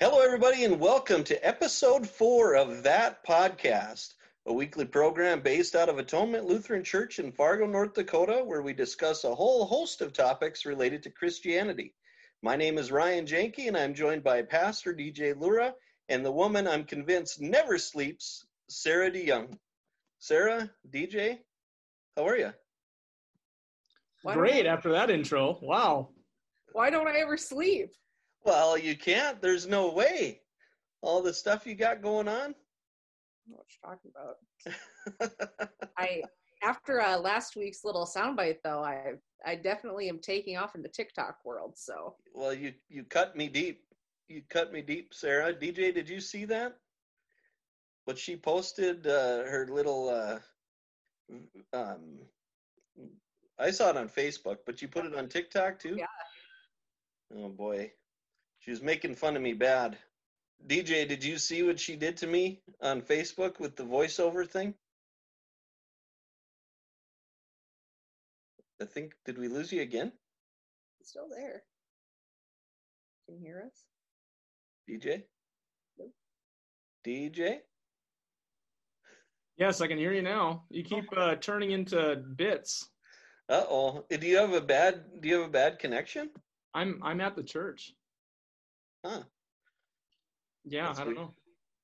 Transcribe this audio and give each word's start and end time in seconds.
Hello, 0.00 0.18
everybody, 0.20 0.64
and 0.64 0.80
welcome 0.80 1.22
to 1.22 1.46
episode 1.46 2.04
four 2.04 2.56
of 2.56 2.82
That 2.82 3.24
Podcast, 3.24 4.14
a 4.44 4.52
weekly 4.52 4.84
program 4.84 5.40
based 5.40 5.76
out 5.76 5.88
of 5.88 5.98
Atonement 5.98 6.46
Lutheran 6.46 6.82
Church 6.82 7.20
in 7.20 7.30
Fargo, 7.30 7.64
North 7.64 7.94
Dakota, 7.94 8.42
where 8.44 8.60
we 8.60 8.72
discuss 8.72 9.22
a 9.22 9.32
whole 9.32 9.64
host 9.64 10.00
of 10.00 10.12
topics 10.12 10.66
related 10.66 11.04
to 11.04 11.10
Christianity. 11.10 11.94
My 12.42 12.56
name 12.56 12.76
is 12.76 12.90
Ryan 12.90 13.24
Janke, 13.24 13.68
and 13.68 13.76
I'm 13.76 13.94
joined 13.94 14.24
by 14.24 14.42
Pastor 14.42 14.92
DJ 14.92 15.40
Lura 15.40 15.72
and 16.08 16.26
the 16.26 16.32
woman 16.32 16.66
I'm 16.66 16.82
convinced 16.82 17.40
never 17.40 17.78
sleeps, 17.78 18.44
Sarah 18.68 19.12
DeYoung. 19.12 19.56
Sarah, 20.18 20.72
DJ, 20.92 21.38
how 22.16 22.26
are 22.26 22.36
you? 22.36 22.52
Great 24.26 24.66
after 24.66 24.90
that 24.90 25.10
intro. 25.10 25.56
Wow. 25.62 26.08
Why 26.72 26.90
don't 26.90 27.06
I 27.06 27.18
ever 27.18 27.36
sleep? 27.36 27.92
Well, 28.44 28.76
you 28.76 28.96
can't. 28.96 29.40
There's 29.40 29.66
no 29.66 29.90
way. 29.90 30.40
All 31.00 31.22
the 31.22 31.34
stuff 31.34 31.66
you 31.66 31.74
got 31.74 32.02
going 32.02 32.28
on. 32.28 32.54
what 33.46 33.66
you're 33.68 33.90
talking 33.90 34.10
about. 34.14 35.30
I 35.98 36.22
after 36.62 37.00
uh, 37.00 37.18
last 37.18 37.56
week's 37.56 37.84
little 37.84 38.06
soundbite 38.06 38.58
though, 38.62 38.82
I 38.82 39.14
I 39.44 39.54
definitely 39.54 40.08
am 40.08 40.18
taking 40.18 40.56
off 40.56 40.74
in 40.74 40.82
the 40.82 40.88
TikTok 40.88 41.38
world. 41.44 41.74
So. 41.76 42.16
Well, 42.34 42.54
you 42.54 42.72
you 42.88 43.04
cut 43.04 43.36
me 43.36 43.48
deep. 43.48 43.82
You 44.28 44.42
cut 44.48 44.72
me 44.72 44.80
deep, 44.80 45.12
Sarah. 45.12 45.52
DJ, 45.52 45.94
did 45.94 46.08
you 46.08 46.20
see 46.20 46.46
that? 46.46 46.76
What 48.06 48.18
she 48.18 48.36
posted, 48.36 49.06
uh, 49.06 49.44
her 49.44 49.68
little. 49.70 50.08
Uh, 50.08 50.38
um, 51.76 52.18
I 53.58 53.70
saw 53.70 53.90
it 53.90 53.96
on 53.96 54.08
Facebook, 54.08 54.58
but 54.66 54.82
you 54.82 54.88
put 54.88 55.04
it 55.06 55.14
on 55.14 55.28
TikTok 55.28 55.78
too. 55.78 55.96
Yeah. 55.98 56.06
Oh 57.36 57.48
boy. 57.48 57.92
She 58.64 58.70
was 58.70 58.80
making 58.80 59.14
fun 59.14 59.36
of 59.36 59.42
me 59.42 59.52
bad. 59.52 59.98
DJ, 60.66 61.06
did 61.06 61.22
you 61.22 61.36
see 61.36 61.62
what 61.62 61.78
she 61.78 61.96
did 61.96 62.16
to 62.16 62.26
me 62.26 62.62
on 62.80 63.02
Facebook 63.02 63.60
with 63.60 63.76
the 63.76 63.82
voiceover 63.82 64.48
thing? 64.48 64.72
I 68.80 68.86
think 68.86 69.12
did 69.26 69.36
we 69.36 69.48
lose 69.48 69.70
you 69.70 69.82
again? 69.82 70.12
It's 71.00 71.10
still 71.10 71.28
there. 71.28 71.62
Can 73.26 73.36
you 73.36 73.42
hear 73.42 73.64
us? 73.66 73.84
DJ? 74.88 75.24
Nope. 75.98 76.14
DJ? 77.06 77.58
Yes, 79.58 79.82
I 79.82 79.88
can 79.88 79.98
hear 79.98 80.14
you 80.14 80.22
now. 80.22 80.64
You 80.70 80.84
keep 80.84 81.04
uh, 81.14 81.36
turning 81.36 81.72
into 81.72 82.16
bits. 82.36 82.88
Uh 83.50 83.64
oh. 83.68 84.06
Do 84.08 84.26
you 84.26 84.38
have 84.38 84.54
a 84.54 84.60
bad 84.62 85.04
do 85.20 85.28
you 85.28 85.40
have 85.40 85.48
a 85.48 85.52
bad 85.52 85.78
connection? 85.78 86.30
I'm 86.72 86.98
I'm 87.02 87.20
at 87.20 87.36
the 87.36 87.42
church. 87.42 87.92
Huh. 89.04 89.22
Yeah, 90.64 90.86
That's 90.86 91.00
I 91.00 91.04
don't 91.04 91.14
know. 91.14 91.34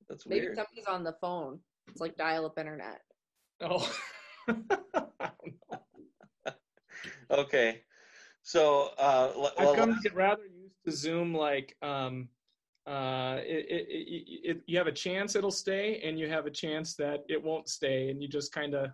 That's 0.08 0.26
Maybe 0.26 0.46
weird. 0.46 0.56
somebody's 0.56 0.86
on 0.86 1.04
the 1.04 1.14
phone. 1.20 1.60
It's 1.88 2.00
like 2.00 2.16
dial-up 2.16 2.58
internet. 2.58 3.02
Oh. 3.60 3.92
I 4.48 4.54
don't 5.20 5.54
know. 5.70 6.52
Okay. 7.30 7.82
So 8.42 8.90
uh 8.98 9.32
l- 9.36 9.52
I've 9.58 9.66
well, 9.66 9.74
come 9.74 9.94
to 9.94 10.00
get 10.00 10.14
rather 10.14 10.42
used 10.46 10.82
to 10.86 10.92
Zoom. 10.92 11.34
Like, 11.34 11.76
um, 11.82 12.28
uh, 12.86 13.36
it, 13.40 13.66
it, 13.68 13.86
it, 13.88 14.50
it, 14.50 14.62
you 14.66 14.78
have 14.78 14.86
a 14.86 14.92
chance 14.92 15.36
it'll 15.36 15.50
stay, 15.50 16.00
and 16.02 16.18
you 16.18 16.28
have 16.28 16.46
a 16.46 16.50
chance 16.50 16.94
that 16.96 17.22
it 17.28 17.40
won't 17.40 17.68
stay, 17.68 18.08
and 18.10 18.22
you 18.22 18.28
just 18.28 18.50
kind 18.52 18.74
of 18.74 18.90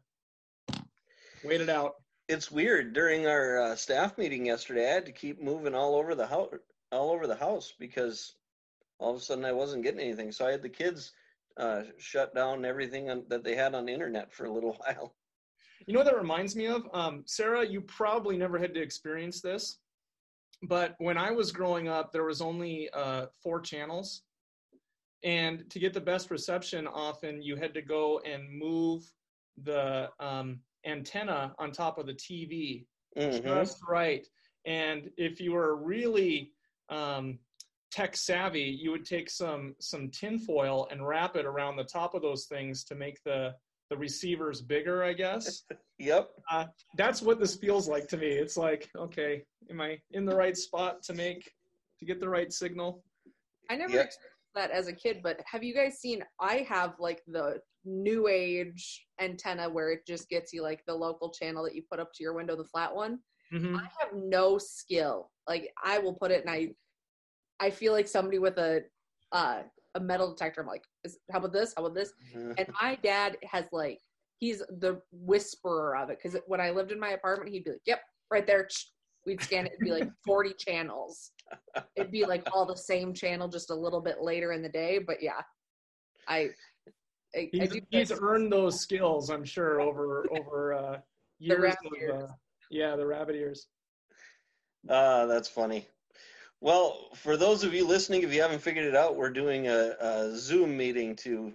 wait 1.44 1.60
it 1.60 1.68
out. 1.68 1.94
it's 2.28 2.50
weird 2.50 2.92
during 2.92 3.26
our 3.28 3.62
uh, 3.62 3.76
staff 3.76 4.18
meeting 4.18 4.46
yesterday 4.46 4.90
i 4.90 4.94
had 4.94 5.06
to 5.06 5.12
keep 5.12 5.40
moving 5.40 5.74
all 5.74 5.94
over 5.94 6.14
the 6.16 6.26
house 6.26 6.48
all 6.92 7.10
over 7.10 7.26
the 7.26 7.36
house 7.36 7.72
because 7.78 8.36
all 8.98 9.10
of 9.10 9.16
a 9.16 9.20
sudden 9.20 9.44
i 9.44 9.52
wasn't 9.52 9.82
getting 9.82 10.00
anything 10.00 10.32
so 10.32 10.46
i 10.46 10.50
had 10.50 10.62
the 10.62 10.68
kids 10.68 11.12
uh, 11.58 11.82
shut 11.96 12.34
down 12.34 12.66
everything 12.66 13.08
on, 13.08 13.24
that 13.28 13.42
they 13.42 13.54
had 13.54 13.74
on 13.74 13.86
the 13.86 13.92
internet 13.92 14.30
for 14.32 14.44
a 14.44 14.52
little 14.52 14.72
while 14.84 15.14
You 15.86 15.94
know 15.94 16.00
what 16.00 16.06
that 16.06 16.16
reminds 16.18 16.54
me 16.54 16.66
of? 16.66 16.86
Um, 16.92 17.22
Sarah, 17.26 17.66
you 17.66 17.80
probably 17.80 18.36
never 18.36 18.58
had 18.58 18.74
to 18.74 18.82
experience 18.82 19.40
this, 19.40 19.78
but 20.62 20.94
when 20.98 21.16
I 21.16 21.30
was 21.30 21.52
growing 21.52 21.88
up, 21.88 22.12
there 22.12 22.24
was 22.24 22.40
only 22.40 22.90
uh, 22.92 23.26
four 23.42 23.60
channels. 23.60 24.22
And 25.22 25.68
to 25.70 25.78
get 25.78 25.92
the 25.94 26.00
best 26.00 26.30
reception, 26.30 26.86
often 26.86 27.42
you 27.42 27.56
had 27.56 27.74
to 27.74 27.82
go 27.82 28.20
and 28.20 28.48
move 28.50 29.02
the 29.62 30.10
um, 30.20 30.60
antenna 30.84 31.54
on 31.58 31.72
top 31.72 31.98
of 31.98 32.06
the 32.06 32.14
TV 32.14 32.86
Mhm. 33.16 33.42
just 33.42 33.78
right. 33.88 34.26
And 34.66 35.10
if 35.16 35.40
you 35.40 35.52
were 35.52 35.76
really 35.76 36.52
um, 36.88 37.38
tech 37.90 38.16
savvy, 38.16 38.62
you 38.62 38.90
would 38.90 39.04
take 39.04 39.30
some 39.30 39.74
some 39.80 40.10
tinfoil 40.10 40.88
and 40.90 41.06
wrap 41.06 41.36
it 41.36 41.46
around 41.46 41.76
the 41.76 41.84
top 41.84 42.14
of 42.14 42.22
those 42.22 42.46
things 42.46 42.84
to 42.84 42.94
make 42.94 43.22
the 43.24 43.54
the 43.90 43.96
receivers 43.96 44.60
bigger, 44.62 45.04
I 45.04 45.12
guess. 45.12 45.62
yep 45.98 46.28
Uh, 46.50 46.66
that's 46.96 47.22
what 47.22 47.38
this 47.38 47.54
feels 47.56 47.88
like 47.88 48.08
to 48.08 48.16
me. 48.16 48.26
It's 48.28 48.56
like, 48.56 48.90
okay, 48.96 49.44
am 49.70 49.80
I 49.80 49.98
in 50.10 50.24
the 50.24 50.34
right 50.34 50.56
spot 50.56 51.02
to 51.04 51.14
make 51.14 51.50
to 52.00 52.04
get 52.04 52.18
the 52.20 52.28
right 52.28 52.52
signal? 52.52 53.04
I 53.70 53.76
never 53.76 53.94
Yeah. 53.94 54.02
experienced 54.02 54.20
that 54.56 54.70
as 54.72 54.88
a 54.88 54.92
kid, 54.92 55.20
but 55.22 55.40
have 55.50 55.62
you 55.62 55.74
guys 55.74 55.98
seen? 56.00 56.24
I 56.40 56.66
have 56.68 56.94
like 56.98 57.22
the 57.28 57.60
new 57.84 58.26
age 58.26 59.06
antenna 59.20 59.68
where 59.70 59.90
it 59.92 60.04
just 60.06 60.28
gets 60.28 60.52
you 60.52 60.62
like 60.62 60.82
the 60.86 60.94
local 60.94 61.30
channel 61.30 61.62
that 61.64 61.74
you 61.76 61.82
put 61.88 62.00
up 62.00 62.12
to 62.14 62.22
your 62.24 62.34
window, 62.34 62.56
the 62.56 62.64
flat 62.64 62.92
one. 62.94 63.20
Mhm. 63.52 63.76
I 63.78 63.88
have 64.00 64.12
no 64.14 64.58
skill. 64.58 65.30
Like 65.48 65.72
I 65.82 65.98
will 65.98 66.14
put 66.14 66.30
it, 66.30 66.44
and 66.44 66.50
I, 66.50 66.70
I 67.60 67.70
feel 67.70 67.92
like 67.92 68.08
somebody 68.08 68.38
with 68.38 68.58
a, 68.58 68.82
uh, 69.32 69.62
a 69.94 70.00
metal 70.00 70.30
detector. 70.30 70.60
I'm 70.60 70.66
like, 70.66 70.84
is, 71.04 71.18
how 71.30 71.38
about 71.38 71.52
this? 71.52 71.72
How 71.76 71.84
about 71.84 71.94
this? 71.94 72.12
And 72.34 72.66
my 72.80 72.98
dad 73.02 73.36
has 73.50 73.64
like, 73.72 74.00
he's 74.38 74.58
the 74.58 75.00
whisperer 75.12 75.96
of 75.96 76.10
it. 76.10 76.18
Because 76.22 76.38
when 76.46 76.60
I 76.60 76.70
lived 76.70 76.92
in 76.92 77.00
my 77.00 77.10
apartment, 77.10 77.50
he'd 77.50 77.64
be 77.64 77.70
like, 77.70 77.80
"Yep, 77.86 78.00
right 78.30 78.46
there." 78.46 78.68
We'd 79.24 79.42
scan 79.42 79.66
it. 79.66 79.72
It'd 79.72 79.84
be 79.84 79.90
like 79.90 80.08
40 80.24 80.54
channels. 80.56 81.32
It'd 81.96 82.12
be 82.12 82.24
like 82.24 82.46
all 82.52 82.64
the 82.64 82.76
same 82.76 83.12
channel, 83.12 83.48
just 83.48 83.70
a 83.70 83.74
little 83.74 84.00
bit 84.00 84.22
later 84.22 84.52
in 84.52 84.62
the 84.62 84.68
day. 84.68 85.00
But 85.04 85.20
yeah, 85.20 85.40
I, 86.28 86.50
I, 87.34 87.40
I 87.40 87.48
He's, 87.52 87.70
do. 87.70 87.80
he's 87.90 88.12
earned 88.12 88.52
those 88.52 88.80
skills, 88.80 89.30
I'm 89.30 89.44
sure, 89.44 89.80
over 89.80 90.26
over 90.30 90.74
uh, 90.74 90.98
years 91.40 91.60
rabbit 91.60 92.14
of 92.14 92.22
uh, 92.22 92.26
yeah, 92.70 92.94
the 92.96 93.06
rabbit 93.06 93.34
ears. 93.34 93.66
Uh, 94.88 95.26
that's 95.26 95.48
funny. 95.48 95.86
Well 96.60 97.10
for 97.14 97.36
those 97.36 97.64
of 97.64 97.74
you 97.74 97.86
listening 97.86 98.22
if 98.22 98.32
you 98.32 98.40
haven't 98.40 98.62
figured 98.62 98.86
it 98.86 98.96
out 98.96 99.16
we're 99.16 99.30
doing 99.30 99.68
a, 99.68 99.94
a 100.00 100.36
zoom 100.36 100.76
meeting 100.76 101.14
to 101.16 101.52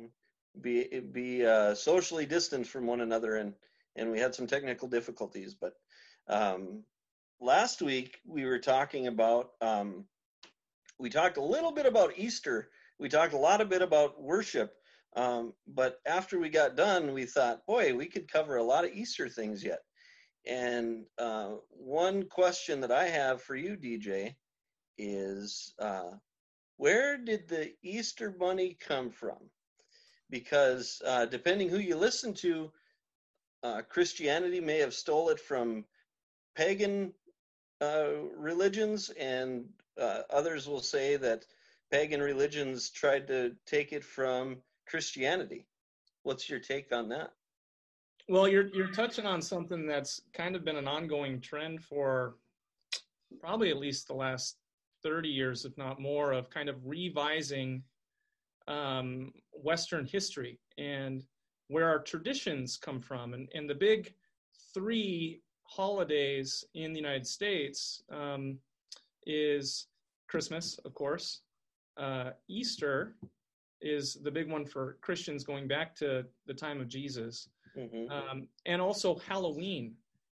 be 0.59 1.01
be 1.11 1.45
uh, 1.45 1.73
socially 1.73 2.25
distanced 2.25 2.69
from 2.69 2.85
one 2.85 3.01
another 3.01 3.35
and 3.37 3.53
and 3.95 4.11
we 4.11 4.19
had 4.19 4.35
some 4.35 4.47
technical 4.47 4.87
difficulties 4.87 5.55
but 5.55 5.73
um, 6.27 6.83
last 7.39 7.81
week 7.81 8.19
we 8.25 8.45
were 8.45 8.59
talking 8.59 9.07
about 9.07 9.51
um, 9.61 10.05
we 10.99 11.09
talked 11.09 11.37
a 11.37 11.43
little 11.43 11.71
bit 11.71 11.87
about 11.87 12.17
easter. 12.17 12.69
We 12.99 13.09
talked 13.09 13.33
a 13.33 13.37
lot 13.37 13.61
a 13.61 13.65
bit 13.65 13.81
about 13.81 14.21
worship 14.21 14.75
um, 15.15 15.53
but 15.67 15.99
after 16.05 16.39
we 16.39 16.49
got 16.49 16.75
done 16.75 17.13
we 17.13 17.25
thought 17.25 17.65
boy 17.65 17.95
we 17.95 18.05
could 18.05 18.31
cover 18.31 18.57
a 18.57 18.63
lot 18.63 18.85
of 18.85 18.91
easter 18.91 19.27
things 19.27 19.63
yet 19.63 19.79
and 20.45 21.05
uh, 21.17 21.51
one 21.69 22.23
question 22.23 22.81
that 22.81 22.91
i 22.91 23.05
have 23.05 23.41
for 23.41 23.55
you 23.55 23.75
dj 23.75 24.33
is 24.97 25.73
uh, 25.79 26.11
where 26.77 27.17
did 27.17 27.47
the 27.47 27.71
easter 27.83 28.29
bunny 28.29 28.77
come 28.87 29.09
from 29.09 29.37
because 30.29 31.01
uh, 31.05 31.25
depending 31.25 31.69
who 31.69 31.77
you 31.79 31.95
listen 31.95 32.33
to 32.33 32.71
uh, 33.63 33.81
christianity 33.89 34.59
may 34.59 34.79
have 34.79 34.93
stole 34.93 35.29
it 35.29 35.39
from 35.39 35.85
pagan 36.55 37.13
uh, 37.81 38.11
religions, 38.37 39.09
and 39.19 39.65
uh, 39.99 40.21
others 40.29 40.67
will 40.67 40.81
say 40.81 41.17
that 41.17 41.45
pagan 41.89 42.21
religions 42.21 42.89
tried 42.89 43.27
to 43.27 43.55
take 43.65 43.91
it 43.91 44.03
from 44.03 44.57
Christianity. 44.87 45.65
What's 46.23 46.49
your 46.49 46.59
take 46.59 46.93
on 46.93 47.09
that? 47.09 47.33
Well, 48.29 48.47
you're 48.47 48.67
you're 48.67 48.91
touching 48.91 49.25
on 49.25 49.41
something 49.41 49.85
that's 49.85 50.21
kind 50.33 50.55
of 50.55 50.63
been 50.63 50.77
an 50.77 50.87
ongoing 50.87 51.41
trend 51.41 51.83
for 51.83 52.35
probably 53.39 53.69
at 53.69 53.77
least 53.77 54.07
the 54.07 54.13
last 54.13 54.57
30 55.03 55.29
years, 55.29 55.65
if 55.65 55.77
not 55.77 55.99
more, 55.99 56.31
of 56.31 56.49
kind 56.49 56.69
of 56.69 56.75
revising 56.85 57.83
um, 58.67 59.31
Western 59.51 60.05
history 60.05 60.59
and 60.77 61.23
where 61.67 61.87
our 61.87 61.99
traditions 61.99 62.77
come 62.77 62.99
from. 62.99 63.33
And, 63.33 63.49
and 63.53 63.69
the 63.69 63.75
big 63.75 64.13
three 64.73 65.41
holidays 65.63 66.63
in 66.73 66.93
the 66.93 66.99
United 66.99 67.25
States 67.25 68.03
um, 68.11 68.57
is 69.25 69.87
Christmas, 70.27 70.77
of 70.85 70.93
course, 70.93 71.41
uh, 71.97 72.31
Easter 72.47 73.15
is 73.81 74.17
the 74.23 74.31
big 74.31 74.49
one 74.49 74.65
for 74.65 74.97
Christians 75.01 75.43
going 75.43 75.67
back 75.67 75.95
to 75.95 76.25
the 76.45 76.53
time 76.53 76.79
of 76.79 76.87
Jesus, 76.87 77.49
Mhm. 77.77 78.09
um, 78.11 78.47
and 78.65 78.81
also 78.81 79.15
Halloween. 79.15 79.95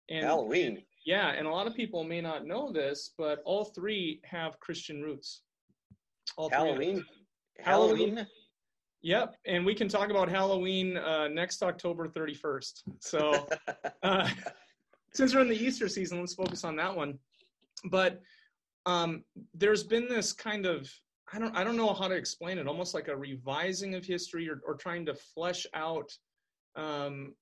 And 0.09 0.25
Halloween. 0.25 0.83
yeah, 1.05 1.29
and 1.29 1.47
a 1.47 1.49
lot 1.49 1.67
of 1.67 1.75
people 1.75 2.03
may 2.03 2.21
not 2.21 2.45
know 2.45 2.71
this, 2.71 3.13
but 3.17 3.41
all 3.45 3.65
three 3.65 4.21
have 4.23 4.59
Christian 4.59 5.01
roots. 5.01 5.43
All. 6.37 6.49
Halloween. 6.49 7.05
Halloween. 7.59 8.15
Halloween. 8.15 8.27
Yep, 9.01 9.35
and 9.45 9.65
we 9.65 9.75
can 9.75 9.89
talk 9.89 10.09
about 10.09 10.29
Halloween 10.29 10.95
uh, 10.95 11.27
next 11.27 11.61
October 11.61 12.07
31st. 12.07 12.83
So, 12.99 13.47
uh, 14.03 14.29
since 15.13 15.35
we're 15.35 15.41
in 15.41 15.49
the 15.49 15.61
Easter 15.61 15.89
season, 15.89 16.19
let's 16.21 16.35
focus 16.35 16.63
on 16.63 16.77
that 16.77 16.95
one. 16.95 17.19
But 17.91 18.21
um, 18.85 19.23
there's 19.53 19.83
been 19.83 20.07
this 20.07 20.31
kind 20.31 20.65
of 20.65 20.89
I 21.33 21.39
don't 21.39 21.55
I 21.55 21.63
don't 21.63 21.77
know 21.77 21.93
how 21.93 22.07
to 22.07 22.15
explain 22.15 22.57
it, 22.57 22.67
almost 22.67 22.93
like 22.93 23.07
a 23.07 23.15
revising 23.15 23.95
of 23.95 24.05
history 24.05 24.49
or, 24.49 24.61
or 24.65 24.75
trying 24.75 25.05
to 25.07 25.15
flesh 25.15 25.65
out 25.73 26.11
um, 26.75 27.33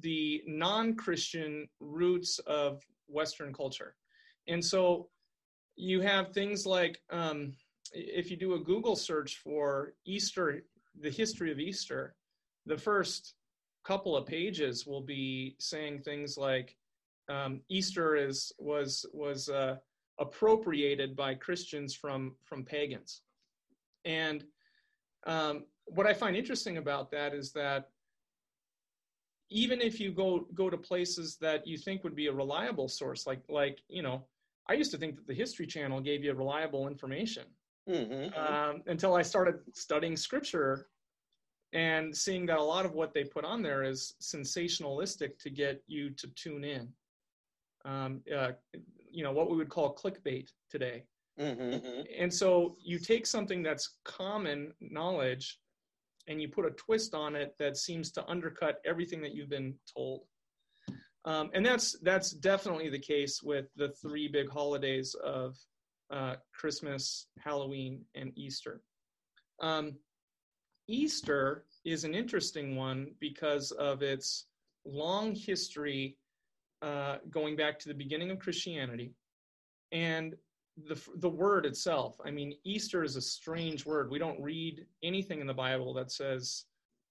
the 0.00 0.42
non-Christian 0.46 1.68
roots 1.80 2.38
of 2.40 2.82
Western 3.08 3.52
culture. 3.52 3.94
And 4.48 4.64
so 4.64 5.08
you 5.76 6.00
have 6.00 6.32
things 6.32 6.66
like 6.66 7.00
um, 7.10 7.52
if 7.92 8.30
you 8.30 8.36
do 8.36 8.54
a 8.54 8.58
Google 8.58 8.96
search 8.96 9.38
for 9.38 9.94
Easter, 10.04 10.62
the 11.00 11.10
history 11.10 11.52
of 11.52 11.58
Easter, 11.58 12.14
the 12.66 12.76
first 12.76 13.34
couple 13.84 14.16
of 14.16 14.26
pages 14.26 14.86
will 14.86 15.00
be 15.00 15.56
saying 15.58 16.00
things 16.00 16.36
like 16.36 16.76
um, 17.28 17.60
Easter 17.68 18.16
is 18.16 18.52
was 18.58 19.06
was 19.12 19.48
uh, 19.48 19.76
appropriated 20.18 21.16
by 21.16 21.34
Christians 21.34 21.94
from 21.94 22.34
from 22.44 22.64
pagans, 22.64 23.22
and 24.04 24.44
um, 25.26 25.64
what 25.86 26.06
I 26.06 26.14
find 26.14 26.36
interesting 26.36 26.78
about 26.78 27.10
that 27.12 27.34
is 27.34 27.52
that 27.52 27.90
even 29.52 29.80
if 29.80 30.00
you 30.00 30.12
go 30.12 30.46
go 30.54 30.70
to 30.70 30.76
places 30.76 31.36
that 31.36 31.66
you 31.66 31.76
think 31.76 32.02
would 32.04 32.16
be 32.16 32.26
a 32.28 32.32
reliable 32.32 32.88
source, 32.88 33.26
like 33.26 33.42
like 33.48 33.82
you 33.88 34.02
know, 34.02 34.24
I 34.68 34.74
used 34.74 34.90
to 34.92 34.98
think 34.98 35.16
that 35.16 35.26
the 35.26 35.34
History 35.34 35.66
Channel 35.66 36.00
gave 36.00 36.24
you 36.24 36.32
reliable 36.34 36.88
information 36.88 37.44
Mhm. 37.88 38.36
um, 38.36 38.82
until 38.86 39.14
I 39.14 39.22
started 39.22 39.56
studying 39.74 40.16
scripture 40.16 40.88
and 41.72 42.16
seeing 42.16 42.46
that 42.46 42.58
a 42.58 42.62
lot 42.62 42.84
of 42.84 42.92
what 42.92 43.12
they 43.14 43.24
put 43.24 43.44
on 43.44 43.62
there 43.62 43.82
is 43.82 44.14
sensationalistic 44.20 45.38
to 45.38 45.50
get 45.50 45.82
you 45.86 46.10
to 46.10 46.28
tune 46.28 46.64
in. 46.64 46.92
Um, 47.84 48.22
uh, 48.34 48.52
you 49.10 49.24
know, 49.24 49.32
what 49.32 49.50
we 49.50 49.56
would 49.56 49.68
call 49.68 49.94
clickbait 49.94 50.52
today. 50.70 51.04
Mhm. 51.38 52.06
And 52.18 52.32
so 52.32 52.76
you 52.80 52.98
take 52.98 53.26
something 53.26 53.62
that's 53.62 53.98
common 54.04 54.74
knowledge 54.80 55.61
and 56.28 56.40
you 56.40 56.48
put 56.48 56.66
a 56.66 56.70
twist 56.70 57.14
on 57.14 57.34
it 57.34 57.54
that 57.58 57.76
seems 57.76 58.12
to 58.12 58.26
undercut 58.28 58.80
everything 58.84 59.20
that 59.22 59.34
you've 59.34 59.50
been 59.50 59.74
told. 59.96 60.22
Um, 61.24 61.50
and 61.54 61.64
that's 61.64 61.98
that's 62.02 62.30
definitely 62.30 62.88
the 62.88 62.98
case 62.98 63.42
with 63.42 63.66
the 63.76 63.90
three 63.90 64.28
big 64.28 64.50
holidays 64.50 65.14
of 65.22 65.56
uh, 66.10 66.34
Christmas, 66.52 67.28
Halloween, 67.38 68.04
and 68.14 68.32
Easter. 68.36 68.82
Um, 69.60 69.94
Easter 70.88 71.64
is 71.84 72.04
an 72.04 72.14
interesting 72.14 72.76
one 72.76 73.12
because 73.20 73.70
of 73.70 74.02
its 74.02 74.46
long 74.84 75.34
history 75.34 76.18
uh, 76.82 77.18
going 77.30 77.54
back 77.54 77.78
to 77.78 77.88
the 77.88 77.94
beginning 77.94 78.30
of 78.30 78.40
Christianity 78.40 79.12
and 79.92 80.34
the 80.88 81.00
the 81.16 81.28
word 81.28 81.66
itself. 81.66 82.16
I 82.24 82.30
mean, 82.30 82.54
Easter 82.64 83.02
is 83.04 83.16
a 83.16 83.20
strange 83.20 83.86
word. 83.86 84.10
We 84.10 84.18
don't 84.18 84.40
read 84.40 84.86
anything 85.02 85.40
in 85.40 85.46
the 85.46 85.54
Bible 85.54 85.94
that 85.94 86.10
says, 86.10 86.64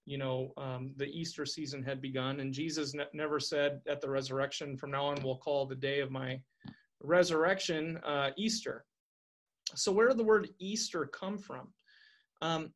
you 0.06 0.18
know, 0.18 0.54
um, 0.58 0.94
the 0.98 1.06
Easter 1.06 1.46
season 1.46 1.84
had 1.84 2.02
begun, 2.02 2.40
and 2.40 2.54
Jesus 2.54 2.94
ne- 2.94 3.06
never 3.14 3.40
said 3.40 3.82
at 3.88 4.02
the 4.02 4.10
resurrection, 4.10 4.78
"From 4.78 4.92
now 4.92 5.06
on, 5.06 5.22
we'll 5.24 5.38
call 5.38 5.66
the 5.66 5.76
day 5.76 6.00
of 6.00 6.12
my 6.12 6.40
resurrection 7.02 7.98
uh, 7.98 8.32
Easter." 8.38 8.86
So, 9.76 9.92
where 9.92 10.08
did 10.08 10.18
the 10.18 10.24
word 10.24 10.50
Easter 10.60 11.06
come 11.06 11.38
from? 11.38 11.74
Um, 12.42 12.74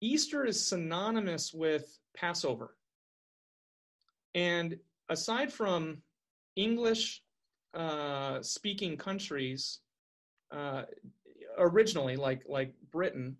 Easter 0.00 0.44
is 0.44 0.64
synonymous 0.64 1.54
with 1.54 1.98
Passover. 2.16 2.76
And 4.34 4.76
aside 5.08 5.52
from 5.52 6.02
English 6.56 7.22
uh, 7.74 8.42
speaking 8.42 8.96
countries, 8.96 9.80
uh, 10.50 10.82
originally, 11.58 12.16
like, 12.16 12.42
like 12.48 12.74
Britain, 12.90 13.36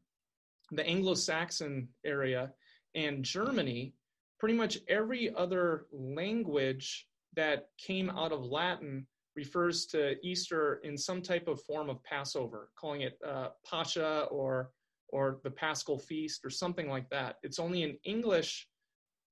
the 0.70 0.86
Anglo 0.86 1.14
Saxon 1.14 1.88
area, 2.04 2.52
and 2.94 3.24
Germany, 3.24 3.94
pretty 4.38 4.54
much 4.54 4.78
every 4.88 5.34
other 5.34 5.86
language 5.92 7.06
that 7.34 7.68
came 7.78 8.10
out 8.10 8.32
of 8.32 8.44
Latin 8.44 9.06
refers 9.36 9.86
to 9.86 10.16
Easter 10.26 10.80
in 10.84 10.96
some 10.96 11.22
type 11.22 11.48
of 11.48 11.62
form 11.62 11.88
of 11.88 12.02
Passover, 12.04 12.70
calling 12.76 13.02
it 13.02 13.18
uh, 13.26 13.48
Pascha 13.64 14.26
or 14.30 14.70
or 15.08 15.40
the 15.44 15.50
Paschal 15.50 15.98
feast 15.98 16.44
or 16.44 16.50
something 16.50 16.88
like 16.88 17.08
that. 17.10 17.36
It's 17.42 17.58
only 17.58 17.82
in 17.82 17.98
English 18.04 18.66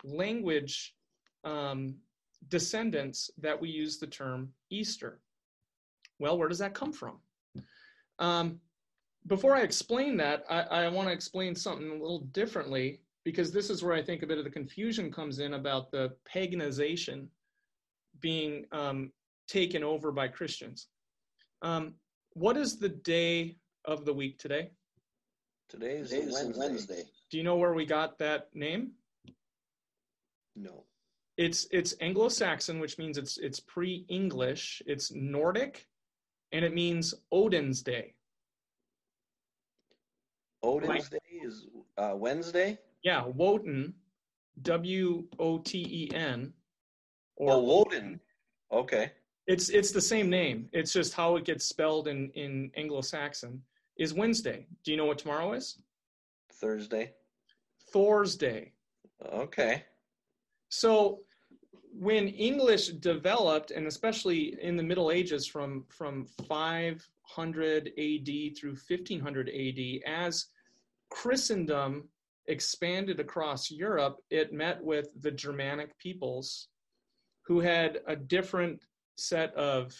language 0.04 0.94
um, 1.44 1.96
descendants 2.48 3.30
that 3.38 3.60
we 3.60 3.68
use 3.68 3.98
the 3.98 4.06
term 4.06 4.52
Easter. 4.70 5.20
Well, 6.18 6.38
where 6.38 6.48
does 6.48 6.58
that 6.58 6.74
come 6.74 6.92
from? 6.92 7.18
Um, 8.18 8.60
before 9.26 9.54
I 9.54 9.62
explain 9.62 10.16
that, 10.18 10.44
I, 10.48 10.60
I 10.60 10.88
want 10.88 11.08
to 11.08 11.14
explain 11.14 11.54
something 11.54 11.88
a 11.88 11.94
little 11.94 12.20
differently 12.32 13.00
because 13.24 13.52
this 13.52 13.70
is 13.70 13.82
where 13.82 13.94
I 13.94 14.02
think 14.02 14.22
a 14.22 14.26
bit 14.26 14.38
of 14.38 14.44
the 14.44 14.50
confusion 14.50 15.12
comes 15.12 15.38
in 15.38 15.54
about 15.54 15.90
the 15.90 16.12
paganization 16.32 17.26
being 18.20 18.64
um, 18.72 19.12
taken 19.48 19.84
over 19.84 20.10
by 20.10 20.28
Christians. 20.28 20.88
Um, 21.62 21.94
what 22.32 22.56
is 22.56 22.78
the 22.78 22.88
day 22.88 23.56
of 23.84 24.04
the 24.04 24.12
week 24.12 24.38
today? 24.38 24.70
Today 25.68 25.96
is 25.96 26.12
Wednesday. 26.12 26.58
Wednesday. 26.58 27.02
Do 27.30 27.36
you 27.36 27.44
know 27.44 27.56
where 27.56 27.74
we 27.74 27.86
got 27.86 28.18
that 28.18 28.48
name? 28.54 28.92
No. 30.56 30.84
It's 31.40 31.66
it's 31.70 31.94
Anglo-Saxon, 32.02 32.80
which 32.80 32.98
means 32.98 33.16
it's 33.16 33.38
it's 33.38 33.60
pre-English. 33.60 34.82
It's 34.84 35.10
Nordic, 35.10 35.88
and 36.52 36.62
it 36.62 36.74
means 36.74 37.14
Odin's 37.32 37.80
Day. 37.80 38.12
Odin's 40.62 41.08
Day 41.08 41.18
is 41.42 41.64
uh, 41.96 42.12
Wednesday. 42.14 42.78
Yeah, 43.02 43.24
Woden, 43.24 43.94
W 44.60 45.24
O 45.38 45.56
T 45.56 45.78
E 45.78 46.14
N. 46.14 46.52
Oh, 47.40 47.60
Woden. 47.60 48.20
Okay. 48.70 49.10
It's 49.46 49.70
it's 49.70 49.92
the 49.92 50.00
same 50.02 50.28
name. 50.28 50.68
It's 50.74 50.92
just 50.92 51.14
how 51.14 51.36
it 51.36 51.46
gets 51.46 51.64
spelled 51.64 52.06
in 52.06 52.28
in 52.34 52.70
Anglo-Saxon 52.76 53.62
is 53.96 54.12
Wednesday. 54.12 54.66
Do 54.84 54.90
you 54.90 54.98
know 54.98 55.06
what 55.06 55.16
tomorrow 55.16 55.54
is? 55.54 55.78
Thursday. 56.52 57.14
Thor's 57.92 58.36
Day. 58.36 58.72
Okay. 59.32 59.84
So 60.68 61.20
when 61.92 62.28
English 62.28 62.88
developed, 62.88 63.70
and 63.70 63.86
especially 63.86 64.56
in 64.62 64.76
the 64.76 64.82
Middle 64.82 65.10
Ages 65.10 65.46
from, 65.46 65.84
from 65.88 66.26
500 66.48 67.86
AD 67.88 68.56
through 68.56 68.76
1500 68.88 69.48
AD, 69.48 70.02
as 70.06 70.46
Christendom 71.10 72.08
expanded 72.46 73.20
across 73.20 73.70
Europe, 73.70 74.18
it 74.30 74.52
met 74.52 74.82
with 74.82 75.08
the 75.20 75.30
Germanic 75.30 75.96
peoples 75.98 76.68
who 77.42 77.60
had 77.60 78.00
a 78.06 78.16
different 78.16 78.84
set 79.16 79.54
of 79.54 79.94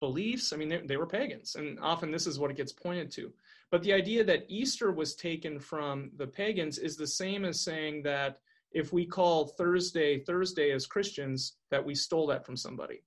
beliefs. 0.00 0.52
I 0.52 0.56
mean, 0.56 0.68
they, 0.68 0.78
they 0.78 0.96
were 0.96 1.06
pagans, 1.06 1.54
and 1.54 1.78
often 1.80 2.10
this 2.10 2.26
is 2.26 2.38
what 2.38 2.50
it 2.50 2.56
gets 2.56 2.72
pointed 2.72 3.10
to. 3.12 3.32
But 3.70 3.82
the 3.82 3.92
idea 3.92 4.22
that 4.24 4.44
Easter 4.48 4.92
was 4.92 5.14
taken 5.14 5.58
from 5.58 6.10
the 6.16 6.26
pagans 6.26 6.78
is 6.78 6.96
the 6.96 7.06
same 7.06 7.44
as 7.44 7.60
saying 7.60 8.02
that 8.02 8.40
if 8.74 8.92
we 8.92 9.06
call 9.06 9.46
Thursday 9.46 10.20
Thursday 10.20 10.72
as 10.72 10.86
Christians, 10.86 11.56
that 11.70 11.84
we 11.84 11.94
stole 11.94 12.26
that 12.28 12.44
from 12.44 12.56
somebody. 12.56 13.02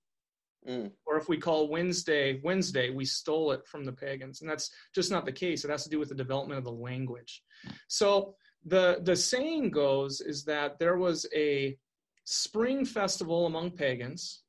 Mm. 0.68 0.92
Or 1.06 1.18
if 1.18 1.30
we 1.30 1.38
call 1.38 1.70
Wednesday 1.70 2.40
Wednesday, 2.44 2.90
we 2.90 3.06
stole 3.06 3.52
it 3.52 3.68
from 3.68 3.86
the 3.86 3.92
pagans. 3.92 4.42
And 4.42 4.50
that's 4.50 4.72
just 4.94 5.12
not 5.12 5.26
the 5.26 5.32
case. 5.32 5.64
It 5.64 5.72
has 5.72 5.84
to 5.84 5.90
do 5.90 6.00
with 6.00 6.10
the 6.10 6.16
development 6.16 6.58
of 6.58 6.64
the 6.64 6.72
language. 6.72 7.44
So 7.88 8.36
the 8.66 9.00
the 9.04 9.16
saying 9.16 9.72
goes 9.72 10.22
is 10.22 10.44
that 10.46 10.80
there 10.80 10.98
was 10.98 11.28
a 11.36 11.78
spring 12.26 12.86
festival 12.86 13.46
among 13.46 13.72
pagans 13.72 14.42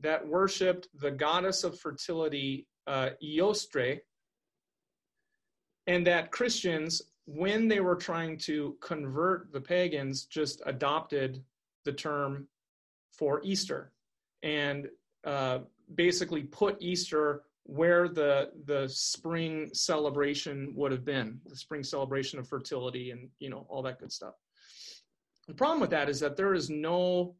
that 0.00 0.26
worshipped 0.26 0.88
the 1.00 1.10
goddess 1.10 1.64
of 1.64 1.78
fertility, 1.80 2.66
uh, 2.86 3.10
Eostre, 3.22 4.00
and 5.86 6.06
that 6.06 6.30
Christians, 6.30 7.02
when 7.26 7.68
they 7.68 7.80
were 7.80 7.96
trying 7.96 8.36
to 8.38 8.76
convert 8.80 9.52
the 9.52 9.60
pagans, 9.60 10.24
just 10.24 10.62
adopted 10.66 11.42
the 11.84 11.92
term 11.92 12.46
for 13.12 13.40
Easter 13.44 13.92
and 14.42 14.88
uh, 15.24 15.60
basically 15.94 16.42
put 16.42 16.76
Easter 16.80 17.42
where 17.66 18.08
the 18.08 18.50
the 18.66 18.86
spring 18.88 19.70
celebration 19.72 20.72
would 20.76 20.92
have 20.92 21.04
been, 21.04 21.40
the 21.46 21.56
spring 21.56 21.82
celebration 21.82 22.38
of 22.38 22.46
fertility 22.46 23.10
and 23.10 23.28
you 23.38 23.48
know 23.48 23.66
all 23.68 23.82
that 23.82 23.98
good 23.98 24.12
stuff. 24.12 24.34
The 25.48 25.54
problem 25.54 25.80
with 25.80 25.90
that 25.90 26.08
is 26.08 26.20
that 26.20 26.36
there 26.36 26.54
is 26.54 26.68
no 26.68 27.34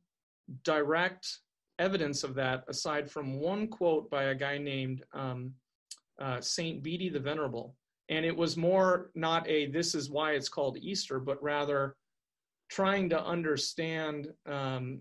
direct 0.62 1.40
evidence 1.78 2.24
of 2.24 2.34
that 2.34 2.64
aside 2.68 3.10
from 3.10 3.40
one 3.40 3.68
quote 3.68 4.10
by 4.10 4.24
a 4.24 4.34
guy 4.34 4.58
named 4.58 5.02
um, 5.12 5.52
uh, 6.18 6.40
Saint 6.40 6.82
Bede 6.82 7.12
the 7.12 7.20
Venerable, 7.20 7.74
and 8.08 8.24
it 8.24 8.36
was 8.36 8.56
more 8.56 9.10
not 9.14 9.48
a 9.48 9.66
this 9.70 9.94
is 9.94 10.10
why 10.10 10.32
it's 10.32 10.48
called 10.48 10.78
Easter, 10.78 11.18
but 11.18 11.42
rather 11.42 11.96
trying 12.70 13.08
to 13.10 13.24
understand. 13.24 14.32
Um, 14.46 15.00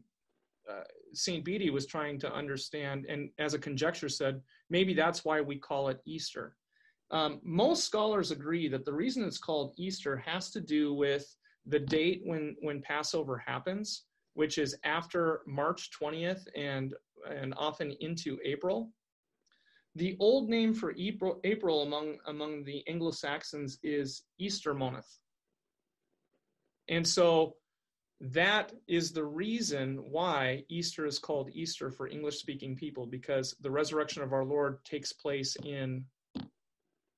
uh, 0.70 0.84
Saint 1.14 1.44
Bede 1.44 1.70
was 1.72 1.86
trying 1.86 2.18
to 2.20 2.34
understand, 2.34 3.06
and 3.08 3.30
as 3.38 3.54
a 3.54 3.60
conjecture 3.60 4.10
said, 4.10 4.42
maybe 4.70 4.94
that's 4.94 5.26
why 5.26 5.42
we 5.42 5.58
call 5.58 5.90
it 5.90 6.00
Easter. 6.06 6.56
Um, 7.12 7.42
most 7.44 7.84
scholars 7.84 8.32
agree 8.32 8.68
that 8.70 8.86
the 8.86 8.94
reason 8.94 9.24
it's 9.24 9.38
called 9.38 9.74
Easter 9.78 10.18
has 10.18 10.50
to 10.52 10.62
do 10.62 10.94
with 10.94 11.36
the 11.66 11.80
date 11.80 12.22
when 12.26 12.56
when 12.62 12.82
Passover 12.82 13.38
happens, 13.38 14.06
which 14.34 14.58
is 14.58 14.76
after 14.84 15.42
March 15.46 15.90
20th 15.92 16.48
and 16.56 16.94
and 17.30 17.54
often 17.58 17.92
into 18.00 18.40
April. 18.44 18.92
The 19.96 20.18
old 20.20 20.50
name 20.50 20.74
for 20.74 20.96
April, 20.98 21.40
April 21.44 21.84
among 21.84 22.18
among 22.26 22.64
the 22.64 22.84
Anglo-Saxons 22.88 23.78
is 23.84 24.24
Easter 24.40 24.74
Eastermonth. 24.74 25.20
And 26.88 27.08
so 27.08 27.56
that 28.20 28.74
is 28.88 29.12
the 29.12 29.24
reason 29.24 29.98
why 29.98 30.64
Easter 30.70 31.06
is 31.06 31.20
called 31.20 31.50
Easter 31.54 31.92
for 31.92 32.08
English 32.08 32.40
speaking 32.40 32.76
people 32.76 33.06
because 33.06 33.56
the 33.62 33.70
resurrection 33.70 34.24
of 34.24 34.34
our 34.34 34.46
Lord 34.46 34.84
takes 34.84 35.14
place 35.14 35.56
in 35.64 36.06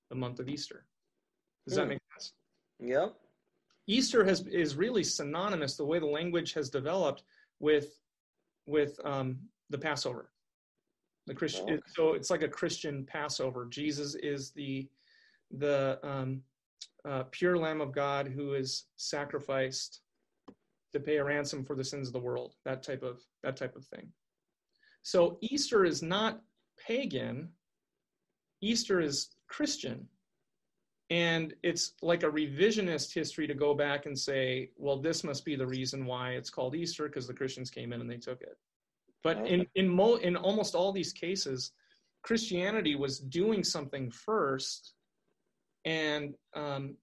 the 0.09 0.15
month 0.15 0.39
of 0.39 0.49
Easter. 0.49 0.85
Does 1.67 1.75
that 1.77 1.83
Hmm. 1.83 1.89
make 1.89 2.01
sense? 2.13 2.33
Yep. 2.79 3.15
Easter 3.87 4.25
has 4.25 4.45
is 4.47 4.75
really 4.75 5.03
synonymous 5.03 5.77
the 5.77 5.85
way 5.85 5.99
the 5.99 6.05
language 6.05 6.53
has 6.53 6.69
developed 6.69 7.23
with 7.59 7.99
with 8.65 8.99
um, 9.05 9.39
the 9.69 9.77
Passover. 9.77 10.31
The 11.27 11.33
Christian, 11.33 11.63
Okay. 11.69 11.81
so 11.87 12.13
it's 12.13 12.29
like 12.29 12.43
a 12.43 12.47
Christian 12.47 13.05
Passover. 13.05 13.65
Jesus 13.65 14.15
is 14.15 14.51
the 14.51 14.87
the 15.51 15.99
um, 16.03 16.41
uh, 17.07 17.23
pure 17.31 17.57
Lamb 17.57 17.81
of 17.81 17.91
God 17.91 18.27
who 18.27 18.53
is 18.53 18.85
sacrificed 18.97 20.01
to 20.93 20.99
pay 20.99 21.17
a 21.17 21.23
ransom 21.23 21.63
for 21.63 21.75
the 21.75 21.83
sins 21.83 22.07
of 22.07 22.13
the 22.13 22.19
world. 22.19 22.55
That 22.63 22.83
type 22.83 23.03
of 23.03 23.21
that 23.43 23.57
type 23.57 23.75
of 23.75 23.85
thing. 23.85 24.11
So 25.03 25.37
Easter 25.41 25.85
is 25.85 26.01
not 26.01 26.41
pagan. 26.77 27.49
Easter 28.61 28.99
is 28.99 29.29
Christian. 29.47 30.07
And 31.11 31.53
it's 31.61 31.93
like 32.01 32.23
a 32.23 32.31
revisionist 32.31 33.13
history 33.13 33.45
to 33.45 33.53
go 33.53 33.75
back 33.75 34.07
and 34.07 34.17
say, 34.17 34.71
well, 34.75 34.99
this 34.99 35.23
must 35.23 35.45
be 35.45 35.55
the 35.55 35.67
reason 35.67 36.05
why 36.05 36.31
it's 36.31 36.49
called 36.49 36.75
Easter 36.75 37.07
because 37.07 37.27
the 37.27 37.33
Christians 37.33 37.69
came 37.69 37.93
in 37.93 38.01
and 38.01 38.09
they 38.09 38.17
took 38.17 38.41
it. 38.41 38.57
But 39.25 39.47
in 39.47 39.65
in 39.73 39.89
mo 39.89 40.17
in 40.17 40.35
almost 40.35 40.75
all 40.75 40.91
these 40.91 41.11
cases, 41.11 41.71
Christianity 42.21 42.95
was 42.95 43.19
doing 43.19 43.63
something 43.63 44.11
first, 44.11 44.93
and 45.83 46.35
um, 46.53 46.95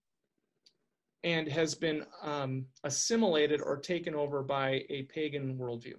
and 1.24 1.48
has 1.48 1.74
been 1.74 2.04
um, 2.22 2.64
assimilated 2.84 3.60
or 3.60 3.76
taken 3.76 4.14
over 4.14 4.44
by 4.44 4.84
a 4.88 5.02
pagan 5.14 5.58
worldview, 5.58 5.96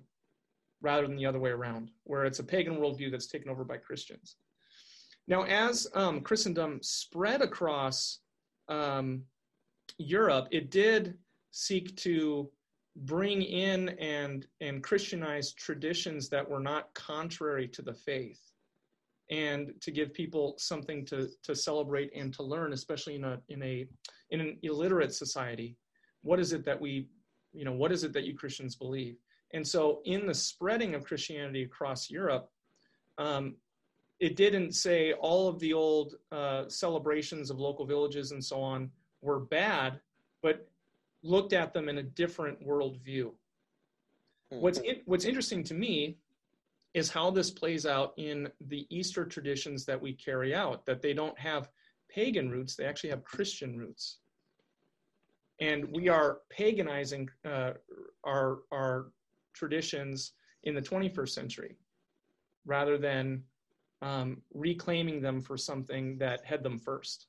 rather 0.82 1.06
than 1.06 1.18
the 1.18 1.26
other 1.26 1.40
way 1.40 1.50
around, 1.50 1.92
where 2.06 2.24
it's 2.24 2.40
a 2.40 2.44
pagan 2.56 2.78
worldview 2.78 3.12
that's 3.12 3.28
taken 3.28 3.50
over 3.50 3.66
by 3.66 3.76
Christians. 3.76 4.38
Now, 5.28 5.44
as 5.44 5.88
um, 5.94 6.22
Christendom 6.22 6.80
spread 6.82 7.42
across 7.42 8.20
um, 8.70 9.24
Europe, 9.98 10.48
it 10.52 10.72
did 10.72 11.18
seek 11.52 11.98
to 11.98 12.50
bring 12.96 13.42
in 13.42 13.90
and 13.90 14.46
and 14.62 14.84
Christianize 14.84 15.54
traditions 15.54 16.30
that 16.30 16.48
were 16.48 16.60
not 16.60 16.94
contrary 16.94 17.68
to 17.70 17.82
the 17.82 17.94
faith, 17.94 18.42
and 19.32 19.74
to 19.82 19.92
give 19.92 20.14
people 20.14 20.56
something 20.58 21.06
to 21.08 21.30
to 21.44 21.56
celebrate 21.56 22.12
and 22.16 22.34
to 22.34 22.44
learn, 22.44 22.74
especially 22.74 23.16
in 23.16 23.24
a 23.24 23.40
in 23.50 23.64
a 23.64 23.88
in 24.32 24.42
an 24.42 24.58
illiterate 24.64 25.14
society. 25.14 25.78
What 26.22 26.40
is 26.40 26.54
it 26.54 26.64
that 26.66 26.80
we, 26.80 27.08
you 27.52 27.66
know, 27.66 27.74
what 27.74 27.92
is 27.92 28.04
it 28.04 28.14
that 28.14 28.24
you 28.24 28.36
Christians 28.36 28.76
believe? 28.76 29.18
And 29.54 29.68
so, 29.68 30.02
in 30.06 30.26
the 30.26 30.34
spreading 30.34 30.96
of 30.96 31.04
Christianity 31.04 31.64
across 31.64 32.10
Europe, 32.10 32.50
um, 33.18 33.56
it 34.20 34.36
didn't 34.36 34.74
say 34.74 35.14
all 35.14 35.48
of 35.48 35.60
the 35.60 35.74
old 35.74 36.16
uh, 36.32 36.68
celebrations 36.68 37.50
of 37.50 37.60
local 37.60 37.86
villages 37.86 38.32
and 38.32 38.44
so 38.44 38.62
on 38.62 38.90
were 39.22 39.40
bad, 39.40 40.00
but 40.42 40.68
looked 41.24 41.54
at 41.54 41.74
them 41.74 41.90
in 41.90 41.98
a 41.98 42.04
different 42.04 42.66
worldview. 42.66 43.32
What's 44.50 44.80
in, 44.80 45.02
what's 45.06 45.26
interesting 45.26 45.64
to 45.64 45.74
me 45.74 46.18
is 46.94 47.10
how 47.10 47.32
this 47.32 47.50
plays 47.50 47.86
out 47.88 48.14
in 48.18 48.50
the 48.68 48.86
Easter 48.96 49.26
traditions 49.26 49.84
that 49.86 50.00
we 50.00 50.14
carry 50.14 50.54
out. 50.54 50.86
That 50.86 51.02
they 51.02 51.14
don't 51.14 51.38
have 51.40 51.70
pagan 52.10 52.52
roots; 52.52 52.76
they 52.76 52.86
actually 52.86 53.10
have 53.10 53.24
Christian 53.24 53.78
roots, 53.78 54.20
and 55.60 55.92
we 55.92 56.08
are 56.08 56.42
paganizing 56.52 57.30
uh, 57.46 57.72
our 58.24 58.60
our 58.72 59.08
traditions 59.54 60.34
in 60.64 60.76
the 60.76 60.82
21st 60.82 61.30
century 61.30 61.78
rather 62.66 62.98
than 62.98 63.44
um, 64.02 64.42
reclaiming 64.54 65.22
them 65.22 65.42
for 65.42 65.58
something 65.58 66.18
that 66.18 66.46
had 66.46 66.64
them 66.64 66.80
first. 66.80 67.28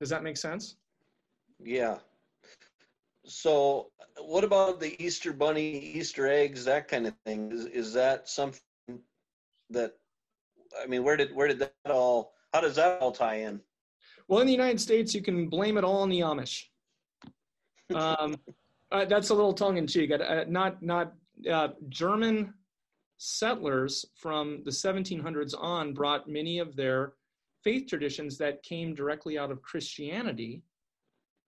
Does 0.00 0.10
that 0.10 0.22
make 0.22 0.36
sense? 0.36 0.76
Yeah. 1.60 1.98
So, 3.28 3.90
what 4.20 4.42
about 4.42 4.80
the 4.80 5.00
Easter 5.02 5.32
bunny, 5.32 5.78
Easter 5.78 6.26
eggs, 6.26 6.64
that 6.64 6.88
kind 6.88 7.06
of 7.06 7.14
thing? 7.24 7.52
Is 7.52 7.66
is 7.66 7.92
that 7.92 8.28
something 8.28 8.60
that 9.70 9.92
I 10.82 10.86
mean, 10.86 11.04
where 11.04 11.16
did 11.16 11.34
where 11.34 11.48
did 11.48 11.58
that 11.58 11.72
all? 11.86 12.32
How 12.52 12.60
does 12.60 12.76
that 12.76 13.00
all 13.00 13.12
tie 13.12 13.40
in? 13.40 13.60
Well, 14.26 14.40
in 14.40 14.46
the 14.46 14.52
United 14.52 14.80
States, 14.80 15.14
you 15.14 15.22
can 15.22 15.48
blame 15.48 15.76
it 15.78 15.84
all 15.84 16.02
on 16.02 16.08
the 16.08 16.20
Amish. 16.20 16.64
Um, 17.94 18.36
uh, 18.92 19.04
that's 19.04 19.30
a 19.30 19.34
little 19.34 19.54
tongue 19.54 19.76
in 19.76 19.86
cheek. 19.86 20.10
Uh, 20.10 20.44
not 20.48 20.82
not 20.82 21.12
uh, 21.50 21.68
German 21.88 22.54
settlers 23.18 24.04
from 24.14 24.62
the 24.64 24.70
1700s 24.70 25.52
on 25.58 25.92
brought 25.92 26.28
many 26.28 26.60
of 26.60 26.76
their 26.76 27.14
faith 27.64 27.88
traditions 27.88 28.38
that 28.38 28.62
came 28.62 28.94
directly 28.94 29.36
out 29.36 29.50
of 29.50 29.60
Christianity 29.60 30.62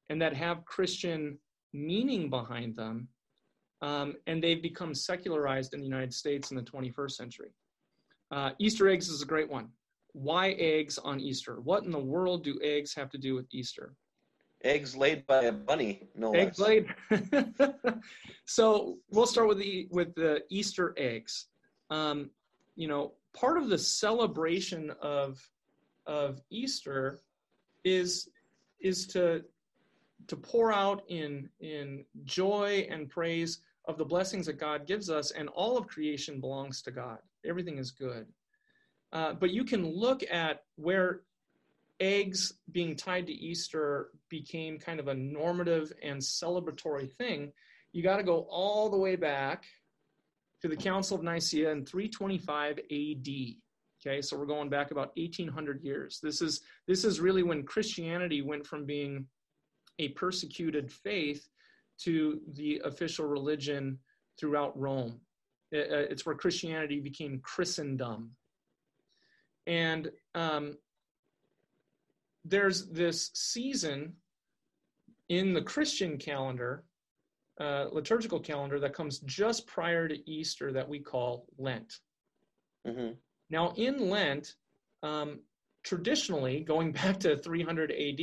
and 0.09 0.21
that 0.21 0.35
have 0.35 0.65
Christian 0.65 1.39
meaning 1.73 2.31
behind 2.31 2.77
them. 2.77 3.09
Um, 3.83 4.17
and 4.27 4.43
they've 4.43 4.63
become 4.63 4.95
secularized 4.95 5.73
in 5.73 5.81
the 5.81 5.87
United 5.87 6.13
States 6.13 6.51
in 6.51 6.57
the 6.57 6.63
21st 6.63 7.13
century. 7.13 7.51
Uh, 8.31 8.51
Easter 8.59 8.89
eggs 8.89 9.09
is 9.09 9.23
a 9.23 9.27
great 9.27 9.51
one. 9.51 9.69
Why 10.13 10.51
eggs 10.53 10.99
on 10.99 11.21
Easter? 11.21 11.61
What 11.61 11.85
in 11.85 11.91
the 11.91 11.99
world 11.99 12.45
do 12.45 12.59
eggs 12.63 12.95
have 12.95 13.11
to 13.11 13.19
do 13.19 13.35
with 13.35 13.47
Easter? 13.53 13.95
Eggs 14.63 14.95
laid 14.95 15.27
by 15.27 15.45
a 15.45 15.53
bunny, 15.53 16.09
no 16.15 16.33
Eggs 16.33 16.59
less. 16.59 16.69
laid. 16.69 17.55
so 18.45 18.99
we'll 19.11 19.27
start 19.27 19.49
with 19.49 19.59
the 19.59 19.89
with 19.91 20.15
the 20.15 20.43
Easter 20.51 20.93
eggs. 20.99 21.47
Um, 21.89 22.31
you 22.77 22.87
know, 22.87 23.15
part 23.35 23.57
of 23.57 23.69
the 23.71 23.79
celebration 23.79 24.93
of 25.01 25.39
of 26.07 26.43
Easter 26.51 27.21
is 27.85 28.29
is 28.81 29.07
to 29.09 29.45
to 30.29 30.37
pour 30.37 30.73
out 30.73 31.03
in 31.09 31.49
in 31.61 32.05
joy 32.25 32.87
and 32.91 33.09
praise 33.09 33.61
of 33.87 33.99
the 33.99 34.05
blessings 34.05 34.47
that 34.47 34.59
God 34.59 34.87
gives 34.87 35.11
us, 35.11 35.31
and 35.31 35.49
all 35.49 35.77
of 35.77 35.89
creation 35.89 36.41
belongs 36.41 36.83
to 36.83 36.91
God. 36.91 37.19
Everything 37.45 37.79
is 37.79 37.91
good. 37.91 38.27
Uh, 39.13 39.33
but 39.35 39.51
you 39.51 39.65
can 39.65 39.85
look 39.85 40.23
at 40.31 40.63
where 40.77 41.23
eggs 41.99 42.55
being 42.73 42.97
tied 42.97 43.27
to 43.27 43.33
Easter 43.33 44.11
became 44.29 44.79
kind 44.79 45.01
of 45.01 45.09
a 45.09 45.15
normative 45.15 45.93
and 46.03 46.21
celebratory 46.21 47.13
thing. 47.13 47.53
You 47.93 48.03
got 48.03 48.19
to 48.19 48.23
go 48.23 48.47
all 48.49 48.89
the 48.89 48.97
way 48.97 49.17
back 49.17 49.65
to 50.63 50.69
the 50.69 50.77
Council 50.77 51.17
of 51.17 51.25
Nicaea 51.25 51.71
in 51.71 51.85
325 51.85 52.79
AD. 52.79 53.29
Okay, 54.03 54.23
so 54.23 54.39
we're 54.39 54.47
going 54.47 54.71
back 54.71 54.93
about 54.93 55.13
1800 55.17 55.83
years. 55.83 56.21
This 56.23 56.41
is 56.41 56.63
this 56.87 57.05
is 57.05 57.21
really 57.21 57.43
when 57.43 57.65
Christianity 57.65 58.41
went 58.41 58.67
from 58.67 58.87
being 58.87 59.27
a 60.01 60.09
persecuted 60.09 60.91
faith 60.91 61.49
to 61.99 62.41
the 62.55 62.81
official 62.85 63.27
religion 63.27 63.99
throughout 64.39 64.79
Rome. 64.79 65.21
Uh, 65.73 66.11
It's 66.11 66.25
where 66.27 66.35
Christianity 66.35 66.99
became 67.01 67.41
Christendom. 67.41 68.31
And 69.67 70.11
um, 70.35 70.79
there's 72.45 72.89
this 72.89 73.31
season 73.35 74.15
in 75.29 75.53
the 75.53 75.63
Christian 75.63 76.17
calendar, 76.17 76.85
uh, 77.61 77.87
liturgical 77.93 78.41
calendar, 78.41 78.81
that 78.81 78.95
comes 78.95 79.21
just 79.21 79.67
prior 79.67 80.09
to 80.09 80.31
Easter 80.31 80.73
that 80.73 80.89
we 80.89 80.99
call 80.99 81.47
Lent. 81.59 82.01
hmm 82.87 83.11
Now, 83.51 83.75
in 83.77 84.09
Lent, 84.09 84.55
um, 85.03 85.41
traditionally, 85.85 86.61
going 86.61 86.93
back 87.01 87.21
to 87.21 87.37
300 87.37 87.93
AD, 87.93 88.21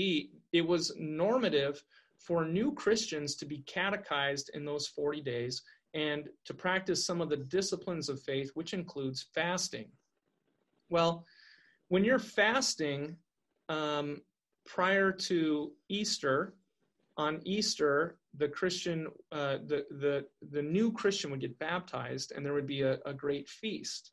it 0.58 0.68
was 0.68 0.94
normative 0.98 1.84
for 2.20 2.46
new 2.46 2.74
Christians 2.74 3.36
to 3.36 3.46
be 3.46 3.60
catechized 3.68 4.52
in 4.54 4.66
those 4.66 4.88
40 4.88 5.22
days 5.22 5.62
and 5.94 6.28
to 6.46 6.54
practice 6.54 7.06
some 7.06 7.22
of 7.22 7.30
the 7.30 7.38
disciplines 7.38 8.10
of 8.10 8.22
faith, 8.22 8.52
which 8.54 8.74
includes 8.74 9.28
fasting. 9.34 9.88
Well, 10.90 11.26
when 11.90 12.04
you're 12.04 12.20
fasting, 12.20 13.16
um, 13.70 14.22
prior 14.66 15.12
to 15.12 15.72
Easter, 15.90 16.54
on 17.18 17.42
Easter, 17.46 18.18
the 18.38 18.48
Christian, 18.48 19.08
uh, 19.32 19.58
the, 19.66 19.86
the, 19.90 20.26
the 20.52 20.62
new 20.62 20.92
Christian 20.92 21.32
would 21.32 21.40
get 21.40 21.58
baptized 21.58 22.32
and 22.36 22.46
there 22.46 22.54
would 22.54 22.68
be 22.68 22.82
a, 22.82 23.00
a 23.06 23.14
great 23.14 23.50
feast 23.50 24.12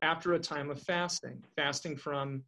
after 0.00 0.34
a 0.34 0.38
time 0.38 0.70
of 0.70 0.80
fasting, 0.80 1.42
fasting 1.56 1.96
from 1.96 2.42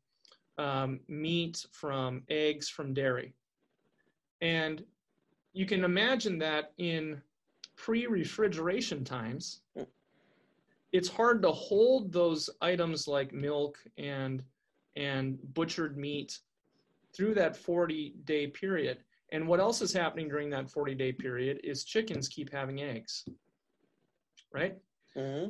um, 0.60 1.00
meat, 1.08 1.64
from 1.72 2.22
eggs, 2.28 2.68
from 2.68 2.92
dairy. 2.92 3.32
And 4.42 4.84
you 5.52 5.66
can 5.66 5.84
imagine 5.84 6.38
that 6.38 6.72
in 6.78 7.20
pre 7.76 8.06
refrigeration 8.06 9.04
times, 9.04 9.62
it's 10.92 11.08
hard 11.08 11.42
to 11.42 11.50
hold 11.50 12.12
those 12.12 12.50
items 12.60 13.08
like 13.08 13.32
milk 13.32 13.78
and 13.96 14.42
and 14.96 15.38
butchered 15.54 15.96
meat 15.96 16.40
through 17.16 17.34
that 17.34 17.56
40 17.56 18.14
day 18.24 18.46
period 18.48 18.98
and 19.32 19.46
what 19.46 19.60
else 19.60 19.80
is 19.80 19.92
happening 19.92 20.28
during 20.28 20.50
that 20.50 20.68
40 20.68 20.94
day 20.94 21.12
period 21.12 21.60
is 21.62 21.84
chickens 21.84 22.28
keep 22.28 22.52
having 22.52 22.82
eggs, 22.82 23.24
right? 24.52 24.76
Mm-hmm. 25.16 25.48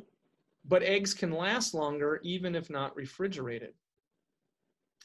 But 0.65 0.83
eggs 0.83 1.13
can 1.13 1.31
last 1.31 1.73
longer 1.73 2.21
even 2.23 2.55
if 2.55 2.69
not 2.69 2.95
refrigerated. 2.95 3.73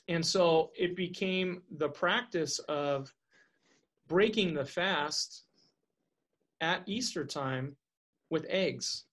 And 0.09 0.25
so 0.25 0.71
it 0.79 0.97
became 0.97 1.63
the 1.79 1.89
practice 1.89 2.59
of 2.69 3.13
breaking 4.09 4.55
the 4.55 4.65
fast 4.65 5.45
at 6.61 6.83
Easter 6.87 7.25
time 7.25 7.77
with 8.31 8.47
eggs. 8.49 9.05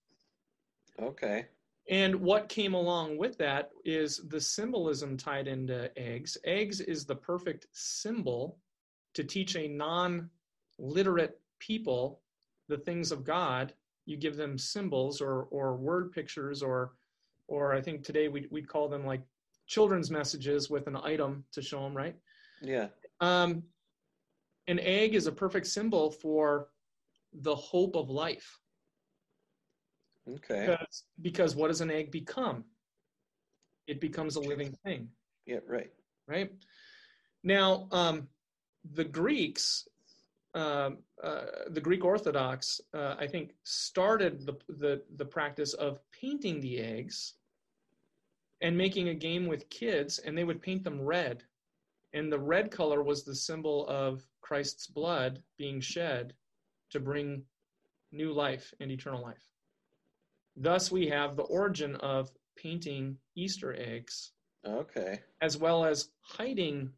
Okay. 1.00 1.46
And 1.90 2.14
what 2.14 2.48
came 2.48 2.74
along 2.74 3.18
with 3.18 3.36
that 3.38 3.70
is 3.84 4.22
the 4.28 4.40
symbolism 4.40 5.16
tied 5.16 5.48
into 5.48 5.90
eggs. 5.98 6.38
Eggs 6.44 6.80
is 6.80 7.04
the 7.04 7.16
perfect 7.16 7.66
symbol 7.72 8.58
to 9.14 9.24
teach 9.24 9.56
a 9.56 9.68
non 9.68 10.30
literate 10.78 11.38
people 11.58 12.20
the 12.68 12.78
things 12.78 13.12
of 13.12 13.24
God, 13.24 13.74
you 14.06 14.16
give 14.16 14.36
them 14.36 14.58
symbols 14.58 15.20
or, 15.20 15.42
or 15.50 15.76
word 15.76 16.12
pictures 16.12 16.62
or 16.62 16.92
or 17.46 17.74
I 17.74 17.82
think 17.82 18.02
today 18.02 18.28
we'd, 18.28 18.48
we'd 18.50 18.68
call 18.68 18.88
them 18.88 19.04
like 19.04 19.20
children's 19.66 20.10
messages 20.10 20.70
with 20.70 20.86
an 20.86 20.96
item 20.96 21.44
to 21.52 21.62
show 21.62 21.82
them, 21.82 21.96
right? 21.96 22.16
Yeah. 22.62 22.88
Um, 23.20 23.62
an 24.66 24.78
egg 24.80 25.14
is 25.14 25.26
a 25.26 25.32
perfect 25.32 25.66
symbol 25.66 26.10
for 26.10 26.68
the 27.32 27.54
hope 27.54 27.96
of 27.96 28.10
life. 28.10 28.58
Okay. 30.28 30.66
Because, 30.66 31.02
because 31.20 31.56
what 31.56 31.68
does 31.68 31.80
an 31.80 31.90
egg 31.90 32.10
become? 32.10 32.64
It 33.86 34.00
becomes 34.00 34.36
a 34.36 34.40
living 34.40 34.74
thing. 34.84 35.08
Yeah, 35.46 35.58
right. 35.68 35.90
Right. 36.26 36.50
Now, 37.42 37.88
um, 37.92 38.28
the 38.92 39.04
Greeks, 39.04 39.86
uh, 40.54 40.90
uh, 41.22 41.44
the 41.68 41.80
Greek 41.80 42.04
Orthodox, 42.04 42.80
uh, 42.94 43.16
I 43.18 43.26
think, 43.26 43.52
started 43.64 44.46
the, 44.46 44.54
the, 44.68 45.02
the 45.16 45.24
practice 45.24 45.74
of 45.74 46.00
painting 46.18 46.60
the 46.60 46.78
eggs 46.78 47.34
and 48.64 48.78
making 48.78 49.10
a 49.10 49.14
game 49.14 49.46
with 49.46 49.68
kids, 49.68 50.18
and 50.20 50.36
they 50.36 50.42
would 50.42 50.62
paint 50.62 50.82
them 50.82 50.98
red. 50.98 51.42
And 52.14 52.32
the 52.32 52.38
red 52.38 52.70
color 52.70 53.02
was 53.02 53.22
the 53.22 53.34
symbol 53.34 53.86
of 53.88 54.26
Christ's 54.40 54.86
blood 54.86 55.42
being 55.58 55.82
shed 55.82 56.32
to 56.88 56.98
bring 56.98 57.42
new 58.10 58.32
life 58.32 58.72
and 58.80 58.90
eternal 58.90 59.22
life. 59.22 59.50
Thus, 60.56 60.90
we 60.90 61.08
have 61.08 61.36
the 61.36 61.42
origin 61.42 61.96
of 61.96 62.30
painting 62.56 63.18
Easter 63.34 63.76
eggs. 63.78 64.32
Okay. 64.66 65.20
As 65.42 65.58
well 65.58 65.84
as 65.84 66.08
hiding 66.22 66.88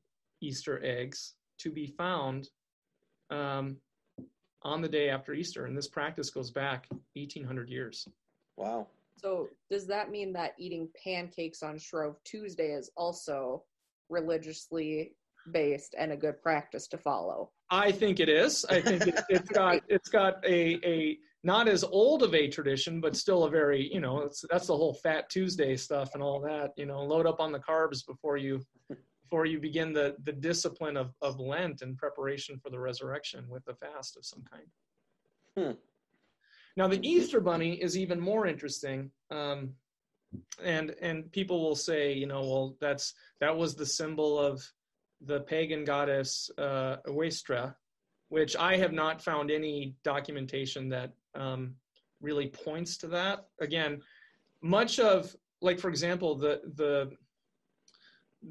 Easter 0.41 0.81
eggs 0.85 1.35
to 1.59 1.73
be 1.73 1.89
found 1.89 2.49
um, 3.31 3.77
on 4.63 4.83
the 4.83 4.89
day 4.89 5.09
after 5.11 5.35
Easter. 5.35 5.65
And 5.67 5.77
this 5.77 5.89
practice 5.89 6.31
goes 6.31 6.53
back 6.53 6.87
1800 7.15 7.69
years. 7.69 8.07
Wow. 8.57 8.87
So, 9.17 9.49
does 9.71 9.87
that 9.87 10.11
mean 10.11 10.33
that 10.35 10.53
eating 10.59 10.89
pancakes 11.03 11.63
on 11.63 11.79
Shrove 11.79 12.17
Tuesday 12.25 12.73
is 12.73 12.91
also 12.97 13.65
religiously 14.09 15.13
based 15.53 15.95
and 15.99 16.13
a 16.13 16.17
good 16.17 16.43
practice 16.43 16.87
to 16.89 16.99
follow? 16.99 17.51
I 17.71 17.93
think 17.93 18.21
it 18.21 18.29
is. 18.29 18.65
I 18.69 18.81
think 18.81 19.07
it, 19.07 19.19
has 19.31 19.49
got 19.49 19.83
it's 19.89 20.09
got 20.09 20.45
a 20.45 20.79
a 20.85 21.19
not 21.43 21.69
as 21.69 21.85
old 21.85 22.23
of 22.23 22.35
a 22.35 22.49
tradition, 22.49 23.01
but 23.01 23.17
still 23.17 23.45
a 23.45 23.51
very 23.51 23.93
you 23.93 24.01
know 24.01 24.29
that's 24.51 24.67
the 24.67 24.77
whole 24.77 24.95
Fat 24.95 25.31
Tuesday 25.31 25.77
stuff 25.77 26.11
and 26.15 26.23
all 26.23 26.41
that. 26.41 26.73
You 26.77 26.87
know, 26.87 27.03
load 27.03 27.27
up 27.27 27.41
on 27.41 27.53
the 27.53 27.59
carbs 27.59 28.07
before 28.07 28.37
you 28.37 28.61
before 29.29 29.47
you 29.47 29.59
begin 29.59 29.93
the, 29.93 30.15
the 30.23 30.33
discipline 30.33 30.97
of, 30.97 31.13
of 31.21 31.41
Lent 31.41 31.83
and 31.83 31.97
preparation 31.97 32.61
for 32.63 32.71
the 32.71 32.79
resurrection 32.79 33.45
with 33.49 33.67
a 33.67 33.75
fast 33.75 34.17
of 34.17 34.25
some 34.25 34.45
kind. 34.49 34.67
Hmm. 35.57 35.73
Now, 36.77 36.89
the 36.89 37.07
Easter 37.07 37.41
Bunny 37.41 37.75
is 37.75 37.97
even 37.97 38.21
more 38.21 38.47
interesting. 38.47 39.11
Um, 39.31 39.75
and 40.63 40.95
and 41.01 41.31
people 41.33 41.63
will 41.63 41.77
say, 41.77 42.13
you 42.13 42.27
know, 42.27 42.41
well, 42.41 42.77
that's 42.81 43.15
that 43.41 43.57
was 43.57 43.75
the 43.75 43.87
symbol 43.87 44.39
of 44.39 44.67
the 45.23 45.41
pagan 45.41 45.85
goddess 45.85 46.51
uh, 46.59 46.97
Eostre, 47.07 47.75
which 48.29 48.57
I 48.57 48.77
have 48.77 48.93
not 48.93 49.23
found 49.23 49.51
any 49.51 49.97
documentation 50.05 50.89
that 50.91 51.13
um, 51.35 51.75
really 52.21 52.49
points 52.49 52.97
to 52.99 53.09
that. 53.09 53.47
Again, 53.61 54.03
much 54.63 54.99
of 54.99 55.35
like 55.61 55.79
for 55.79 55.89
example, 55.89 56.35
the 56.35 56.61
the 56.75 57.13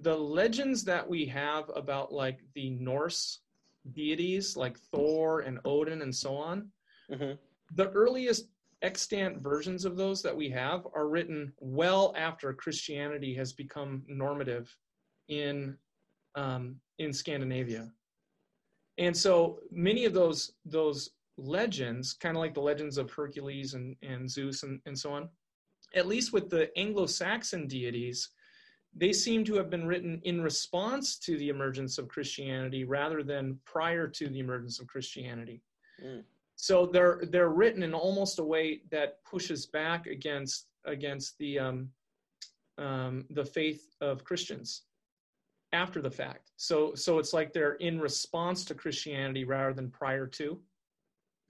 the 0.01 0.15
legends 0.15 0.83
that 0.83 1.07
we 1.07 1.25
have 1.25 1.69
about 1.75 2.11
like 2.11 2.39
the 2.53 2.71
Norse 2.71 3.39
deities 3.91 4.57
like 4.57 4.77
Thor 4.77 5.41
and 5.41 5.59
Odin 5.63 6.01
and 6.01 6.13
so 6.13 6.35
on, 6.35 6.69
mm-hmm. 7.11 7.33
The 7.73 7.89
earliest 7.91 8.47
extant 8.81 9.41
versions 9.41 9.85
of 9.85 9.97
those 9.97 10.21
that 10.21 10.35
we 10.35 10.49
have 10.49 10.85
are 10.93 11.07
written 11.07 11.51
well 11.59 12.13
after 12.17 12.53
Christianity 12.53 13.33
has 13.35 13.53
become 13.53 14.03
normative 14.07 14.75
in 15.27 15.77
um, 16.35 16.75
in 16.99 17.13
Scandinavia. 17.13 17.89
And 18.97 19.15
so 19.15 19.59
many 19.71 20.05
of 20.05 20.13
those 20.13 20.53
those 20.65 21.11
legends, 21.37 22.13
kind 22.13 22.37
of 22.37 22.41
like 22.41 22.53
the 22.53 22.61
legends 22.61 22.97
of 22.97 23.11
Hercules 23.11 23.73
and, 23.73 23.95
and 24.01 24.29
Zeus 24.29 24.63
and, 24.63 24.79
and 24.85 24.97
so 24.97 25.11
on, 25.13 25.29
at 25.93 26.07
least 26.07 26.31
with 26.31 26.49
the 26.49 26.69
Anglo-Saxon 26.77 27.67
deities, 27.67 28.29
they 28.95 29.11
seem 29.11 29.43
to 29.45 29.55
have 29.55 29.69
been 29.69 29.85
written 29.85 30.21
in 30.23 30.41
response 30.41 31.17
to 31.19 31.37
the 31.37 31.49
emergence 31.49 31.97
of 31.97 32.07
Christianity 32.07 32.85
rather 32.85 33.21
than 33.23 33.59
prior 33.65 34.07
to 34.07 34.29
the 34.29 34.39
emergence 34.39 34.79
of 34.79 34.87
Christianity. 34.87 35.61
Mm. 36.03 36.23
So 36.55 36.85
they're 36.85 37.21
they're 37.29 37.49
written 37.49 37.83
in 37.83 37.93
almost 37.93 38.39
a 38.39 38.43
way 38.43 38.81
that 38.91 39.23
pushes 39.25 39.65
back 39.65 40.07
against 40.07 40.67
against 40.85 41.37
the 41.37 41.59
um, 41.59 41.89
um, 42.77 43.25
the 43.31 43.45
faith 43.45 43.87
of 44.01 44.23
Christians 44.23 44.83
after 45.73 46.01
the 46.01 46.11
fact. 46.11 46.51
So 46.55 46.95
so 46.95 47.19
it's 47.19 47.33
like 47.33 47.51
they're 47.51 47.73
in 47.75 47.99
response 47.99 48.63
to 48.65 48.73
Christianity 48.73 49.43
rather 49.43 49.73
than 49.73 49.89
prior 49.89 50.27
to. 50.27 50.59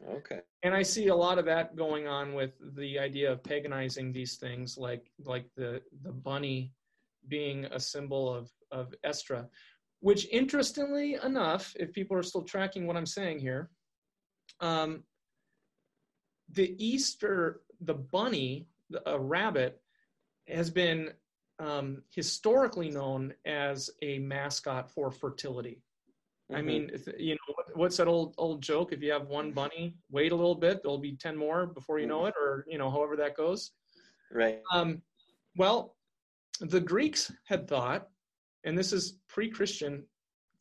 Okay. 0.10 0.42
And 0.64 0.74
I 0.74 0.82
see 0.82 1.08
a 1.08 1.16
lot 1.16 1.40
of 1.40 1.46
that 1.46 1.76
going 1.76 2.08
on 2.08 2.34
with 2.34 2.52
the 2.76 3.00
idea 3.00 3.32
of 3.32 3.44
paganizing 3.44 4.12
these 4.12 4.36
things, 4.36 4.78
like 4.78 5.12
like 5.24 5.46
the 5.56 5.82
the 6.02 6.12
bunny 6.12 6.74
being 7.28 7.66
a 7.66 7.80
symbol 7.80 8.34
of, 8.34 8.52
of 8.72 8.94
Estra, 9.04 9.48
which 10.00 10.28
interestingly 10.32 11.18
enough, 11.24 11.76
if 11.80 11.92
people 11.94 12.16
are 12.18 12.24
still 12.24 12.44
tracking 12.44 12.86
what 12.86 12.98
I'm 12.98 13.06
saying 13.06 13.40
here, 13.40 13.70
um, 14.60 15.04
the 16.52 16.76
Easter, 16.84 17.62
the 17.82 17.94
bunny, 17.94 18.68
a 19.06 19.20
rabbit, 19.20 19.82
has 20.48 20.70
been 20.70 21.12
um, 21.60 22.04
historically 22.10 22.90
known 22.90 23.34
as 23.46 23.90
a 24.02 24.20
mascot 24.20 24.92
for 24.92 25.12
fertility. 25.12 25.82
Mm-hmm. 26.52 26.56
I 26.56 26.62
mean, 26.62 26.92
you 27.18 27.34
know, 27.34 27.56
what's 27.74 27.98
that 27.98 28.08
old 28.08 28.36
old 28.38 28.62
joke? 28.62 28.94
If 28.94 29.02
you 29.02 29.12
have 29.12 29.28
one 29.28 29.52
bunny, 29.52 29.96
wait 30.12 30.32
a 30.32 30.36
little 30.36 30.56
bit, 30.56 30.84
there'll 30.84 31.00
be 31.00 31.16
ten 31.16 31.36
more 31.36 31.66
before 31.66 32.00
you 32.00 32.08
know 32.08 32.20
mm-hmm. 32.20 32.28
it, 32.28 32.36
or 32.40 32.66
you 32.68 32.78
know, 32.78 32.90
however 32.92 33.16
that 33.18 33.36
goes. 33.36 33.72
Right. 34.32 34.62
Um, 34.72 35.02
well, 35.58 35.96
the 36.60 36.80
Greeks 36.80 37.32
had 37.46 37.68
thought, 37.68 38.10
and 38.64 38.78
this 38.78 38.94
is 38.94 39.18
pre-Christian 39.28 40.04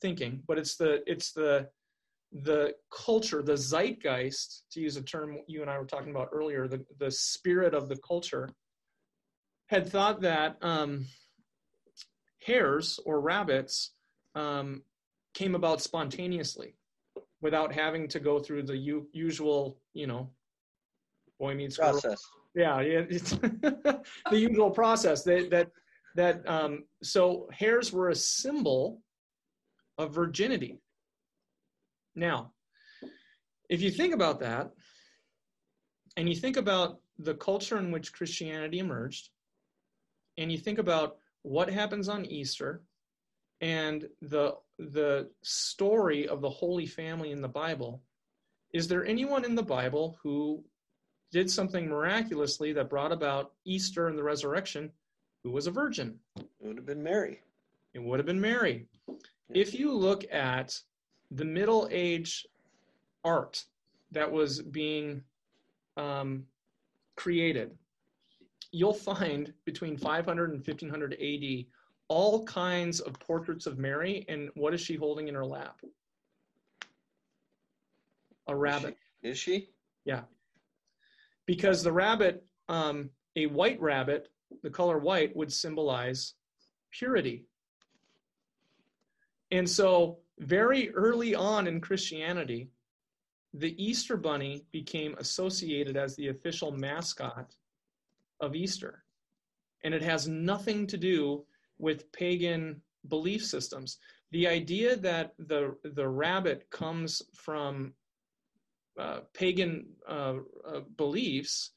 thinking, 0.01 0.43
but 0.47 0.59
it's 0.59 0.77
the 0.77 1.03
it's 1.07 1.33
the 1.33 1.69
the 2.43 2.75
culture, 2.91 3.43
the 3.43 3.57
zeitgeist, 3.57 4.65
to 4.73 4.81
use 4.81 4.97
a 4.97 5.03
term 5.03 5.39
you 5.47 5.63
and 5.63 5.71
I 5.71 5.79
were 5.79 5.87
talking 5.87 6.11
about 6.11 6.31
earlier, 6.33 6.67
the, 6.67 6.85
the 6.99 7.11
spirit 7.11 7.75
of 7.75 7.89
the 7.89 7.97
culture, 7.97 8.49
had 9.69 9.89
thought 9.89 10.21
that 10.23 10.57
um, 10.61 11.07
hares 12.45 12.99
or 13.07 13.21
rabbits 13.21 13.93
um, 14.35 14.83
came 15.33 15.55
about 15.55 15.81
spontaneously 15.81 16.75
without 17.41 17.73
having 17.73 18.09
to 18.09 18.21
go 18.21 18.41
through 18.41 18.65
the 18.65 18.77
u- 18.77 19.09
usual, 19.13 19.79
you 19.93 20.07
know, 20.07 20.31
boy 21.39 21.55
meets 21.55 21.77
girl. 21.77 21.93
process. 21.93 22.21
Yeah, 22.57 22.81
yeah, 22.81 23.01
the 23.11 24.03
usual 24.33 24.71
process 24.71 25.25
that 25.25 25.51
that 25.51 25.71
that 26.15 26.49
um, 26.49 26.85
so 27.03 27.49
hares 27.53 27.93
were 27.93 28.11
a 28.11 28.15
symbol 28.15 29.03
of 29.99 30.15
virginity. 30.15 30.81
Now, 32.15 32.53
if 33.69 33.81
you 33.81 33.91
think 33.91 34.15
about 34.15 34.41
that, 34.41 34.71
and 36.17 36.29
you 36.29 36.37
think 36.37 36.57
about 36.57 37.01
the 37.19 37.35
culture 37.35 37.79
in 37.79 37.91
which 37.91 38.13
Christianity 38.13 38.79
emerged, 38.79 39.31
and 40.39 40.51
you 40.51 40.59
think 40.59 40.79
about 40.79 41.17
what 41.43 41.69
happens 41.71 42.09
on 42.09 42.25
Easter 42.27 42.83
and 43.61 44.09
the 44.21 44.57
the 44.79 45.31
story 45.43 46.27
of 46.27 46.41
the 46.41 46.51
Holy 46.51 46.87
Family 46.87 47.31
in 47.31 47.41
the 47.41 47.49
Bible, 47.49 48.03
is 48.73 48.89
there 48.89 49.07
anyone 49.07 49.45
in 49.45 49.55
the 49.55 49.63
Bible 49.63 50.19
who 50.23 50.65
did 51.31 51.51
something 51.51 51.89
miraculously 51.89 52.73
that 52.73 52.91
brought 52.91 53.13
about 53.13 53.53
Easter 53.65 54.09
and 54.09 54.19
the 54.19 54.23
resurrection 54.23 54.91
who 55.43 55.51
was 55.51 55.67
a 55.67 55.71
virgin? 55.71 56.19
It 56.37 56.47
would 56.61 56.77
have 56.77 56.87
been 56.87 57.03
Mary. 57.03 57.41
It 57.93 58.03
would 58.03 58.19
have 58.19 58.27
been 58.27 58.41
Mary. 58.41 58.89
If 59.51 59.75
you 59.79 59.93
look 59.93 60.25
at 60.33 60.77
the 61.35 61.45
Middle 61.45 61.89
Age 61.91 62.47
art 63.25 63.65
that 64.13 64.31
was 64.31 64.63
being 64.63 65.23
um, 65.97 66.45
created, 67.17 67.73
you'll 68.71 68.95
find 68.95 69.53
between 69.65 69.97
500 69.97 70.51
and 70.51 70.67
1500 70.67 71.15
AD 71.15 71.65
all 72.09 72.45
kinds 72.45 73.01
of 73.01 73.19
portraits 73.19 73.67
of 73.67 73.79
Mary. 73.79 74.25
And 74.29 74.51
what 74.55 74.75
is 74.75 74.81
she 74.81 74.95
holding 74.95 75.29
in 75.29 75.35
her 75.35 75.45
lap? 75.45 75.81
A 78.47 78.55
rabbit. 78.55 78.97
Is 79.23 79.39
she? 79.39 79.53
Is 79.55 79.63
she? 79.63 79.69
Yeah. 80.05 80.21
Because 81.47 81.83
the 81.83 81.93
rabbit, 81.93 82.45
um, 82.69 83.11
a 83.37 83.47
white 83.47 83.81
rabbit, 83.81 84.29
the 84.63 84.71
color 84.71 84.99
white 84.99 85.35
would 85.35 85.53
symbolize 85.53 86.35
purity. 86.91 87.47
And 89.55 89.71
so, 89.71 90.19
very 90.41 90.93
early 90.95 91.33
on 91.37 91.69
in 91.69 91.81
Christianity, 91.81 92.71
the 93.53 93.73
Easter 93.81 94.17
bunny 94.17 94.67
became 94.73 95.15
associated 95.19 95.97
as 95.97 96.17
the 96.17 96.27
official 96.27 96.73
mascot 96.73 97.55
of 98.41 98.57
Easter. 98.57 99.05
And 99.85 99.95
it 99.95 100.03
has 100.03 100.27
nothing 100.27 100.89
to 100.89 100.97
do 100.97 101.45
with 101.79 102.11
pagan 102.11 102.83
belief 103.07 103.45
systems. 103.45 103.99
The 104.33 104.49
idea 104.49 104.97
that 104.97 105.35
the, 105.39 105.77
the 105.85 106.09
rabbit 106.09 106.69
comes 106.71 107.23
from 107.33 107.95
uh, 108.99 109.21
pagan 109.35 109.87
uh, 110.09 110.35
uh, 110.67 110.81
beliefs 110.97 111.71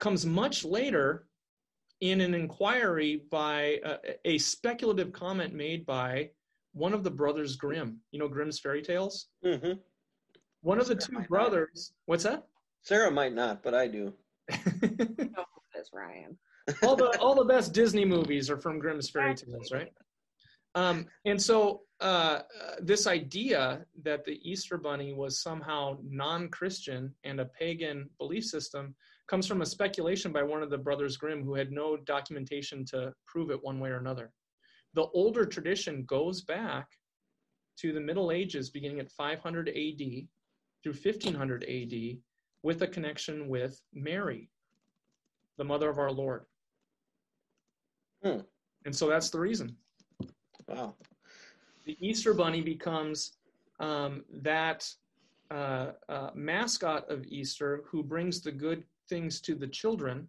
comes 0.00 0.26
much 0.26 0.64
later 0.64 1.28
in 2.00 2.20
an 2.20 2.34
inquiry 2.34 3.22
by 3.30 3.78
uh, 3.84 3.98
a 4.24 4.38
speculative 4.38 5.12
comment 5.12 5.54
made 5.54 5.86
by 5.86 6.30
one 6.72 6.92
of 6.92 7.04
the 7.04 7.10
brothers 7.10 7.56
Grimm. 7.56 8.00
You 8.10 8.18
know 8.18 8.28
Grimm's 8.28 8.58
fairy 8.58 8.82
tales? 8.82 9.28
Mm-hmm. 9.44 9.72
One 10.62 10.80
of 10.80 10.86
the 10.86 10.94
two 10.94 11.20
brothers. 11.28 11.92
Not. 11.92 12.12
What's 12.12 12.24
that? 12.24 12.46
Sarah 12.82 13.10
might 13.10 13.34
not, 13.34 13.62
but 13.62 13.74
I 13.74 13.88
do. 13.88 14.12
no, 14.50 14.56
that's 15.74 15.90
Ryan. 15.92 16.36
all 16.82 16.96
the 16.96 17.16
all 17.20 17.34
the 17.34 17.44
best 17.44 17.72
Disney 17.72 18.04
movies 18.04 18.50
are 18.50 18.58
from 18.58 18.78
Grimm's 18.78 19.10
fairy 19.10 19.34
tales, 19.34 19.72
right? 19.72 19.92
Um, 20.74 21.06
and 21.24 21.40
so 21.40 21.82
uh, 22.00 22.40
this 22.80 23.06
idea 23.06 23.84
that 24.02 24.24
the 24.24 24.40
Easter 24.42 24.78
Bunny 24.78 25.12
was 25.12 25.40
somehow 25.40 25.98
non-Christian 26.02 27.14
and 27.24 27.40
a 27.40 27.44
pagan 27.44 28.08
belief 28.18 28.44
system 28.44 28.94
comes 29.28 29.46
from 29.46 29.62
a 29.62 29.66
speculation 29.66 30.32
by 30.32 30.42
one 30.42 30.62
of 30.62 30.70
the 30.70 30.78
brothers 30.78 31.16
Grimm 31.16 31.44
who 31.44 31.54
had 31.54 31.70
no 31.70 31.96
documentation 31.96 32.84
to 32.86 33.12
prove 33.26 33.50
it 33.50 33.62
one 33.62 33.80
way 33.80 33.90
or 33.90 33.98
another. 33.98 34.32
The 34.94 35.06
older 35.14 35.46
tradition 35.46 36.04
goes 36.04 36.42
back 36.42 36.88
to 37.78 37.92
the 37.92 38.00
Middle 38.00 38.30
Ages, 38.30 38.70
beginning 38.70 39.00
at 39.00 39.10
500 39.10 39.68
AD 39.68 40.28
through 40.82 40.92
1500 40.92 41.64
AD, 41.64 42.18
with 42.62 42.82
a 42.82 42.86
connection 42.86 43.48
with 43.48 43.80
Mary, 43.92 44.50
the 45.56 45.64
mother 45.64 45.88
of 45.88 45.98
our 45.98 46.12
Lord. 46.12 46.44
Hmm. 48.22 48.40
And 48.84 48.94
so 48.94 49.08
that's 49.08 49.30
the 49.30 49.40
reason. 49.40 49.76
Wow. 50.68 50.94
The 51.84 51.96
Easter 52.00 52.34
Bunny 52.34 52.60
becomes 52.60 53.32
um, 53.80 54.24
that 54.42 54.88
uh, 55.50 55.92
uh, 56.08 56.30
mascot 56.34 57.10
of 57.10 57.26
Easter 57.26 57.82
who 57.86 58.02
brings 58.02 58.40
the 58.40 58.52
good 58.52 58.84
things 59.08 59.40
to 59.42 59.54
the 59.54 59.66
children, 59.66 60.28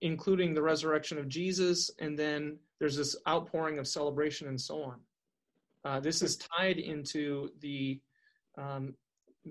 including 0.00 0.54
the 0.54 0.62
resurrection 0.62 1.18
of 1.18 1.28
Jesus, 1.28 1.90
and 1.98 2.18
then 2.18 2.58
there's 2.78 2.96
this 2.96 3.16
outpouring 3.28 3.78
of 3.78 3.86
celebration 3.86 4.48
and 4.48 4.60
so 4.60 4.82
on. 4.82 5.00
Uh, 5.84 6.00
this 6.00 6.22
is 6.22 6.36
tied 6.36 6.78
into 6.78 7.50
the 7.60 8.00
um, 8.58 8.94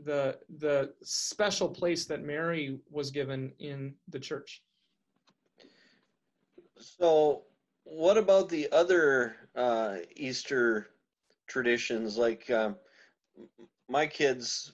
the 0.06 0.38
the 0.60 0.94
special 1.02 1.68
place 1.68 2.06
that 2.06 2.24
Mary 2.24 2.80
was 2.92 3.10
given 3.10 3.52
in 3.60 3.96
the 4.10 4.20
church. 4.20 4.62
So, 6.78 7.44
what 7.84 8.18
about 8.18 8.50
the 8.50 8.72
other 8.72 9.36
uh, 9.56 9.98
Easter 10.16 10.92
traditions? 11.48 12.18
Like 12.18 12.50
um, 12.52 12.76
my 13.90 14.06
kids 14.06 14.74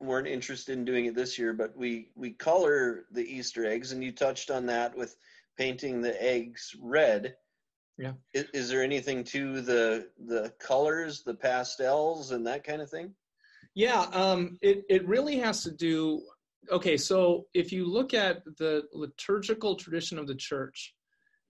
weren't 0.00 0.28
interested 0.28 0.78
in 0.78 0.84
doing 0.84 1.06
it 1.06 1.14
this 1.14 1.38
year, 1.38 1.52
but 1.52 1.76
we 1.76 2.10
we 2.14 2.30
color 2.30 3.04
the 3.10 3.24
Easter 3.24 3.66
eggs, 3.66 3.92
and 3.92 4.02
you 4.02 4.12
touched 4.12 4.50
on 4.50 4.66
that 4.66 4.96
with 4.96 5.16
painting 5.56 6.00
the 6.00 6.22
eggs 6.22 6.74
red. 6.80 7.36
Yeah. 7.96 8.12
Is, 8.32 8.46
is 8.54 8.68
there 8.68 8.82
anything 8.82 9.24
to 9.24 9.60
the 9.60 10.08
the 10.26 10.52
colors, 10.60 11.22
the 11.22 11.34
pastels, 11.34 12.30
and 12.30 12.46
that 12.46 12.64
kind 12.64 12.80
of 12.80 12.90
thing? 12.90 13.14
Yeah, 13.74 14.06
um, 14.12 14.58
it 14.62 14.84
it 14.88 15.06
really 15.06 15.38
has 15.38 15.62
to 15.64 15.70
do. 15.70 16.22
Okay, 16.70 16.96
so 16.96 17.46
if 17.54 17.72
you 17.72 17.86
look 17.86 18.14
at 18.14 18.44
the 18.58 18.84
liturgical 18.92 19.74
tradition 19.74 20.18
of 20.18 20.26
the 20.26 20.34
church, 20.34 20.94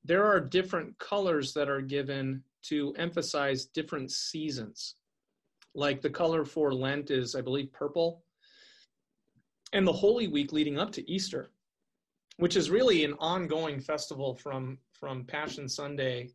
there 0.04 0.24
are 0.24 0.40
different 0.40 0.98
colors 0.98 1.52
that 1.54 1.68
are 1.68 1.80
given 1.80 2.42
to 2.62 2.94
emphasize 2.96 3.66
different 3.66 4.10
seasons. 4.10 4.94
Like 5.74 6.00
the 6.00 6.10
color 6.10 6.44
for 6.44 6.72
Lent 6.72 7.10
is, 7.10 7.34
I 7.34 7.40
believe, 7.40 7.72
purple. 7.72 8.24
And 9.72 9.86
the 9.86 9.92
Holy 9.92 10.28
Week 10.28 10.52
leading 10.52 10.78
up 10.78 10.92
to 10.92 11.10
Easter, 11.10 11.50
which 12.38 12.56
is 12.56 12.70
really 12.70 13.04
an 13.04 13.14
ongoing 13.18 13.80
festival 13.80 14.34
from, 14.34 14.78
from 14.92 15.24
Passion 15.24 15.68
Sunday 15.68 16.30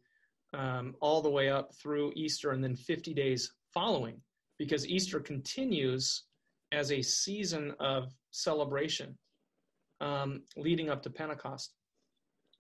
um, 0.54 0.96
all 1.02 1.22
the 1.22 1.30
way 1.30 1.50
up 1.50 1.74
through 1.76 2.14
Easter 2.16 2.52
and 2.52 2.64
then 2.64 2.76
50 2.76 3.14
days 3.14 3.52
following, 3.74 4.22
because 4.60 4.88
Easter 4.88 5.20
continues 5.20 6.24
as 6.72 6.92
a 6.92 7.02
season 7.02 7.74
of 7.80 8.14
celebration 8.32 9.18
um, 10.02 10.44
leading 10.56 10.90
up 10.90 11.02
to 11.04 11.10
Pentecost. 11.10 11.74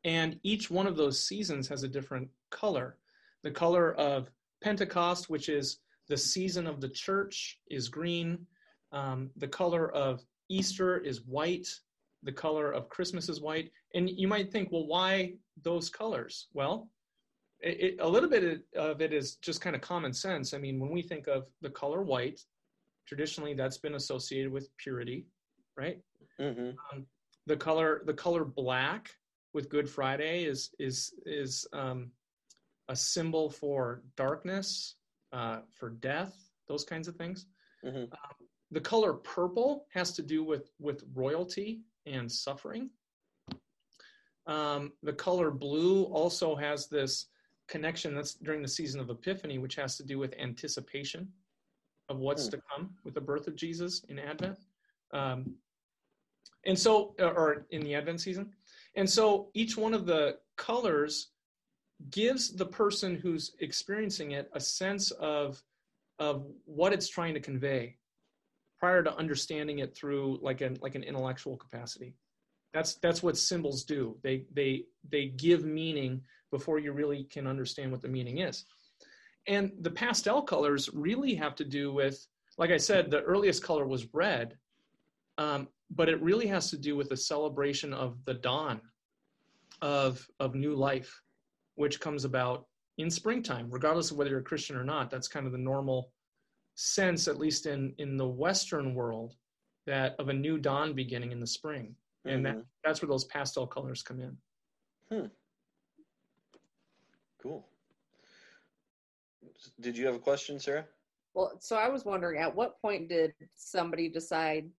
And 0.05 0.39
each 0.43 0.69
one 0.69 0.87
of 0.87 0.97
those 0.97 1.25
seasons 1.25 1.67
has 1.67 1.83
a 1.83 1.87
different 1.87 2.29
color. 2.51 2.97
The 3.43 3.51
color 3.51 3.93
of 3.95 4.29
Pentecost, 4.61 5.29
which 5.29 5.49
is 5.49 5.79
the 6.07 6.17
season 6.17 6.67
of 6.67 6.81
the 6.81 6.89
church, 6.89 7.59
is 7.69 7.89
green. 7.89 8.45
Um, 8.91 9.29
the 9.37 9.47
color 9.47 9.91
of 9.91 10.23
Easter 10.53 10.97
is 10.97 11.25
white. 11.25 11.67
The 12.23 12.31
color 12.31 12.71
of 12.71 12.89
Christmas 12.89 13.29
is 13.29 13.41
white. 13.41 13.71
And 13.95 14.09
you 14.09 14.27
might 14.27 14.51
think, 14.51 14.71
well, 14.71 14.87
why 14.87 15.33
those 15.61 15.89
colors? 15.89 16.47
Well, 16.53 16.89
it, 17.59 17.77
it, 17.79 17.95
a 17.99 18.07
little 18.07 18.29
bit 18.29 18.61
of 18.75 19.01
it 19.01 19.13
is 19.13 19.35
just 19.35 19.61
kind 19.61 19.75
of 19.75 19.81
common 19.81 20.13
sense. 20.13 20.53
I 20.53 20.57
mean, 20.57 20.79
when 20.79 20.91
we 20.91 21.01
think 21.01 21.27
of 21.27 21.47
the 21.61 21.69
color 21.69 22.01
white, 22.03 22.39
traditionally 23.07 23.53
that's 23.53 23.77
been 23.77 23.95
associated 23.95 24.51
with 24.51 24.69
purity, 24.77 25.25
right? 25.77 25.99
Mm-hmm. 26.39 26.71
Um, 26.91 27.05
the 27.45 27.57
color 27.57 28.03
the 28.05 28.13
color 28.13 28.45
black 28.45 29.09
with 29.53 29.69
Good 29.69 29.89
Friday 29.89 30.45
is 30.45 30.69
is 30.79 31.13
is 31.25 31.67
um, 31.73 32.11
a 32.89 32.95
symbol 32.95 33.49
for 33.49 34.01
darkness, 34.17 34.95
uh, 35.31 35.59
for 35.79 35.89
death, 35.89 36.33
those 36.67 36.83
kinds 36.83 37.07
of 37.07 37.15
things. 37.15 37.45
Mm-hmm. 37.85 38.03
Um, 38.03 38.47
the 38.73 38.81
color 38.81 39.13
purple 39.13 39.85
has 39.93 40.11
to 40.13 40.23
do 40.23 40.43
with 40.43 40.71
with 40.79 41.03
royalty 41.13 41.81
and 42.05 42.29
suffering. 42.29 42.89
Um, 44.47 44.91
the 45.03 45.13
color 45.13 45.51
blue 45.51 46.03
also 46.05 46.55
has 46.55 46.87
this 46.87 47.27
connection 47.69 48.15
that's 48.15 48.33
during 48.33 48.61
the 48.61 48.67
season 48.67 48.99
of 48.99 49.09
Epiphany, 49.09 49.57
which 49.59 49.75
has 49.75 49.95
to 49.97 50.03
do 50.03 50.17
with 50.19 50.33
anticipation 50.37 51.31
of 52.09 52.17
what's 52.17 52.47
mm. 52.47 52.51
to 52.51 52.61
come 52.75 52.89
with 53.05 53.13
the 53.13 53.21
birth 53.21 53.47
of 53.47 53.55
Jesus 53.55 54.03
in 54.09 54.19
Advent. 54.19 54.57
Um, 55.13 55.55
and 56.65 56.77
so, 56.77 57.15
or 57.19 57.65
in 57.69 57.81
the 57.83 57.95
Advent 57.95 58.21
season. 58.21 58.51
And 58.95 59.09
so 59.09 59.49
each 59.53 59.77
one 59.77 59.93
of 59.93 60.05
the 60.05 60.39
colors 60.57 61.29
gives 62.09 62.53
the 62.53 62.65
person 62.65 63.15
who's 63.15 63.55
experiencing 63.59 64.31
it 64.31 64.49
a 64.53 64.59
sense 64.59 65.11
of, 65.11 65.61
of 66.19 66.45
what 66.65 66.91
it's 66.91 67.07
trying 67.07 67.33
to 67.35 67.39
convey 67.39 67.97
prior 68.83 69.01
to 69.01 69.15
understanding 69.15 69.79
it 69.79 69.95
through 69.95 70.37
like 70.41 70.59
an, 70.59 70.77
like 70.81 70.95
an 70.95 71.03
intellectual 71.03 71.55
capacity. 71.55 72.13
That's 72.73 72.95
that's 72.95 73.23
what 73.23 73.37
symbols 73.37 73.85
do. 73.85 74.17
They 74.23 74.43
they 74.53 74.83
they 75.09 75.27
give 75.27 75.63
meaning 75.63 76.19
before 76.51 76.79
you 76.79 76.91
really 76.91 77.23
can 77.23 77.47
understand 77.47 77.93
what 77.93 78.01
the 78.01 78.09
meaning 78.09 78.39
is. 78.39 78.65
And 79.47 79.71
the 79.79 79.89
pastel 79.89 80.41
colors 80.41 80.89
really 80.93 81.33
have 81.35 81.55
to 81.55 81.63
do 81.63 81.93
with, 81.93 82.27
like 82.57 82.71
I 82.71 82.77
said, 82.89 83.09
the 83.09 83.21
earliest 83.21 83.63
color 83.63 83.87
was 83.87 84.13
red, 84.13 84.57
um, 85.37 85.69
but 85.89 86.09
it 86.09 86.21
really 86.21 86.47
has 86.47 86.69
to 86.71 86.77
do 86.77 86.97
with 86.97 87.07
the 87.07 87.15
celebration 87.15 87.93
of 87.93 88.17
the 88.25 88.33
dawn 88.33 88.81
of 89.81 90.27
of 90.41 90.55
new 90.55 90.75
life, 90.75 91.21
which 91.75 92.01
comes 92.01 92.25
about 92.25 92.65
in 92.97 93.09
springtime, 93.09 93.69
regardless 93.71 94.11
of 94.11 94.17
whether 94.17 94.31
you're 94.31 94.39
a 94.39 94.51
Christian 94.51 94.75
or 94.75 94.83
not. 94.83 95.09
That's 95.09 95.29
kind 95.29 95.45
of 95.45 95.53
the 95.53 95.65
normal 95.71 96.11
sense, 96.75 97.27
at 97.27 97.37
least 97.37 97.65
in 97.65 97.93
in 97.97 98.17
the 98.17 98.27
Western 98.27 98.95
world, 98.95 99.35
that 99.85 100.15
of 100.19 100.29
a 100.29 100.33
new 100.33 100.57
dawn 100.57 100.93
beginning 100.93 101.31
in 101.31 101.39
the 101.39 101.47
spring, 101.47 101.95
and 102.25 102.41
Mhm. 102.41 102.43
that 102.43 102.65
that's 102.83 103.01
where 103.01 103.09
those 103.09 103.25
pastel 103.25 103.67
colors 103.67 104.03
come 104.03 104.19
in. 104.19 104.37
Hmm. 105.09 105.27
Cool. 107.37 107.67
Did 109.79 109.97
you 109.97 110.05
have 110.05 110.15
a 110.15 110.19
question, 110.19 110.59
Sarah? 110.59 110.87
Well, 111.33 111.57
so 111.59 111.75
I 111.75 111.89
was 111.89 112.05
wondering, 112.05 112.39
at 112.39 112.55
what 112.55 112.79
point 112.81 113.09
did 113.09 113.33
somebody 113.55 114.07
decide 114.07 114.71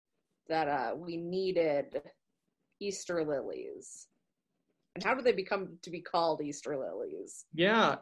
that 0.48 0.68
uh, 0.68 0.94
we 0.96 1.16
needed 1.16 2.00
Easter 2.80 3.24
lilies, 3.24 4.09
and 4.94 5.04
how 5.04 5.14
do 5.14 5.22
they 5.22 5.33
become 5.33 5.78
to 5.83 5.90
be 5.90 6.00
called 6.00 6.40
Easter 6.40 6.76
lilies? 6.76 7.46
Yeah, 7.54 7.96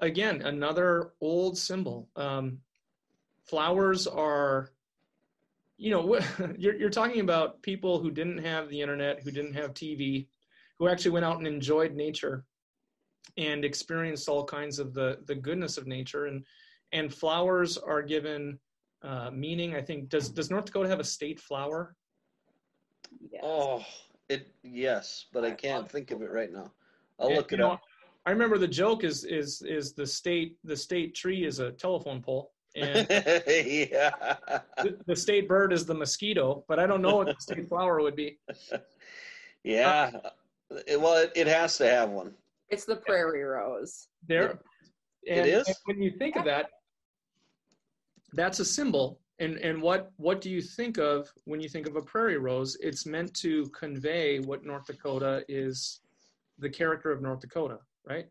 again, 0.00 0.42
another 0.42 1.14
old 1.20 1.56
symbol. 1.58 2.08
Um, 2.14 2.60
flowers 3.48 4.06
are, 4.06 4.70
you 5.76 5.90
know, 5.90 6.18
you're, 6.58 6.74
you're 6.74 6.90
talking 6.90 7.20
about 7.20 7.62
people 7.62 7.98
who 7.98 8.10
didn't 8.10 8.38
have 8.38 8.68
the 8.68 8.80
internet, 8.80 9.22
who 9.22 9.30
didn't 9.30 9.54
have 9.54 9.74
TV, 9.74 10.26
who 10.78 10.88
actually 10.88 11.12
went 11.12 11.24
out 11.24 11.38
and 11.38 11.46
enjoyed 11.46 11.94
nature 11.94 12.44
and 13.36 13.64
experienced 13.64 14.28
all 14.28 14.44
kinds 14.44 14.78
of 14.78 14.94
the, 14.94 15.18
the 15.26 15.34
goodness 15.34 15.78
of 15.78 15.86
nature. 15.86 16.26
And, 16.26 16.44
and 16.92 17.12
flowers 17.12 17.76
are 17.78 18.02
given 18.02 18.58
uh, 19.02 19.30
meaning. 19.32 19.76
I 19.76 19.82
think, 19.82 20.08
does, 20.08 20.30
does 20.30 20.50
North 20.50 20.66
Dakota 20.66 20.88
have 20.88 21.00
a 21.00 21.04
state 21.04 21.38
flower? 21.40 21.94
Yes. 23.30 23.42
Oh, 23.44 23.84
it 24.28 24.48
yes, 24.62 25.26
but 25.32 25.44
I 25.44 25.52
can't 25.52 25.90
think 25.90 26.10
of 26.10 26.22
it 26.22 26.30
right 26.30 26.52
now. 26.52 26.72
I'll 27.18 27.28
And, 27.28 27.36
look 27.36 27.52
you 27.52 27.58
it 27.58 27.60
know, 27.60 27.72
up. 27.72 27.82
I 28.26 28.30
remember 28.30 28.58
the 28.58 28.68
joke 28.68 29.04
is 29.04 29.24
is 29.24 29.62
is 29.62 29.94
the 29.94 30.06
state 30.06 30.58
the 30.64 30.76
state 30.76 31.14
tree 31.14 31.46
is 31.46 31.60
a 31.60 31.72
telephone 31.72 32.20
pole 32.20 32.52
and 32.80 33.06
yeah. 33.10 34.10
the, 34.82 34.98
the 35.06 35.16
state 35.16 35.48
bird 35.48 35.72
is 35.72 35.84
the 35.86 35.94
mosquito, 35.94 36.64
but 36.68 36.78
I 36.78 36.86
don't 36.86 37.02
know 37.02 37.16
what 37.16 37.26
the 37.26 37.36
state 37.38 37.68
flower 37.72 38.00
would 38.00 38.16
be. 38.16 38.38
Yeah. 39.64 40.10
It- 40.86 41.00
well, 41.00 41.16
it, 41.16 41.32
it 41.34 41.46
has 41.46 41.78
to 41.78 41.88
have 41.88 42.10
one. 42.10 42.32
It's 42.68 42.84
the 42.84 42.96
prairie 42.96 43.42
rose. 43.42 44.08
There, 44.26 44.58
It 45.22 45.38
and, 45.38 45.46
is? 45.46 45.66
and 45.66 45.76
when 45.86 46.02
you 46.02 46.10
think 46.10 46.36
of 46.36 46.44
that, 46.44 46.66
that's 48.34 48.60
a 48.60 48.64
symbol. 48.64 49.20
And 49.40 49.56
and 49.58 49.80
what 49.80 50.10
what 50.16 50.40
do 50.40 50.50
you 50.50 50.60
think 50.60 50.98
of 50.98 51.32
when 51.44 51.60
you 51.60 51.68
think 51.68 51.86
of 51.86 51.96
a 51.96 52.02
prairie 52.02 52.38
rose? 52.38 52.76
It's 52.80 53.06
meant 53.06 53.32
to 53.34 53.68
convey 53.68 54.40
what 54.40 54.64
North 54.66 54.86
Dakota 54.86 55.44
is, 55.48 56.00
the 56.58 56.68
character 56.68 57.10
of 57.12 57.22
North 57.22 57.40
Dakota, 57.40 57.78
right? 58.06 58.26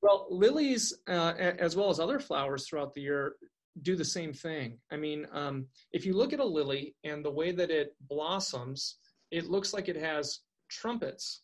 Well, 0.00 0.26
lilies, 0.30 0.94
uh, 1.08 1.34
as 1.36 1.76
well 1.76 1.90
as 1.90 2.00
other 2.00 2.18
flowers 2.20 2.66
throughout 2.66 2.94
the 2.94 3.00
year, 3.02 3.34
do 3.80 3.96
the 3.96 4.04
same 4.04 4.32
thing. 4.32 4.78
I 4.90 4.96
mean, 4.96 5.26
um, 5.32 5.66
if 5.92 6.04
you 6.04 6.14
look 6.14 6.32
at 6.32 6.40
a 6.40 6.44
lily 6.44 6.94
and 7.04 7.24
the 7.24 7.30
way 7.30 7.52
that 7.52 7.70
it 7.70 7.94
blossoms, 8.08 8.98
it 9.30 9.46
looks 9.46 9.72
like 9.72 9.88
it 9.88 9.96
has 9.96 10.40
trumpets. 10.70 11.42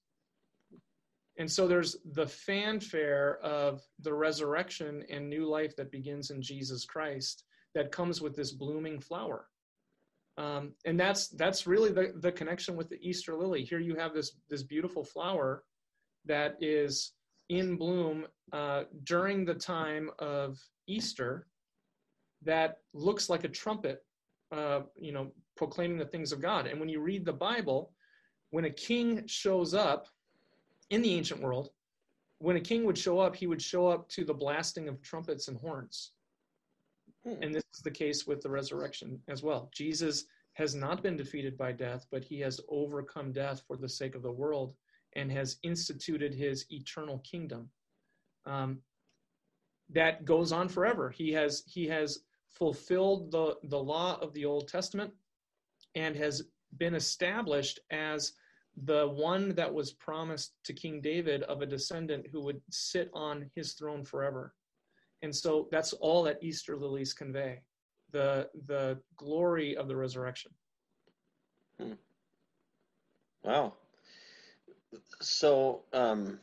And 1.39 1.51
so 1.51 1.67
there's 1.67 1.97
the 2.13 2.27
fanfare 2.27 3.39
of 3.43 3.81
the 4.01 4.13
resurrection 4.13 5.05
and 5.09 5.29
new 5.29 5.47
life 5.47 5.75
that 5.77 5.93
begins 5.93 6.31
in 6.31 6.43
Jesus 6.43 6.85
Christ 6.85 7.45
that 7.75 7.93
comes 7.93 8.21
with 8.21 8.35
this 8.35 8.53
blooming 8.53 9.01
flower. 9.01 9.47
Um, 10.37 10.73
and 10.85 10.99
that's 10.99 11.29
that's 11.29 11.67
really 11.67 11.91
the, 11.91 12.13
the 12.21 12.31
connection 12.31 12.77
with 12.77 12.89
the 12.89 12.99
Easter 13.01 13.37
lily. 13.37 13.65
Here 13.65 13.81
you 13.81 13.97
have 13.97 14.15
this 14.15 14.33
this 14.49 14.63
beautiful 14.63 15.05
flower 15.05 15.65
that 16.27 16.57
is 16.61 17.13
in 17.49 17.77
bloom 17.77 18.27
uh, 18.53 18.85
during 19.05 19.45
the 19.45 19.55
time 19.55 20.11
of 20.19 20.59
Easter 20.87 21.47
that 22.45 22.79
looks 22.93 23.29
like 23.29 23.45
a 23.45 23.49
trumpet, 23.49 24.05
uh, 24.53 24.81
you 24.97 25.13
know, 25.13 25.33
proclaiming 25.57 25.99
the 25.99 26.05
things 26.05 26.33
of 26.33 26.41
God. 26.41 26.67
And 26.67 26.79
when 26.79 26.89
you 26.89 27.01
read 27.01 27.25
the 27.25 27.33
Bible, 27.33 27.93
when 28.51 28.65
a 28.65 28.71
king 28.71 29.27
shows 29.27 29.75
up 29.75 30.07
in 30.91 31.03
the 31.03 31.15
ancient 31.15 31.43
world, 31.43 31.71
when 32.39 32.57
a 32.57 32.61
king 32.61 32.85
would 32.85 32.97
show 32.97 33.19
up, 33.19 33.35
he 33.35 33.47
would 33.47 33.61
show 33.61 33.89
up 33.89 34.09
to 34.11 34.25
the 34.25 34.35
blasting 34.35 34.89
of 34.89 35.03
trumpets 35.03 35.49
and 35.49 35.59
horns. 35.59 36.13
Hmm. 37.25 37.43
And 37.43 37.55
this 37.55 37.65
is 37.75 37.83
the 37.83 37.91
case 37.91 38.27
with 38.27 38.41
the 38.41 38.51
resurrection 38.51 39.21
as 39.29 39.43
well. 39.43 39.71
Jesus 39.75 40.25
has 40.55 40.75
not 40.75 41.03
been 41.03 41.17
defeated 41.17 41.57
by 41.57 41.73
death, 41.73 42.07
but 42.11 42.25
he 42.25 42.41
has 42.41 42.61
overcome 42.69 43.33
death 43.33 43.63
for 43.67 43.77
the 43.77 43.89
sake 43.89 44.15
of 44.15 44.23
the 44.23 44.33
world 44.33 44.75
and 45.17 45.31
has 45.31 45.59
instituted 45.63 46.35
his 46.35 46.67
eternal 46.71 47.19
kingdom. 47.21 47.69
Um, 48.47 48.79
that 49.91 50.25
goes 50.25 50.53
on 50.53 50.69
forever. 50.69 51.11
He 51.11 51.33
has 51.33 51.63
he 51.67 51.87
has 51.87 52.21
fulfilled 52.51 53.31
the 53.31 53.57
the 53.65 53.79
law 53.79 54.19
of 54.21 54.33
the 54.35 54.45
Old 54.45 54.69
Testament 54.69 55.13
and 55.95 56.17
has 56.17 56.43
been 56.77 56.95
established 56.95 57.81
as 57.91 58.33
the 58.85 59.09
one 59.09 59.55
that 59.55 59.73
was 59.73 59.93
promised 59.93 60.53
to 60.65 60.73
King 60.73 61.01
David 61.01 61.43
of 61.45 61.63
a 61.63 61.67
descendant 61.67 62.27
who 62.31 62.41
would 62.43 62.61
sit 62.71 63.11
on 63.13 63.51
his 63.55 63.73
throne 63.73 64.05
forever. 64.05 64.55
And 65.23 65.35
so 65.35 65.69
that's 65.73 65.93
all 65.95 66.23
that 66.25 66.43
Easter 66.43 66.77
lilies 66.77 67.13
convey 67.13 67.61
the 68.13 68.49
the 68.67 68.99
glory 69.17 69.77
of 69.77 69.89
the 69.89 69.97
resurrection. 69.97 70.53
Wow. 73.43 73.75
So, 75.21 75.83
um, 75.93 76.41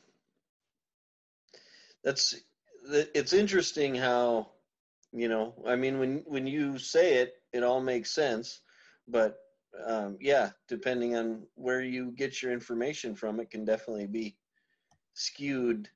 that's 2.04 2.36
it's 2.88 3.34
interesting 3.34 3.96
how 3.96 4.52
you 5.16 5.30
know. 5.30 5.54
I 5.66 5.76
mean, 5.76 5.98
when 5.98 6.24
when 6.26 6.46
you 6.46 6.78
say 6.78 7.16
it, 7.16 7.36
it 7.54 7.64
all 7.64 7.82
makes 7.82 8.12
sense. 8.12 8.62
But 9.08 9.38
um, 9.86 10.18
yeah, 10.20 10.50
depending 10.68 11.16
on 11.16 11.44
where 11.56 11.82
you 11.82 12.12
get 12.12 12.42
your 12.42 12.52
information 12.52 13.16
from, 13.16 13.40
it 13.40 13.50
can 13.50 13.66
definitely 13.66 14.08
be 14.08 14.36
skewed. 15.14 15.90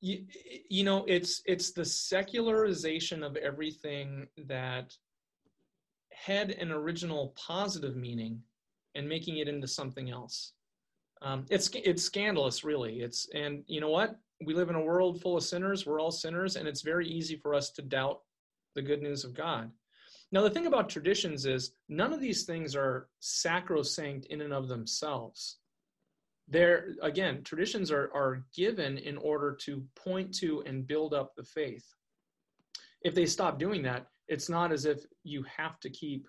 You, 0.00 0.24
you 0.68 0.84
know, 0.84 1.04
it's 1.06 1.42
it's 1.44 1.72
the 1.72 1.84
secularization 1.84 3.22
of 3.22 3.36
everything 3.36 4.26
that 4.46 4.96
had 6.12 6.50
an 6.52 6.72
original 6.72 7.34
positive 7.36 7.96
meaning 7.96 8.42
and 8.94 9.08
making 9.08 9.36
it 9.38 9.48
into 9.48 9.68
something 9.68 10.10
else. 10.10 10.52
Um, 11.22 11.44
it's 11.50 11.68
it's 11.74 12.02
scandalous, 12.02 12.64
really. 12.64 13.00
It's 13.00 13.28
and 13.34 13.64
you 13.66 13.80
know 13.80 13.90
what? 13.90 14.18
We 14.46 14.54
live 14.54 14.70
in 14.70 14.74
a 14.76 14.82
world 14.82 15.20
full 15.20 15.36
of 15.36 15.42
sinners. 15.42 15.84
We're 15.84 16.00
all 16.00 16.10
sinners, 16.10 16.56
and 16.56 16.66
it's 16.66 16.80
very 16.80 17.06
easy 17.06 17.36
for 17.36 17.54
us 17.54 17.68
to 17.72 17.82
doubt 17.82 18.22
the 18.74 18.82
good 18.82 19.02
news 19.02 19.24
of 19.24 19.34
God. 19.34 19.70
Now, 20.32 20.42
the 20.42 20.50
thing 20.50 20.66
about 20.66 20.88
traditions 20.88 21.44
is 21.44 21.72
none 21.88 22.12
of 22.12 22.20
these 22.20 22.44
things 22.44 22.76
are 22.76 23.08
sacrosanct 23.18 24.26
in 24.26 24.42
and 24.42 24.52
of 24.52 24.68
themselves. 24.68 25.58
They're 26.48 26.94
again, 27.02 27.42
traditions 27.42 27.90
are 27.90 28.10
are 28.14 28.44
given 28.54 28.98
in 28.98 29.16
order 29.16 29.56
to 29.62 29.84
point 29.94 30.34
to 30.36 30.62
and 30.66 30.86
build 30.86 31.14
up 31.14 31.34
the 31.36 31.44
faith. 31.44 31.86
If 33.02 33.14
they 33.14 33.26
stop 33.26 33.58
doing 33.58 33.82
that, 33.82 34.06
it's 34.28 34.48
not 34.48 34.72
as 34.72 34.84
if 34.84 35.04
you 35.22 35.44
have 35.44 35.78
to 35.80 35.90
keep 35.90 36.26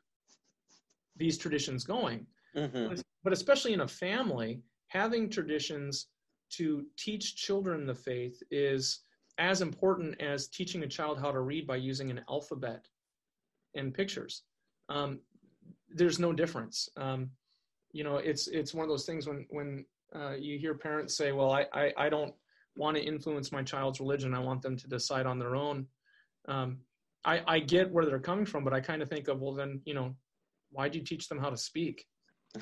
these 1.15 1.37
traditions 1.37 1.83
going 1.83 2.25
hmm 2.55 2.93
but 3.23 3.33
especially 3.33 3.73
in 3.73 3.81
a 3.81 3.87
family, 3.87 4.63
having 4.87 5.29
traditions 5.29 6.07
to 6.49 6.85
teach 6.97 7.35
children 7.35 7.85
the 7.85 7.93
faith 7.93 8.41
is 8.49 9.01
as 9.41 9.61
important 9.61 10.21
as 10.21 10.47
teaching 10.47 10.83
a 10.83 10.87
child 10.87 11.19
how 11.19 11.31
to 11.31 11.41
read 11.41 11.65
by 11.65 11.75
using 11.75 12.11
an 12.11 12.21
alphabet 12.29 12.85
and 13.73 13.93
pictures. 13.93 14.43
Um, 14.87 15.19
there's 15.89 16.19
no 16.19 16.31
difference. 16.31 16.87
Um, 16.95 17.31
you 17.91 18.03
know, 18.03 18.17
it's 18.17 18.47
it's 18.47 18.73
one 18.73 18.83
of 18.83 18.89
those 18.89 19.05
things 19.05 19.27
when 19.27 19.45
when 19.49 19.85
uh, 20.15 20.35
you 20.39 20.59
hear 20.59 20.75
parents 20.75 21.17
say, 21.17 21.31
"Well, 21.31 21.51
I, 21.51 21.65
I 21.73 21.91
I 21.97 22.09
don't 22.09 22.33
want 22.75 22.95
to 22.97 23.03
influence 23.03 23.51
my 23.51 23.63
child's 23.63 23.99
religion. 23.99 24.35
I 24.35 24.39
want 24.39 24.61
them 24.61 24.77
to 24.77 24.87
decide 24.87 25.25
on 25.25 25.39
their 25.39 25.55
own." 25.55 25.87
Um, 26.47 26.77
I 27.25 27.41
I 27.47 27.59
get 27.59 27.91
where 27.91 28.05
they're 28.05 28.19
coming 28.19 28.45
from, 28.45 28.63
but 28.63 28.73
I 28.73 28.79
kind 28.79 29.01
of 29.01 29.09
think 29.09 29.27
of, 29.27 29.41
well, 29.41 29.53
then 29.53 29.81
you 29.85 29.95
know, 29.95 30.15
why 30.71 30.87
do 30.87 30.99
you 30.99 31.03
teach 31.03 31.27
them 31.27 31.39
how 31.39 31.49
to 31.49 31.57
speak? 31.57 32.05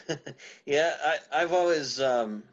yeah, 0.66 0.96
I, 1.04 1.42
I've 1.42 1.54
always 1.54 2.00
um, 2.00 2.44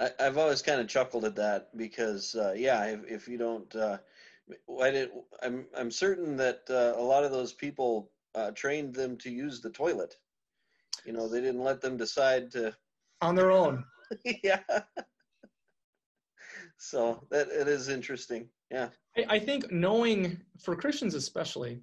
I, 0.00 0.10
I've 0.18 0.38
always 0.38 0.62
kind 0.62 0.80
of 0.80 0.88
chuckled 0.88 1.24
at 1.24 1.36
that 1.36 1.76
because 1.76 2.34
uh, 2.34 2.54
yeah, 2.56 2.84
if, 2.86 3.00
if 3.06 3.28
you 3.28 3.36
don't, 3.36 3.74
uh, 3.76 3.98
why 4.66 4.90
did 4.90 5.10
I'm 5.42 5.66
I'm 5.76 5.90
certain 5.90 6.36
that 6.38 6.62
uh, 6.70 7.00
a 7.00 7.02
lot 7.02 7.24
of 7.24 7.30
those 7.30 7.52
people 7.52 8.10
uh, 8.34 8.50
trained 8.52 8.94
them 8.94 9.16
to 9.18 9.30
use 9.30 9.60
the 9.60 9.70
toilet. 9.70 10.16
You 11.04 11.12
know, 11.12 11.28
they 11.28 11.40
didn't 11.40 11.62
let 11.62 11.80
them 11.80 11.96
decide 11.96 12.50
to 12.52 12.74
on 13.20 13.34
their 13.34 13.50
own. 13.50 13.84
yeah. 14.42 14.60
So 16.78 17.22
that 17.30 17.48
it 17.48 17.68
is 17.68 17.88
interesting. 17.88 18.48
Yeah. 18.70 18.88
I, 19.16 19.36
I 19.36 19.38
think 19.38 19.70
knowing 19.70 20.40
for 20.58 20.74
Christians 20.74 21.14
especially, 21.14 21.80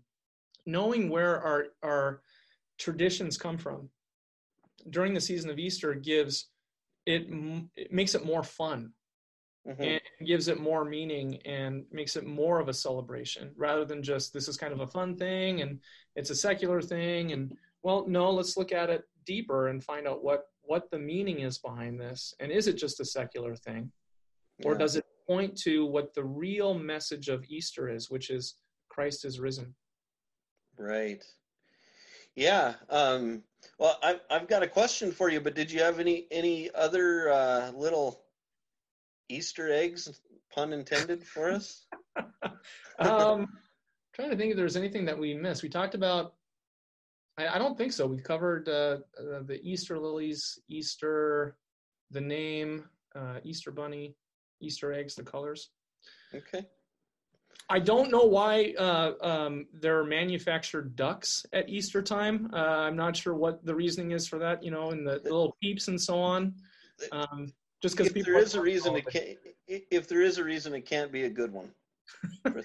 knowing 0.66 1.10
where 1.10 1.40
our 1.42 1.68
our 1.84 2.22
traditions 2.78 3.38
come 3.38 3.58
from 3.58 3.90
during 4.90 5.14
the 5.14 5.22
season 5.22 5.50
of 5.50 5.60
Easter 5.60 5.94
gives 5.94 6.48
it, 7.08 7.28
it 7.78 7.92
makes 7.92 8.16
it 8.16 8.26
more 8.26 8.44
fun 8.44 8.92
mm-hmm. 9.66 9.82
and 9.82 10.02
gives 10.26 10.50
it 10.50 10.60
more 10.60 10.84
meaning 10.84 11.40
and 11.46 11.86
makes 11.92 12.18
it 12.18 12.26
more 12.26 12.60
of 12.60 12.68
a 12.68 12.74
celebration 12.74 13.52
rather 13.56 13.86
than 13.86 14.04
just 14.04 14.34
this 14.34 14.50
is 14.50 14.58
kind 14.58 14.74
of 14.74 14.82
a 14.82 14.88
fun 14.88 15.16
thing 15.16 15.62
and 15.62 15.80
it's 16.16 16.30
a 16.30 16.36
secular 16.36 16.82
thing. 16.82 17.32
And 17.32 17.56
well 17.82 18.06
no 18.08 18.30
let's 18.30 18.58
look 18.58 18.74
at 18.74 18.90
it 18.90 19.04
deeper 19.26 19.70
and 19.70 19.84
find 19.84 20.06
out 20.08 20.24
what 20.24 20.44
what 20.64 20.92
the 20.92 21.00
meaning 21.00 21.40
is 21.40 21.58
behind 21.58 22.00
this. 22.00 22.34
And 22.42 22.52
is 22.52 22.68
it 22.68 22.78
just 22.78 23.00
a 23.00 23.06
secular 23.06 23.56
thing? 23.56 23.90
Or 24.66 24.76
does 24.76 24.98
it 24.98 25.06
point 25.26 25.58
to 25.60 25.86
what 25.86 26.14
the 26.14 26.24
real 26.26 26.74
message 26.74 27.30
of 27.30 27.46
Easter 27.48 27.90
is 27.90 28.10
which 28.10 28.30
is 28.30 28.56
Christ 28.90 29.24
is 29.24 29.40
risen? 29.40 29.74
Right. 30.78 31.24
Yeah 32.36 32.74
um 32.90 33.44
well 33.80 33.98
I've, 34.04 34.22
I've 34.30 34.48
got 34.48 34.64
a 34.64 34.68
question 34.68 35.12
for 35.12 35.30
you 35.30 35.42
but 35.42 35.56
did 35.56 35.72
you 35.72 35.82
have 35.82 36.00
any 36.00 36.28
any 36.32 36.70
other 36.74 37.32
uh, 37.32 37.72
little 37.72 38.24
Easter 39.30 39.72
eggs, 39.72 40.22
pun 40.54 40.74
intended, 40.74 41.26
for 41.26 41.52
us? 41.52 41.86
um, 43.00 43.48
trying 44.14 44.30
to 44.30 44.38
think 44.38 44.52
if 44.52 44.58
there's 44.58 44.78
anything 44.78 45.06
that 45.06 45.18
we 45.18 45.34
missed. 45.34 45.64
We 45.64 45.70
talked 45.70 45.96
about. 45.96 46.36
I, 47.38 47.48
I 47.48 47.58
don't 47.58 47.78
think 47.78 47.92
so. 47.92 48.08
We 48.08 48.18
covered 48.18 48.68
uh, 48.70 48.98
uh, 49.20 49.44
the 49.46 49.60
Easter 49.62 50.00
lilies, 50.00 50.60
Easter, 50.70 51.58
the 52.12 52.22
name, 52.22 52.86
uh, 53.16 53.40
Easter 53.44 53.72
bunny, 53.72 54.16
Easter 54.62 54.94
eggs, 54.94 55.16
the 55.16 55.24
colors. 55.24 55.70
Okay. 56.34 56.66
I 57.70 57.80
don't 57.80 58.10
know 58.10 58.24
why 58.24 58.74
uh, 58.78 59.12
um, 59.22 59.66
there 59.74 60.00
are 60.00 60.06
manufactured 60.06 60.96
ducks 60.96 61.46
at 61.52 61.68
Easter 61.68 62.02
time. 62.02 62.50
Uh, 62.54 62.58
I'm 62.58 62.96
not 62.96 63.16
sure 63.16 63.34
what 63.34 63.66
the 63.66 63.76
reasoning 63.76 64.12
is 64.12 64.28
for 64.28 64.40
that. 64.40 64.64
You 64.64 64.72
know, 64.72 64.92
and 64.92 65.06
the 65.06 65.20
little 65.24 65.58
peeps 65.62 65.90
and 65.90 66.00
so 66.00 66.18
on. 66.18 66.54
Um, 67.12 67.52
just 67.82 67.98
because 67.98 68.16
if 68.16 68.26
there 68.26 68.38
is 68.40 68.56
a 68.56 68.62
reason 68.62 68.96
it 68.96 69.06
can't, 69.08 69.38
if 69.68 70.08
there 70.08 70.22
is 70.22 70.38
a 70.38 70.44
reason 70.44 70.74
it 70.74 70.86
can't 70.86 71.12
be 71.12 71.26
a 71.26 71.30
good 71.30 71.52
one. 71.52 71.70
I 72.46 72.64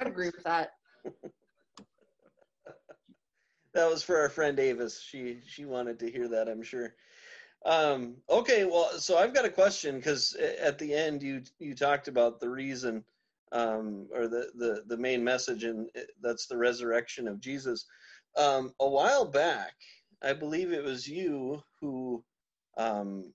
agree 0.00 0.26
with 0.26 0.42
that. 0.44 0.72
that 3.74 3.90
was 3.90 4.02
for 4.02 4.18
our 4.18 4.30
friend 4.30 4.58
Avis. 4.58 5.00
She 5.00 5.40
she 5.46 5.66
wanted 5.66 5.98
to 6.00 6.10
hear 6.10 6.26
that. 6.28 6.48
I'm 6.48 6.62
sure. 6.62 6.94
Um, 7.66 8.14
okay, 8.30 8.64
well, 8.64 8.98
so 8.98 9.18
I've 9.18 9.34
got 9.34 9.44
a 9.44 9.50
question 9.50 9.96
because 9.96 10.34
at 10.34 10.78
the 10.78 10.94
end 10.94 11.22
you 11.22 11.42
you 11.58 11.74
talked 11.74 12.08
about 12.08 12.40
the 12.40 12.48
reason 12.48 13.04
um, 13.52 14.08
or 14.12 14.28
the, 14.28 14.50
the 14.56 14.82
the 14.86 14.96
main 14.96 15.22
message, 15.22 15.64
and 15.64 15.88
that's 16.20 16.46
the 16.46 16.56
resurrection 16.56 17.28
of 17.28 17.40
Jesus. 17.40 17.86
Um, 18.36 18.72
a 18.80 18.88
while 18.88 19.24
back, 19.24 19.74
I 20.22 20.32
believe 20.32 20.72
it 20.72 20.84
was 20.84 21.08
you 21.08 21.62
who 21.80 22.24
um, 22.76 23.32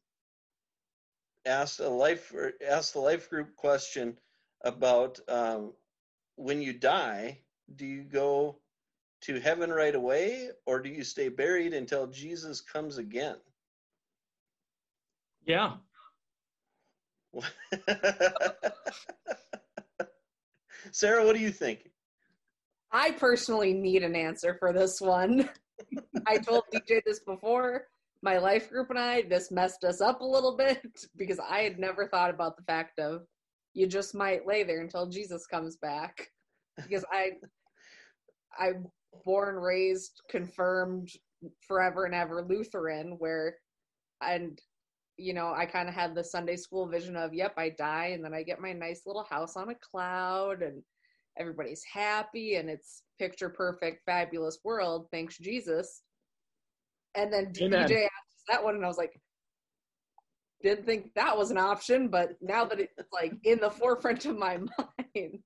asked 1.45 1.79
a 1.79 1.89
life 1.89 2.33
asked 2.67 2.93
the 2.93 2.99
life 2.99 3.29
group 3.29 3.55
question 3.55 4.17
about 4.63 5.19
um, 5.27 5.73
when 6.35 6.61
you 6.61 6.73
die, 6.73 7.39
do 7.75 7.85
you 7.85 8.03
go 8.03 8.59
to 9.21 9.39
heaven 9.39 9.71
right 9.71 9.95
away, 9.95 10.49
or 10.65 10.81
do 10.81 10.89
you 10.89 11.03
stay 11.03 11.29
buried 11.29 11.73
until 11.73 12.07
Jesus 12.07 12.61
comes 12.61 12.97
again? 12.97 13.37
Yeah. 15.45 15.73
Sarah, 20.91 21.25
what 21.25 21.35
do 21.35 21.41
you 21.41 21.51
think? 21.51 21.89
I 22.91 23.11
personally 23.11 23.73
need 23.73 24.03
an 24.03 24.15
answer 24.15 24.55
for 24.59 24.71
this 24.71 25.01
one. 25.01 25.49
I 26.27 26.37
told 26.37 26.63
DJ 26.73 27.01
this 27.05 27.19
before 27.19 27.87
my 28.21 28.37
life 28.37 28.69
group 28.69 28.89
and 28.89 28.97
I, 28.97 29.23
this 29.23 29.51
messed 29.51 29.83
us 29.83 29.99
up 29.99 30.21
a 30.21 30.25
little 30.25 30.55
bit 30.55 30.81
because 31.17 31.39
I 31.39 31.59
had 31.59 31.77
never 31.77 32.07
thought 32.07 32.29
about 32.29 32.55
the 32.55 32.63
fact 32.63 32.99
of 32.99 33.23
you 33.73 33.87
just 33.87 34.15
might 34.15 34.47
lay 34.47 34.63
there 34.63 34.81
until 34.81 35.07
Jesus 35.07 35.45
comes 35.45 35.75
back. 35.77 36.29
Because 36.77 37.05
I, 37.11 37.31
I'm 38.57 38.87
born, 39.25 39.55
raised, 39.55 40.21
confirmed, 40.29 41.09
forever 41.67 42.05
and 42.05 42.15
ever 42.15 42.45
Lutheran, 42.47 43.15
where, 43.19 43.57
and 44.21 44.59
you 45.17 45.33
know, 45.33 45.53
I 45.55 45.65
kind 45.65 45.87
of 45.87 45.95
had 45.95 46.15
the 46.15 46.23
Sunday 46.23 46.55
school 46.55 46.87
vision 46.87 47.15
of, 47.15 47.33
yep, 47.33 47.53
I 47.57 47.69
die 47.69 48.11
and 48.13 48.23
then 48.23 48.33
I 48.33 48.43
get 48.43 48.59
my 48.59 48.73
nice 48.73 49.01
little 49.05 49.23
house 49.23 49.55
on 49.55 49.69
a 49.69 49.75
cloud 49.75 50.61
and 50.61 50.81
everybody's 51.37 51.83
happy 51.83 52.55
and 52.55 52.69
it's 52.69 53.03
picture 53.19 53.49
perfect, 53.49 54.03
fabulous 54.05 54.59
world. 54.63 55.07
Thanks, 55.11 55.37
Jesus. 55.37 56.01
And 57.15 57.31
then 57.31 57.53
Amen. 57.61 57.87
DJ 57.87 58.05
asked 58.05 58.47
that 58.47 58.63
one, 58.63 58.75
and 58.75 58.83
I 58.83 58.87
was 58.87 58.97
like, 58.97 59.19
didn't 60.63 60.85
think 60.85 61.13
that 61.15 61.37
was 61.37 61.51
an 61.51 61.57
option, 61.57 62.07
but 62.07 62.29
now 62.41 62.65
that 62.65 62.79
it's 62.79 62.93
like 63.11 63.33
in 63.43 63.59
the 63.59 63.69
forefront 63.69 64.25
of 64.25 64.37
my 64.37 64.57
mind. 65.13 65.39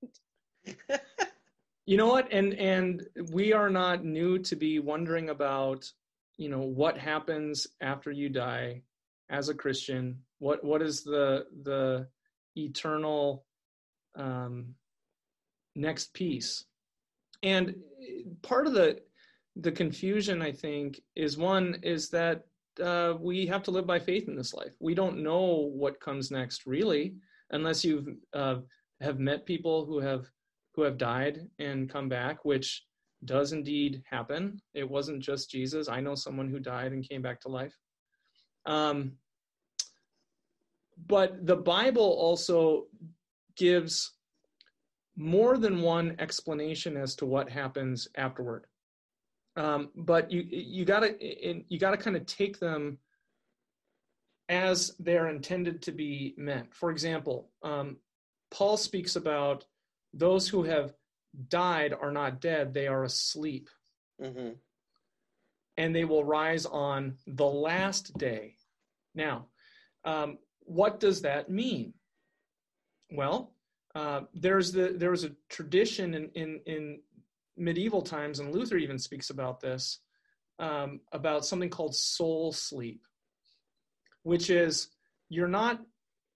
you 1.84 1.96
know 1.96 2.06
what? 2.06 2.32
And 2.32 2.54
and 2.54 3.06
we 3.32 3.52
are 3.52 3.68
not 3.68 4.04
new 4.04 4.38
to 4.38 4.56
be 4.56 4.78
wondering 4.78 5.28
about, 5.28 5.90
you 6.38 6.48
know, 6.48 6.60
what 6.60 6.96
happens 6.96 7.66
after 7.82 8.10
you 8.10 8.28
die 8.30 8.82
as 9.30 9.48
a 9.48 9.54
Christian. 9.54 10.18
What 10.38 10.62
what 10.64 10.82
is 10.82 11.02
the 11.02 11.46
the 11.62 12.06
eternal 12.56 13.44
um, 14.16 14.74
next 15.74 16.12
piece? 16.14 16.64
And 17.42 17.74
part 18.42 18.66
of 18.66 18.72
the 18.72 18.98
the 19.56 19.72
confusion 19.72 20.40
i 20.40 20.52
think 20.52 21.00
is 21.16 21.36
one 21.36 21.76
is 21.82 22.08
that 22.08 22.42
uh, 22.82 23.14
we 23.20 23.44
have 23.44 23.64
to 23.64 23.72
live 23.72 23.86
by 23.86 23.98
faith 23.98 24.28
in 24.28 24.36
this 24.36 24.54
life 24.54 24.72
we 24.78 24.94
don't 24.94 25.22
know 25.22 25.68
what 25.74 26.00
comes 26.00 26.30
next 26.30 26.64
really 26.64 27.14
unless 27.50 27.84
you've 27.84 28.06
uh, 28.34 28.56
have 29.00 29.18
met 29.18 29.44
people 29.44 29.84
who 29.84 29.98
have 29.98 30.26
who 30.74 30.82
have 30.82 30.96
died 30.96 31.40
and 31.58 31.90
come 31.90 32.08
back 32.08 32.44
which 32.44 32.84
does 33.24 33.52
indeed 33.52 34.00
happen 34.08 34.60
it 34.74 34.88
wasn't 34.88 35.20
just 35.20 35.50
jesus 35.50 35.88
i 35.88 36.00
know 36.00 36.14
someone 36.14 36.48
who 36.48 36.60
died 36.60 36.92
and 36.92 37.08
came 37.08 37.20
back 37.20 37.40
to 37.40 37.48
life 37.48 37.76
um, 38.66 39.12
but 41.06 41.46
the 41.46 41.56
bible 41.56 42.02
also 42.02 42.86
gives 43.56 44.12
more 45.16 45.58
than 45.58 45.82
one 45.82 46.14
explanation 46.18 46.96
as 46.96 47.14
to 47.16 47.26
what 47.26 47.48
happens 47.48 48.08
afterward 48.16 48.66
um, 49.56 49.90
but 49.96 50.30
you 50.30 50.46
you 50.48 50.84
gotta 50.84 51.16
you 51.20 51.78
gotta 51.78 51.96
kind 51.96 52.16
of 52.16 52.24
take 52.26 52.60
them 52.60 52.98
as 54.48 54.94
they're 54.98 55.28
intended 55.28 55.82
to 55.82 55.92
be 55.92 56.34
meant. 56.38 56.74
For 56.74 56.90
example, 56.90 57.50
um, 57.62 57.96
Paul 58.50 58.76
speaks 58.76 59.16
about 59.16 59.64
those 60.14 60.48
who 60.48 60.62
have 60.62 60.94
died 61.48 61.92
are 61.92 62.12
not 62.12 62.40
dead; 62.40 62.72
they 62.72 62.86
are 62.86 63.04
asleep, 63.04 63.68
mm-hmm. 64.22 64.50
And 65.78 65.94
they 65.94 66.04
will 66.04 66.24
rise 66.24 66.66
on 66.66 67.14
the 67.26 67.46
last 67.46 68.18
day. 68.18 68.56
Now, 69.14 69.46
um, 70.04 70.38
what 70.60 71.00
does 71.00 71.22
that 71.22 71.48
mean? 71.48 71.94
Well, 73.12 73.54
uh, 73.94 74.22
there's 74.34 74.72
the 74.72 74.94
there 74.96 75.12
was 75.12 75.24
a 75.24 75.32
tradition 75.48 76.14
in 76.14 76.30
in 76.34 76.60
in 76.66 77.00
medieval 77.56 78.02
times, 78.02 78.40
and 78.40 78.52
Luther 78.52 78.76
even 78.76 78.98
speaks 78.98 79.30
about 79.30 79.60
this, 79.60 80.00
um, 80.58 81.00
about 81.12 81.46
something 81.46 81.70
called 81.70 81.94
soul 81.94 82.52
sleep, 82.52 83.06
which 84.24 84.50
is 84.50 84.88
you're 85.30 85.48
not 85.48 85.80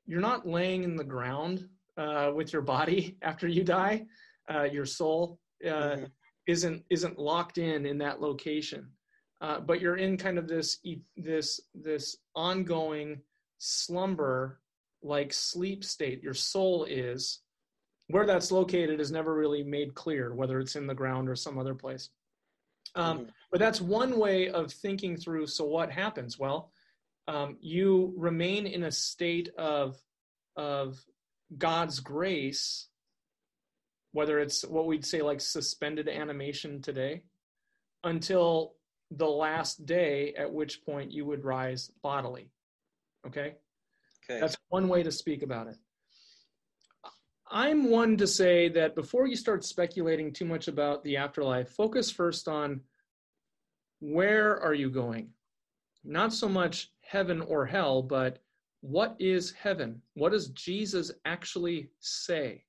you're 0.06 0.20
not 0.20 0.46
laying 0.46 0.84
in 0.84 0.96
the 0.96 1.04
ground 1.04 1.68
uh, 1.96 2.30
with 2.34 2.52
your 2.52 2.62
body 2.62 3.18
after 3.22 3.48
you 3.48 3.64
die. 3.64 4.06
Uh, 4.52 4.64
your 4.64 4.86
soul 4.86 5.38
uh, 5.64 5.68
mm-hmm. 5.68 6.04
isn't 6.46 6.84
isn't 6.90 7.18
locked 7.18 7.58
in 7.58 7.86
in 7.86 7.98
that 7.98 8.20
location, 8.20 8.88
uh, 9.42 9.58
but 9.58 9.80
you're 9.80 9.96
in 9.96 10.16
kind 10.16 10.38
of 10.38 10.46
this 10.46 10.78
this 11.16 11.60
this 11.74 12.16
ongoing 12.36 13.20
slumber 13.58 14.60
like 15.02 15.32
sleep 15.32 15.82
state. 15.84 16.22
Your 16.22 16.32
soul 16.32 16.84
is 16.84 17.40
where 18.06 18.24
that's 18.24 18.52
located 18.52 19.00
is 19.00 19.10
never 19.10 19.34
really 19.34 19.64
made 19.64 19.94
clear, 19.94 20.32
whether 20.32 20.60
it's 20.60 20.76
in 20.76 20.86
the 20.86 20.94
ground 20.94 21.28
or 21.28 21.34
some 21.34 21.58
other 21.58 21.74
place. 21.74 22.10
Um, 22.94 23.18
mm-hmm. 23.18 23.28
But 23.50 23.58
that's 23.58 23.80
one 23.80 24.16
way 24.16 24.48
of 24.48 24.72
thinking 24.72 25.16
through. 25.16 25.48
So 25.48 25.64
what 25.64 25.90
happens? 25.90 26.38
Well, 26.38 26.70
um, 27.26 27.56
you 27.60 28.14
remain 28.16 28.66
in 28.66 28.84
a 28.84 28.92
state 28.92 29.48
of 29.58 29.96
of 30.54 31.04
God's 31.58 31.98
grace, 31.98 32.86
whether 34.12 34.38
it's 34.38 34.64
what 34.64 34.86
we'd 34.86 35.04
say 35.04 35.20
like 35.20 35.40
suspended 35.40 36.08
animation 36.08 36.80
today, 36.80 37.22
until 38.04 38.74
the 39.16 39.28
last 39.28 39.84
day, 39.86 40.34
at 40.34 40.52
which 40.52 40.84
point 40.84 41.12
you 41.12 41.24
would 41.26 41.44
rise 41.44 41.90
bodily. 42.02 42.50
Okay? 43.26 43.56
Okay. 44.24 44.40
That's 44.40 44.56
one 44.68 44.88
way 44.88 45.02
to 45.02 45.12
speak 45.12 45.42
about 45.42 45.66
it. 45.68 45.76
I'm 47.50 47.90
one 47.90 48.16
to 48.16 48.26
say 48.26 48.68
that 48.70 48.94
before 48.94 49.26
you 49.26 49.36
start 49.36 49.64
speculating 49.64 50.32
too 50.32 50.46
much 50.46 50.68
about 50.68 51.04
the 51.04 51.18
afterlife, 51.18 51.68
focus 51.68 52.10
first 52.10 52.48
on 52.48 52.80
where 54.00 54.58
are 54.60 54.74
you 54.74 54.88
going? 54.90 55.28
Not 56.02 56.32
so 56.32 56.48
much 56.48 56.90
heaven 57.02 57.42
or 57.42 57.66
hell, 57.66 58.02
but 58.02 58.38
what 58.80 59.14
is 59.18 59.52
heaven? 59.52 60.00
What 60.14 60.32
does 60.32 60.48
Jesus 60.48 61.12
actually 61.24 61.90
say? 62.00 62.64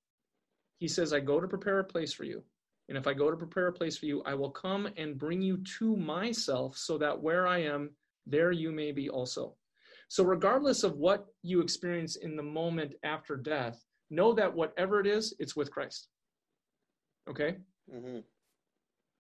He 0.80 0.88
says, 0.88 1.14
I 1.14 1.22
go 1.22 1.40
to 1.40 1.48
prepare 1.48 1.80
a 1.80 1.84
place 1.84 2.12
for 2.12 2.26
you. 2.26 2.44
And 2.90 2.98
if 2.98 3.08
I 3.08 3.14
go 3.14 3.32
to 3.32 3.38
prepare 3.38 3.68
a 3.68 3.74
place 3.74 3.98
for 3.98 4.06
you, 4.06 4.22
I 4.26 4.34
will 4.34 4.52
come 4.52 4.90
and 4.98 5.18
bring 5.18 5.42
you 5.42 5.58
to 5.80 5.96
myself 5.96 6.78
so 6.78 6.98
that 6.98 7.22
where 7.22 7.48
I 7.48 7.60
am, 7.60 7.92
there 8.26 8.52
you 8.52 8.72
may 8.72 8.92
be 8.92 9.10
also. 9.10 9.56
So, 10.10 10.24
regardless 10.24 10.84
of 10.84 10.98
what 10.98 11.28
you 11.42 11.62
experience 11.62 12.18
in 12.18 12.36
the 12.36 12.44
moment 12.44 12.94
after 13.04 13.36
death, 13.36 13.84
know 14.10 14.34
that 14.34 14.54
whatever 14.54 15.00
it 15.00 15.08
is, 15.08 15.34
it's 15.40 15.56
with 15.56 15.72
Christ. 15.72 16.10
Okay? 17.30 17.58
hmm 17.90 18.20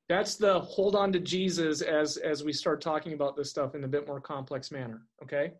That's 0.09 0.35
the 0.35 0.59
hold 0.59 0.95
on 0.95 1.11
to 1.13 1.19
Jesus 1.19 1.81
as 1.81 2.17
as 2.17 2.43
we 2.43 2.53
start 2.53 2.81
talking 2.81 3.13
about 3.13 3.35
this 3.35 3.49
stuff 3.49 3.75
in 3.75 3.85
a 3.85 3.87
bit 3.87 4.07
more 4.07 4.21
complex 4.21 4.71
manner, 4.71 5.01
okay? 5.23 5.53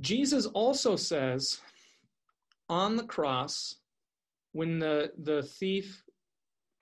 Jesus 0.00 0.46
also 0.46 0.96
says 0.96 1.58
on 2.68 2.96
the 2.96 3.04
cross 3.04 3.76
when 4.52 4.78
the 4.78 5.12
the 5.22 5.42
thief 5.42 6.02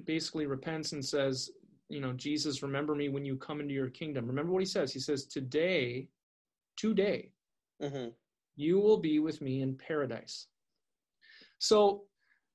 basically 0.04 0.46
repents 0.46 0.92
and 0.92 1.04
says, 1.04 1.50
you 1.88 2.00
know, 2.00 2.12
Jesus, 2.12 2.62
remember 2.62 2.94
me 2.94 3.08
when 3.08 3.24
you 3.24 3.36
come 3.36 3.60
into 3.60 3.74
your 3.74 3.90
kingdom. 3.90 4.26
Remember 4.26 4.52
what 4.52 4.62
he 4.62 4.66
says? 4.66 4.92
He 4.92 5.00
says, 5.00 5.26
"Today, 5.26 6.08
today 6.76 7.32
hmm 7.80 8.08
you 8.56 8.78
will 8.78 8.98
be 8.98 9.18
with 9.18 9.40
me 9.40 9.62
in 9.62 9.74
paradise. 9.74 10.46
So, 11.58 12.04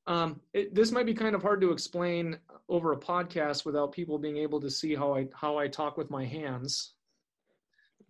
um, 0.05 0.41
it, 0.53 0.73
this 0.73 0.91
might 0.91 1.05
be 1.05 1.13
kind 1.13 1.35
of 1.35 1.41
hard 1.41 1.59
to 1.61 1.71
explain 1.71 2.37
over 2.69 2.93
a 2.93 2.97
podcast 2.97 3.65
without 3.65 3.91
people 3.91 4.17
being 4.17 4.37
able 4.37 4.61
to 4.61 4.69
see 4.69 4.95
how 4.95 5.15
I 5.15 5.27
how 5.33 5.57
I 5.57 5.67
talk 5.67 5.97
with 5.97 6.09
my 6.09 6.25
hands. 6.25 6.93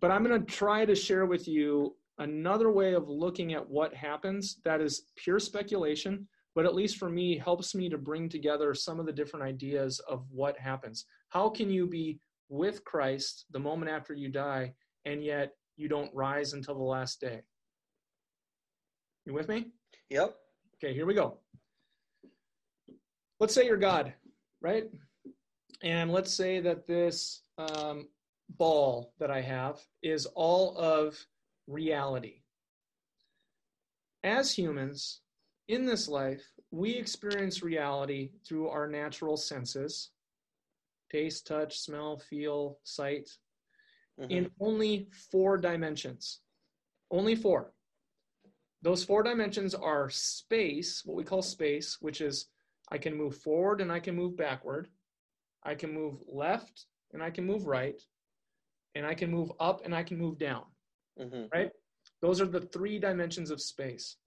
But 0.00 0.10
I'm 0.10 0.22
going 0.22 0.38
to 0.38 0.46
try 0.46 0.84
to 0.84 0.94
share 0.94 1.26
with 1.26 1.48
you 1.48 1.96
another 2.18 2.70
way 2.70 2.94
of 2.94 3.08
looking 3.08 3.54
at 3.54 3.68
what 3.68 3.94
happens 3.94 4.60
that 4.64 4.80
is 4.80 5.04
pure 5.16 5.40
speculation, 5.40 6.28
but 6.58 6.66
at 6.66 6.74
least 6.74 6.96
for 6.96 7.08
me 7.08 7.38
helps 7.38 7.72
me 7.72 7.88
to 7.88 7.96
bring 7.96 8.28
together 8.28 8.74
some 8.74 8.98
of 8.98 9.06
the 9.06 9.12
different 9.12 9.44
ideas 9.44 10.00
of 10.08 10.24
what 10.28 10.58
happens. 10.58 11.04
How 11.28 11.48
can 11.48 11.70
you 11.70 11.86
be 11.86 12.18
with 12.48 12.84
Christ 12.84 13.44
the 13.52 13.60
moment 13.60 13.92
after 13.92 14.12
you 14.12 14.28
die 14.28 14.74
and 15.04 15.22
yet 15.22 15.52
you 15.76 15.88
don't 15.88 16.12
rise 16.12 16.54
until 16.54 16.74
the 16.74 16.82
last 16.82 17.20
day? 17.20 17.42
You 19.24 19.34
with 19.34 19.48
me? 19.48 19.66
Yep. 20.10 20.34
Okay, 20.74 20.92
here 20.92 21.06
we 21.06 21.14
go. 21.14 21.38
Let's 23.38 23.54
say 23.54 23.64
you're 23.64 23.76
God, 23.76 24.12
right? 24.60 24.90
And 25.84 26.10
let's 26.10 26.34
say 26.34 26.58
that 26.58 26.88
this 26.88 27.42
um, 27.58 28.08
ball 28.48 29.12
that 29.20 29.30
I 29.30 29.42
have 29.42 29.78
is 30.02 30.26
all 30.34 30.76
of 30.76 31.24
reality. 31.68 32.42
As 34.24 34.52
humans, 34.52 35.20
in 35.68 35.84
this 35.86 36.08
life, 36.08 36.42
we 36.70 36.90
experience 36.90 37.62
reality 37.62 38.30
through 38.44 38.68
our 38.68 38.88
natural 38.88 39.36
senses 39.36 40.10
taste, 41.10 41.46
touch, 41.46 41.78
smell, 41.78 42.18
feel, 42.18 42.78
sight 42.84 43.30
Mhm. 44.18 44.30
in 44.30 44.54
only 44.60 45.08
four 45.30 45.56
dimensions. 45.56 46.42
Only 47.10 47.34
four. 47.34 47.72
Those 48.82 49.04
four 49.04 49.22
dimensions 49.22 49.74
are 49.74 50.10
space, 50.10 51.04
what 51.06 51.16
we 51.16 51.24
call 51.24 51.40
space, 51.40 51.98
which 52.02 52.20
is 52.20 52.50
I 52.90 52.98
can 52.98 53.14
move 53.14 53.38
forward 53.38 53.80
and 53.80 53.90
I 53.90 54.00
can 54.00 54.14
move 54.16 54.36
backward. 54.36 54.90
I 55.62 55.74
can 55.74 55.92
move 55.92 56.22
left 56.26 56.86
and 57.12 57.22
I 57.22 57.30
can 57.30 57.46
move 57.46 57.66
right. 57.66 58.00
And 58.94 59.06
I 59.06 59.14
can 59.14 59.30
move 59.30 59.50
up 59.60 59.84
and 59.84 59.94
I 59.94 60.02
can 60.02 60.18
move 60.18 60.38
down, 60.38 60.66
Mhm. 61.18 61.50
right? 61.52 61.72
Those 62.20 62.40
are 62.40 62.46
the 62.46 62.60
three 62.60 62.98
dimensions 62.98 63.50
of 63.50 63.62
space. 63.62 64.18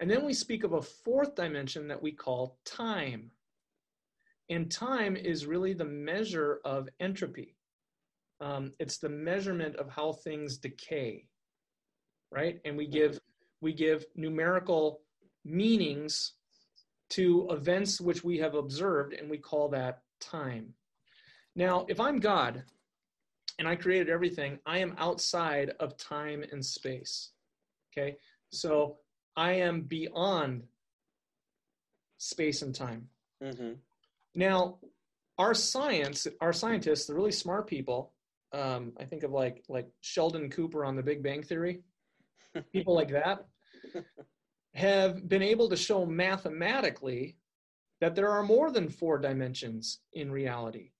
And 0.00 0.10
then 0.10 0.24
we 0.24 0.34
speak 0.34 0.64
of 0.64 0.74
a 0.74 0.82
fourth 0.82 1.34
dimension 1.34 1.88
that 1.88 2.02
we 2.02 2.12
call 2.12 2.58
time. 2.64 3.30
And 4.50 4.70
time 4.70 5.16
is 5.16 5.46
really 5.46 5.72
the 5.72 5.84
measure 5.84 6.60
of 6.64 6.88
entropy. 7.00 7.56
Um, 8.40 8.72
it's 8.78 8.98
the 8.98 9.08
measurement 9.08 9.76
of 9.76 9.88
how 9.88 10.12
things 10.12 10.58
decay, 10.58 11.26
right? 12.30 12.60
And 12.64 12.76
we 12.76 12.86
give 12.86 13.18
we 13.62 13.72
give 13.72 14.04
numerical 14.14 15.00
meanings 15.44 16.34
to 17.08 17.48
events 17.50 18.00
which 18.00 18.22
we 18.22 18.36
have 18.38 18.54
observed, 18.54 19.14
and 19.14 19.30
we 19.30 19.38
call 19.38 19.68
that 19.70 20.02
time. 20.20 20.74
Now, 21.54 21.86
if 21.88 21.98
I'm 21.98 22.20
God 22.20 22.62
and 23.58 23.66
I 23.66 23.76
created 23.76 24.10
everything, 24.10 24.58
I 24.66 24.78
am 24.78 24.94
outside 24.98 25.70
of 25.80 25.96
time 25.96 26.44
and 26.52 26.64
space. 26.64 27.30
Okay, 27.90 28.16
so 28.50 28.98
I 29.36 29.52
am 29.54 29.82
beyond 29.82 30.66
space 32.18 32.62
and 32.62 32.74
time. 32.74 33.10
Mhm. 33.42 33.78
Now, 34.34 34.78
our 35.38 35.54
science, 35.54 36.26
our 36.40 36.52
scientists, 36.52 37.06
the 37.06 37.14
really 37.14 37.32
smart 37.32 37.66
people, 37.66 38.14
um, 38.52 38.94
I 38.98 39.04
think 39.04 39.22
of 39.22 39.32
like 39.32 39.64
like 39.68 39.88
Sheldon 40.00 40.50
Cooper 40.50 40.84
on 40.84 40.96
The 40.96 41.02
Big 41.02 41.22
Bang 41.22 41.42
Theory, 41.42 41.82
people 42.72 42.94
like 42.94 43.10
that, 43.10 43.46
have 44.74 45.28
been 45.28 45.42
able 45.42 45.68
to 45.68 45.76
show 45.76 46.06
mathematically 46.06 47.36
that 48.00 48.14
there 48.14 48.30
are 48.30 48.42
more 48.42 48.70
than 48.70 48.88
four 48.88 49.18
dimensions 49.18 50.00
in 50.12 50.30
reality. 50.30 50.92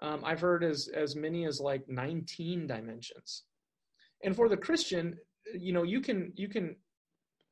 Um, 0.00 0.24
I've 0.24 0.40
heard 0.40 0.64
as 0.64 0.88
as 0.88 1.16
many 1.16 1.44
as 1.44 1.60
like 1.60 1.88
19 1.88 2.66
dimensions. 2.66 3.44
And 4.24 4.34
for 4.34 4.48
the 4.48 4.56
Christian, 4.56 5.18
you 5.54 5.72
know, 5.72 5.82
you 5.82 6.00
can 6.00 6.32
you 6.36 6.48
can 6.48 6.76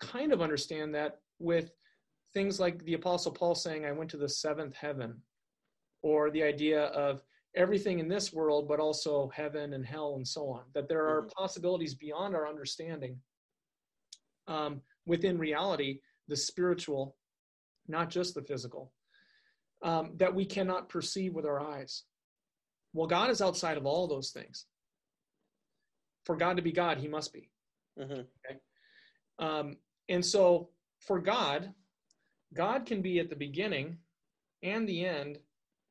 kind 0.00 0.32
of 0.32 0.42
understand 0.42 0.94
that 0.94 1.20
with 1.38 1.72
things 2.34 2.60
like 2.60 2.84
the 2.84 2.94
Apostle 2.94 3.32
Paul 3.32 3.54
saying, 3.54 3.84
I 3.84 3.92
went 3.92 4.10
to 4.10 4.16
the 4.16 4.28
seventh 4.28 4.74
heaven, 4.74 5.22
or 6.02 6.30
the 6.30 6.42
idea 6.42 6.84
of 6.86 7.22
everything 7.54 7.98
in 7.98 8.08
this 8.08 8.32
world, 8.32 8.68
but 8.68 8.78
also 8.80 9.28
heaven 9.34 9.72
and 9.72 9.84
hell 9.84 10.16
and 10.16 10.28
so 10.28 10.48
on, 10.50 10.64
that 10.74 10.88
there 10.88 11.06
are 11.06 11.22
Mhm. 11.22 11.30
possibilities 11.32 11.94
beyond 11.94 12.34
our 12.34 12.46
understanding 12.46 13.22
um, 14.46 14.82
within 15.06 15.38
reality, 15.38 16.00
the 16.28 16.36
spiritual, 16.36 17.18
not 17.88 18.10
just 18.10 18.34
the 18.34 18.42
physical, 18.42 18.92
um, 19.82 20.16
that 20.18 20.34
we 20.34 20.44
cannot 20.44 20.88
perceive 20.88 21.34
with 21.34 21.44
our 21.44 21.58
eyes. 21.60 22.04
Well, 22.92 23.08
God 23.08 23.30
is 23.30 23.42
outside 23.42 23.76
of 23.76 23.86
all 23.86 24.06
those 24.06 24.30
things. 24.30 24.66
For 26.24 26.36
God 26.36 26.56
to 26.56 26.62
be 26.62 26.72
God, 26.72 26.98
he 26.98 27.08
must 27.08 27.32
be. 27.32 27.50
Mhm. 27.98 28.28
Um, 29.38 29.80
and 30.08 30.24
so 30.24 30.70
for 31.00 31.18
God, 31.18 31.72
God 32.54 32.86
can 32.86 33.02
be 33.02 33.18
at 33.18 33.28
the 33.28 33.36
beginning 33.36 33.98
and 34.62 34.88
the 34.88 35.04
end 35.04 35.38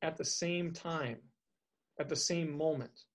at 0.01 0.18
the 0.18 0.26
same 0.26 0.72
time, 0.72 1.18
at 1.99 2.09
the 2.09 2.16
same 2.16 2.55
moment. 2.55 3.05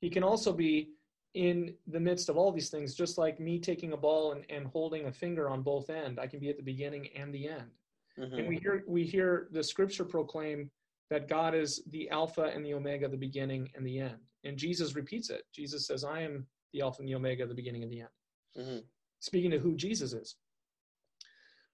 He 0.00 0.10
can 0.10 0.22
also 0.22 0.52
be 0.52 0.90
in 1.34 1.74
the 1.86 2.00
midst 2.00 2.28
of 2.28 2.36
all 2.36 2.50
these 2.50 2.70
things, 2.70 2.94
just 2.94 3.18
like 3.18 3.38
me 3.38 3.58
taking 3.58 3.92
a 3.92 3.96
ball 3.96 4.32
and, 4.32 4.44
and 4.50 4.66
holding 4.66 5.06
a 5.06 5.12
finger 5.12 5.48
on 5.50 5.62
both 5.62 5.90
end. 5.90 6.18
I 6.18 6.26
can 6.26 6.40
be 6.40 6.48
at 6.48 6.56
the 6.56 6.62
beginning 6.62 7.08
and 7.14 7.34
the 7.34 7.48
end. 7.48 7.70
And 8.16 8.32
Mhm. 8.32 8.48
we 8.48 8.56
hear 8.58 8.84
we 8.86 9.04
hear 9.04 9.48
the 9.50 9.62
scripture 9.62 10.04
proclaim 10.04 10.70
that 11.10 11.28
God 11.28 11.54
is 11.54 11.84
the 11.90 12.08
Alpha 12.10 12.44
and 12.44 12.64
the 12.64 12.74
Omega, 12.74 13.08
the 13.08 13.16
beginning 13.16 13.70
and 13.74 13.86
the 13.86 14.00
end. 14.00 14.18
And 14.44 14.56
Jesus 14.56 14.94
repeats 14.94 15.30
it. 15.30 15.44
Jesus 15.52 15.86
says, 15.86 16.04
I 16.04 16.22
am 16.22 16.46
the 16.72 16.80
Alpha 16.80 17.00
and 17.00 17.08
the 17.08 17.14
Omega, 17.14 17.46
the 17.46 17.54
beginning 17.54 17.82
and 17.82 17.92
the 17.92 18.00
end 18.00 18.10
Mhm. 18.56 18.84
Speaking 19.26 19.50
to 19.50 19.58
who 19.58 19.76
Jesus 19.76 20.12
is. 20.12 20.36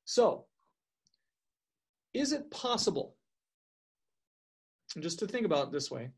So, 0.04 0.46
is 2.12 2.32
it 2.32 2.50
possible, 2.50 3.14
just 4.98 5.18
to 5.20 5.26
think 5.26 5.46
about 5.46 5.68
it 5.68 5.72
this 5.72 5.90
way, 5.90 6.10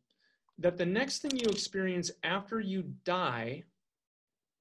that 0.59 0.79
the 0.79 0.87
next 0.87 1.21
thing 1.21 1.37
you 1.37 1.49
experience 1.49 2.11
after 2.23 2.61
you 2.61 2.85
die 3.05 3.65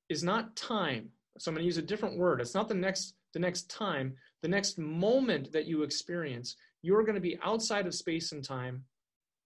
is 0.10 0.24
not 0.24 0.56
time? 0.56 1.10
So 1.38 1.50
I'm 1.50 1.56
going 1.56 1.64
to 1.64 1.66
use 1.66 1.78
a 1.78 1.82
different 1.82 2.18
word. 2.18 2.42
It's 2.42 2.54
not 2.54 2.68
the 2.68 2.76
next 2.76 3.16
the 3.34 3.40
next 3.40 3.68
time, 3.68 4.14
the 4.44 4.48
next 4.48 4.78
moment 4.78 5.52
that 5.54 5.66
you 5.66 5.82
experience, 5.82 6.56
you're 6.84 7.02
going 7.02 7.16
to 7.16 7.22
be 7.22 7.40
outside 7.42 7.88
of 7.88 7.96
space 7.96 8.32
and 8.32 8.44
time 8.44 8.84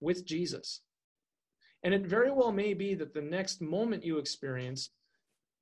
with 0.00 0.26
Jesus. 0.26 0.82
And 1.82 1.94
it 1.94 2.04
very 2.04 2.30
well 2.30 2.52
may 2.52 2.74
be 2.74 2.94
that 2.96 3.14
the 3.14 3.22
next 3.22 3.62
moment 3.62 4.04
you 4.04 4.18
experience 4.18 4.90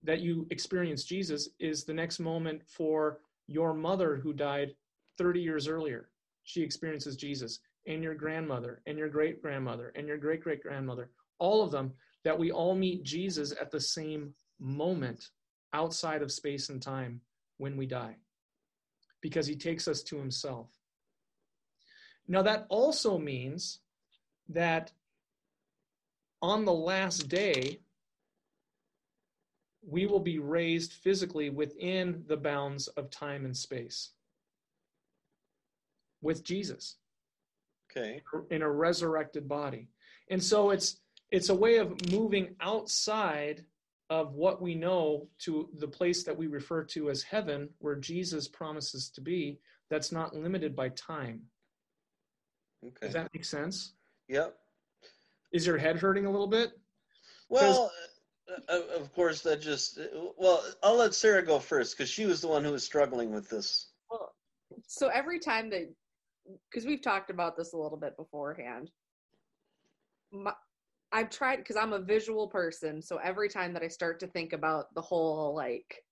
that 0.02 0.20
you 0.20 0.46
experience 0.50 1.04
Jesus 1.04 1.48
is 1.58 1.84
the 1.84 1.94
next 1.94 2.20
moment 2.20 2.62
for 2.66 3.20
your 3.46 3.74
mother 3.74 4.16
who 4.16 4.32
died 4.32 4.74
30 5.18 5.40
years 5.40 5.68
earlier. 5.68 6.08
She 6.44 6.62
experiences 6.62 7.16
Jesus, 7.16 7.60
and 7.86 8.02
your 8.02 8.14
grandmother, 8.14 8.82
and 8.86 8.98
your 8.98 9.08
great 9.08 9.40
grandmother, 9.42 9.92
and 9.96 10.06
your 10.06 10.18
great 10.18 10.42
great 10.42 10.62
grandmother, 10.62 11.10
all 11.38 11.62
of 11.62 11.70
them, 11.70 11.92
that 12.24 12.38
we 12.38 12.50
all 12.50 12.74
meet 12.74 13.04
Jesus 13.04 13.52
at 13.60 13.70
the 13.70 13.80
same 13.80 14.34
moment 14.58 15.30
outside 15.72 16.22
of 16.22 16.32
space 16.32 16.68
and 16.68 16.80
time 16.80 17.20
when 17.58 17.76
we 17.76 17.86
die 17.86 18.16
because 19.20 19.46
he 19.46 19.56
takes 19.56 19.88
us 19.88 20.02
to 20.02 20.16
himself. 20.16 20.68
Now, 22.28 22.42
that 22.42 22.66
also 22.68 23.18
means 23.18 23.80
that 24.48 24.92
on 26.42 26.64
the 26.64 26.72
last 26.72 27.28
day, 27.28 27.80
we 29.88 30.06
will 30.06 30.20
be 30.20 30.38
raised 30.38 30.92
physically 30.92 31.50
within 31.50 32.24
the 32.26 32.36
bounds 32.36 32.88
of 32.88 33.10
time 33.10 33.44
and 33.44 33.56
space 33.56 34.10
with 36.20 36.44
Jesus. 36.44 36.96
Okay. 37.90 38.20
In 38.50 38.62
a 38.62 38.70
resurrected 38.70 39.48
body. 39.48 39.88
And 40.28 40.42
so 40.42 40.70
it's 40.70 41.00
it's 41.30 41.48
a 41.48 41.54
way 41.54 41.76
of 41.76 42.10
moving 42.10 42.54
outside 42.60 43.64
of 44.10 44.34
what 44.34 44.62
we 44.62 44.74
know 44.74 45.28
to 45.38 45.68
the 45.78 45.88
place 45.88 46.22
that 46.24 46.36
we 46.36 46.46
refer 46.46 46.84
to 46.84 47.10
as 47.10 47.22
heaven 47.22 47.68
where 47.78 47.96
Jesus 47.96 48.46
promises 48.46 49.10
to 49.10 49.20
be 49.20 49.58
that's 49.90 50.12
not 50.12 50.34
limited 50.34 50.76
by 50.76 50.88
time. 50.90 51.42
Okay. 52.84 53.06
Does 53.06 53.14
that 53.14 53.30
make 53.34 53.44
sense? 53.44 53.94
Yep. 54.28 54.54
Is 55.52 55.66
your 55.66 55.78
head 55.78 55.96
hurting 55.96 56.26
a 56.26 56.30
little 56.30 56.46
bit? 56.46 56.72
Well, 57.48 57.90
Uh, 58.68 58.80
of 58.94 59.12
course, 59.12 59.40
that 59.42 59.60
just 59.60 59.98
well, 60.36 60.64
I'll 60.82 60.96
let 60.96 61.14
Sarah 61.14 61.44
go 61.44 61.58
first 61.58 61.96
because 61.96 62.10
she 62.10 62.26
was 62.26 62.40
the 62.40 62.48
one 62.48 62.64
who 62.64 62.72
was 62.72 62.84
struggling 62.84 63.32
with 63.32 63.48
this. 63.48 63.90
Well, 64.10 64.34
so 64.86 65.08
every 65.08 65.40
time 65.40 65.68
that, 65.70 65.92
because 66.70 66.86
we've 66.86 67.02
talked 67.02 67.30
about 67.30 67.56
this 67.56 67.72
a 67.72 67.76
little 67.76 67.98
bit 67.98 68.16
beforehand, 68.16 68.90
my, 70.32 70.52
I've 71.12 71.30
tried 71.30 71.56
because 71.56 71.76
I'm 71.76 71.92
a 71.92 71.98
visual 71.98 72.46
person. 72.46 73.02
So 73.02 73.16
every 73.16 73.48
time 73.48 73.72
that 73.74 73.82
I 73.82 73.88
start 73.88 74.20
to 74.20 74.28
think 74.28 74.52
about 74.52 74.94
the 74.94 75.02
whole 75.02 75.54
like 75.54 76.04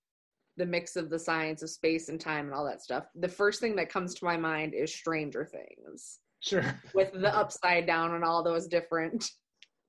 the 0.57 0.66
mix 0.66 0.97
of 0.97 1.11
the 1.11 1.18
science 1.18 1.62
of 1.62 1.70
space 1.70 2.09
and 2.09 2.20
time 2.20 2.47
and 2.47 2.55
all 2.55 2.64
that 2.64 2.82
stuff, 2.82 3.05
the 3.14 3.28
first 3.28 3.61
thing 3.61 3.76
that 3.76 3.91
comes 3.91 4.14
to 4.14 4.24
my 4.24 4.37
mind 4.37 4.74
is 4.74 4.93
Stranger 4.93 5.45
Things. 5.45 6.18
Sure. 6.41 6.64
With 6.95 7.12
the 7.12 7.35
upside 7.35 7.87
down 7.87 8.14
and 8.14 8.24
all 8.24 8.43
those 8.43 8.66
different 8.66 9.30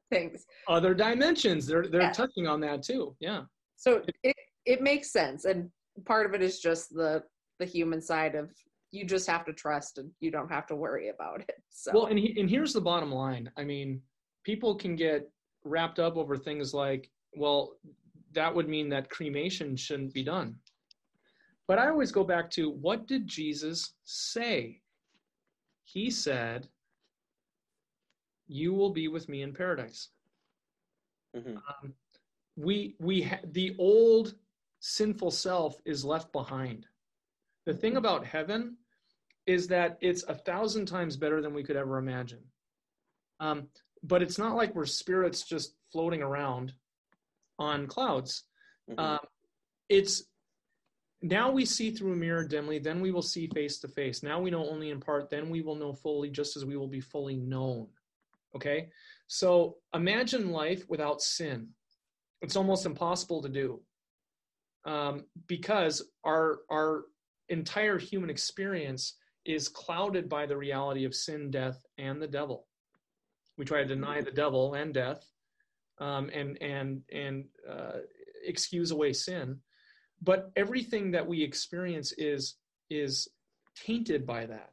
things. 0.10 0.46
Other 0.68 0.94
dimensions. 0.94 1.66
They're 1.68 1.88
they're 1.88 2.02
Yeah. 2.02 2.12
touching 2.12 2.48
on 2.48 2.60
that 2.62 2.84
too. 2.84 3.16
Yeah. 3.20 3.44
So 3.76 4.04
it 4.24 4.36
it 4.66 4.82
makes 4.82 5.12
sense, 5.12 5.46
and 5.46 5.70
part 6.06 6.26
of 6.26 6.34
it 6.34 6.42
is 6.42 6.60
just 6.60 6.94
the 6.94 7.24
the 7.60 7.66
human 7.66 8.02
side 8.02 8.36
of 8.36 8.52
you 8.92 9.06
just 9.06 9.28
have 9.28 9.46
to 9.46 9.54
trust 9.54 9.98
and 9.98 10.10
you 10.22 10.32
don't 10.32 10.50
have 10.52 10.66
to 10.68 10.76
worry 10.76 11.10
about 11.10 11.42
it. 11.42 11.56
So 11.70 11.92
Well, 11.94 12.06
and 12.06 12.18
he, 12.18 12.40
and 12.40 12.50
here's 12.50 12.72
the 12.74 12.82
bottom 12.82 13.12
line. 13.12 13.52
I 13.58 13.64
mean, 13.64 14.02
people 14.44 14.76
can 14.76 14.96
get 14.96 15.30
wrapped 15.66 16.00
up 16.00 16.16
over 16.16 16.38
things 16.38 16.74
like, 16.74 17.12
well, 17.36 17.78
that 18.34 18.54
would 18.54 18.70
mean 18.70 18.88
that 18.90 19.10
cremation 19.10 19.76
shouldn't 19.76 20.14
be 20.14 20.24
done. 20.24 20.56
But 21.68 21.80
I 21.80 21.90
always 21.90 22.12
go 22.12 22.24
back 22.24 22.50
to 22.52 22.70
what 22.70 23.08
did 23.08 23.28
Jesus 23.28 23.96
say? 24.04 24.82
He 25.84 26.10
said, 26.10 26.70
"You 28.48 28.74
will 28.74 28.92
be 28.92 29.08
with 29.08 29.28
me 29.30 29.42
in 29.42 29.54
paradise." 29.54 30.10
Mhm. 31.36 31.62
Um, 31.68 31.96
we 32.56 32.96
we 33.00 33.24
ha- 33.24 33.42
the 33.44 33.76
old 33.78 34.38
sinful 34.80 35.32
self 35.32 35.82
is 35.86 36.06
left 36.06 36.32
behind. 36.32 36.88
The 37.66 37.74
thing 37.74 37.98
about 37.98 38.26
heaven 38.26 38.78
is 39.46 39.68
that 39.68 39.98
it's 40.02 40.24
a 40.24 40.36
thousand 40.36 40.86
times 40.88 41.18
better 41.18 41.42
than 41.42 41.54
we 41.54 41.64
could 41.64 41.76
ever 41.76 41.98
imagine. 41.98 42.52
Um, 43.40 43.70
but 44.04 44.22
it's 44.22 44.38
not 44.38 44.56
like 44.56 44.74
we're 44.76 44.86
spirits 44.86 45.44
just 45.44 45.76
floating 45.92 46.22
around 46.22 46.74
on 47.60 47.88
clouds. 47.88 48.44
Mhm. 48.90 49.00
Um, 49.00 49.28
it's 49.90 50.24
now 51.22 51.52
we 51.52 51.66
see 51.66 51.92
through 51.92 52.14
a 52.14 52.16
mirror 52.16 52.48
dimly, 52.48 52.78
then 52.78 53.02
we 53.02 53.12
will 53.12 53.22
see 53.22 53.48
face 53.48 53.80
to 53.80 53.88
face. 53.88 54.22
Now 54.22 54.40
we 54.40 54.52
know 54.52 54.70
only 54.70 54.92
in 54.92 55.00
part, 55.00 55.30
then 55.30 55.50
we 55.50 55.62
will 55.62 55.76
know 55.76 55.94
fully, 55.94 56.30
just 56.30 56.56
as 56.56 56.66
we 56.66 56.78
will 56.78 56.88
be 56.88 57.02
fully 57.02 57.36
known. 57.36 57.90
Okay? 58.56 58.90
So 59.28 59.78
imagine 59.94 60.52
life 60.52 60.84
without 60.88 61.22
sin. 61.22 61.70
It's 62.42 62.56
almost 62.56 62.86
impossible 62.86 63.42
to 63.42 63.50
do 63.50 63.82
um, 64.86 65.26
because 65.48 66.04
our, 66.24 66.60
our 66.70 67.06
entire 67.50 67.98
human 67.98 68.30
experience 68.30 69.18
is 69.46 69.68
clouded 69.68 70.28
by 70.30 70.46
the 70.46 70.58
reality 70.58 71.06
of 71.06 71.16
sin, 71.16 71.52
death, 71.52 71.84
and 71.98 72.22
the 72.22 72.28
devil. 72.28 72.68
We 73.58 73.66
try 73.66 73.80
to 73.80 73.88
deny 73.88 74.22
the 74.22 74.32
devil 74.32 74.74
and 74.74 74.94
death 74.94 75.26
um, 76.00 76.30
and, 76.34 76.62
and, 76.62 77.02
and 77.12 77.46
uh, 77.70 78.00
excuse 78.44 78.92
away 78.92 79.14
sin 79.14 79.60
but 80.22 80.52
everything 80.56 81.12
that 81.12 81.26
we 81.26 81.42
experience 81.42 82.12
is 82.18 82.56
is 82.90 83.28
tainted 83.76 84.26
by 84.26 84.46
that 84.46 84.72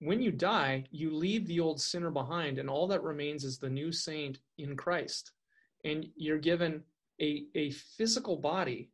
when 0.00 0.20
you 0.20 0.30
die 0.30 0.84
you 0.90 1.14
leave 1.14 1.46
the 1.46 1.60
old 1.60 1.80
sinner 1.80 2.10
behind 2.10 2.58
and 2.58 2.68
all 2.68 2.86
that 2.86 3.02
remains 3.02 3.44
is 3.44 3.58
the 3.58 3.70
new 3.70 3.90
saint 3.90 4.38
in 4.58 4.76
christ. 4.76 5.32
And 5.84 6.06
you're 6.16 6.38
given 6.38 6.82
a, 7.20 7.44
a 7.54 7.70
physical 7.70 8.36
body 8.36 8.90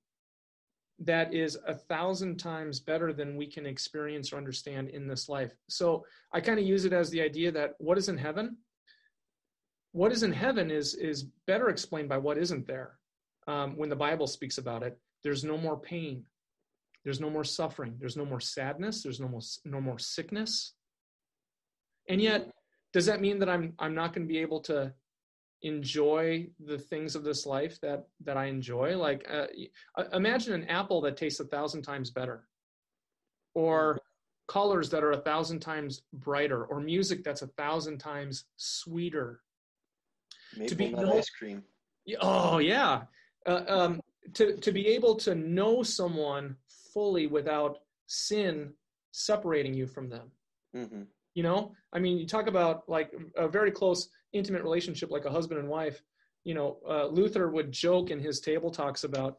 that 1.00 1.34
is 1.34 1.58
a 1.66 1.74
thousand 1.74 2.36
times 2.38 2.78
better 2.78 3.12
than 3.12 3.36
we 3.36 3.46
can 3.46 3.66
experience 3.66 4.32
or 4.32 4.36
understand 4.36 4.88
in 4.90 5.08
this 5.08 5.28
life. 5.28 5.52
So 5.68 6.04
i 6.32 6.40
kind 6.40 6.58
of 6.58 6.66
use 6.66 6.84
it 6.84 6.92
as 6.92 7.10
the 7.10 7.22
idea 7.22 7.50
that 7.52 7.74
what 7.78 7.98
is 7.98 8.08
in 8.08 8.18
heaven? 8.18 8.56
What 9.92 10.12
is 10.12 10.22
in 10.22 10.32
heaven 10.32 10.70
is 10.70 10.94
is 10.94 11.24
better 11.46 11.68
explained 11.68 12.08
by 12.08 12.18
what 12.18 12.38
isn't 12.38 12.66
there. 12.66 12.98
Um, 13.46 13.76
when 13.76 13.88
the 13.88 13.96
Bible 13.96 14.26
speaks 14.26 14.58
about 14.58 14.82
it, 14.82 14.98
there's 15.24 15.44
no 15.44 15.58
more 15.58 15.76
pain, 15.76 16.24
there's 17.04 17.20
no 17.20 17.28
more 17.28 17.44
suffering, 17.44 17.96
there's 17.98 18.16
no 18.16 18.24
more 18.24 18.40
sadness, 18.40 19.02
there's 19.02 19.20
no 19.20 19.28
more 19.28 19.40
no 19.64 19.80
more 19.80 19.98
sickness. 19.98 20.74
And 22.12 22.20
yet, 22.20 22.50
does 22.92 23.06
that 23.06 23.22
mean 23.22 23.38
that 23.38 23.48
I'm 23.48 23.72
I'm 23.78 23.94
not 23.94 24.12
going 24.12 24.26
to 24.28 24.32
be 24.32 24.40
able 24.40 24.60
to 24.60 24.92
enjoy 25.62 26.48
the 26.60 26.76
things 26.76 27.16
of 27.16 27.24
this 27.24 27.46
life 27.46 27.80
that 27.80 28.06
that 28.24 28.36
I 28.36 28.46
enjoy? 28.46 28.98
Like, 28.98 29.26
uh, 29.32 29.46
imagine 30.12 30.52
an 30.52 30.68
apple 30.68 31.00
that 31.00 31.16
tastes 31.16 31.40
a 31.40 31.46
thousand 31.46 31.82
times 31.82 32.10
better, 32.10 32.46
or 33.54 33.98
colors 34.46 34.90
that 34.90 35.02
are 35.02 35.12
a 35.12 35.22
thousand 35.22 35.60
times 35.60 36.02
brighter, 36.12 36.66
or 36.66 36.80
music 36.80 37.24
that's 37.24 37.40
a 37.40 37.46
thousand 37.46 37.96
times 37.96 38.44
sweeter. 38.58 39.40
Maple 40.54 40.76
be 40.76 40.90
nut 40.92 41.06
no- 41.06 41.16
ice 41.16 41.30
cream. 41.30 41.64
Oh 42.20 42.58
yeah, 42.58 43.04
uh, 43.46 43.64
um, 43.68 44.02
to 44.34 44.58
to 44.58 44.70
be 44.70 44.86
able 44.88 45.14
to 45.16 45.34
know 45.34 45.82
someone 45.82 46.56
fully 46.92 47.26
without 47.26 47.78
sin 48.06 48.74
separating 49.12 49.72
you 49.72 49.86
from 49.86 50.10
them. 50.10 50.30
hmm 50.74 51.04
You 51.34 51.42
know, 51.42 51.72
I 51.92 51.98
mean, 51.98 52.18
you 52.18 52.26
talk 52.26 52.46
about 52.46 52.88
like 52.88 53.12
a 53.36 53.48
very 53.48 53.70
close, 53.70 54.08
intimate 54.32 54.62
relationship, 54.62 55.10
like 55.10 55.24
a 55.24 55.30
husband 55.30 55.60
and 55.60 55.68
wife. 55.68 56.02
You 56.44 56.54
know, 56.54 56.78
uh, 56.88 57.06
Luther 57.06 57.50
would 57.50 57.72
joke 57.72 58.10
in 58.10 58.18
his 58.18 58.40
table 58.40 58.70
talks 58.70 59.04
about, 59.04 59.36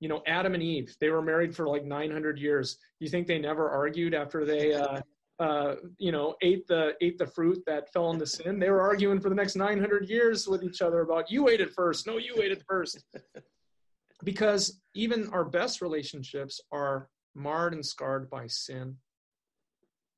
you 0.00 0.08
know, 0.08 0.22
Adam 0.26 0.54
and 0.54 0.62
Eve. 0.62 0.94
They 1.00 1.10
were 1.10 1.22
married 1.22 1.54
for 1.54 1.66
like 1.66 1.84
900 1.84 2.38
years. 2.38 2.78
You 3.00 3.08
think 3.08 3.26
they 3.26 3.38
never 3.38 3.70
argued 3.70 4.14
after 4.14 4.44
they, 4.44 4.74
uh, 4.74 5.00
uh, 5.40 5.76
you 5.98 6.12
know, 6.12 6.34
ate 6.42 6.66
the 6.66 6.92
ate 7.00 7.18
the 7.18 7.26
fruit 7.26 7.62
that 7.66 7.92
fell 7.92 8.10
into 8.10 8.26
sin? 8.26 8.58
They 8.58 8.70
were 8.70 8.82
arguing 8.82 9.20
for 9.20 9.28
the 9.28 9.34
next 9.34 9.56
900 9.56 10.08
years 10.08 10.46
with 10.46 10.62
each 10.62 10.82
other 10.82 11.00
about 11.00 11.30
you 11.30 11.48
ate 11.48 11.60
it 11.60 11.72
first. 11.72 12.06
No, 12.06 12.18
you 12.18 12.40
ate 12.42 12.52
it 12.52 12.62
first. 12.68 13.02
because 14.24 14.80
even 14.94 15.28
our 15.30 15.44
best 15.44 15.80
relationships 15.80 16.60
are 16.72 17.08
marred 17.34 17.74
and 17.74 17.84
scarred 17.84 18.30
by 18.30 18.46
sin, 18.46 18.96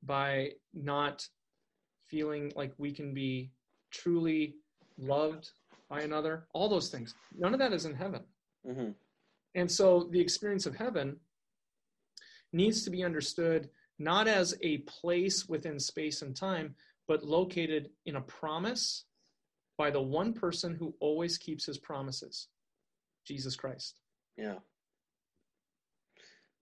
by 0.07 0.53
not 0.73 1.27
feeling 2.09 2.53
like 2.55 2.73
we 2.79 2.93
can 2.93 3.13
be 3.13 3.51
truly 3.91 4.55
loved 4.99 5.51
by 5.91 6.03
another, 6.03 6.47
all 6.53 6.69
those 6.69 6.89
things. 6.89 7.15
None 7.37 7.53
of 7.53 7.59
that 7.59 7.73
is 7.73 7.85
in 7.85 7.95
heaven. 7.95 8.23
hmm 8.65 8.91
And 9.55 9.71
so 9.71 10.09
the 10.11 10.21
experience 10.21 10.67
of 10.67 10.77
heaven 10.77 11.17
needs 12.53 12.85
to 12.85 12.91
be 12.91 13.05
understood 13.05 13.69
not 13.99 14.29
as 14.29 14.55
a 14.63 14.79
place 14.79 15.49
within 15.49 15.79
space 15.79 16.23
and 16.23 16.37
time, 16.37 16.75
but 17.09 17.25
located 17.25 17.91
in 18.05 18.17
a 18.17 18.21
promise 18.21 19.05
by 19.79 19.91
the 19.91 20.01
one 20.01 20.33
person 20.33 20.75
who 20.75 20.95
always 21.01 21.39
keeps 21.39 21.67
his 21.67 21.79
promises 21.79 22.49
Jesus 23.27 23.57
Christ. 23.57 24.01
Yeah. 24.37 24.57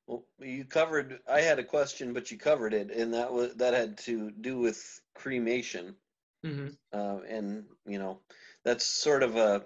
Well, 0.07 0.25
you 0.39 0.65
covered. 0.65 1.21
I 1.29 1.41
had 1.41 1.59
a 1.59 1.65
question, 1.65 2.13
but 2.13 2.31
you 2.31 2.37
covered 2.39 2.75
it, 2.75 2.91
and 2.91 3.15
that 3.15 3.33
was 3.33 3.55
that 3.57 3.75
had 3.75 3.99
to 3.99 4.31
do 4.31 4.59
with 4.59 5.01
cremation, 5.15 5.97
hmm 6.45 6.69
uh, 6.93 7.21
and 7.29 7.65
you 7.87 7.99
know, 7.99 8.21
that's 8.65 8.85
sort 8.85 9.23
of 9.23 9.37
a, 9.37 9.65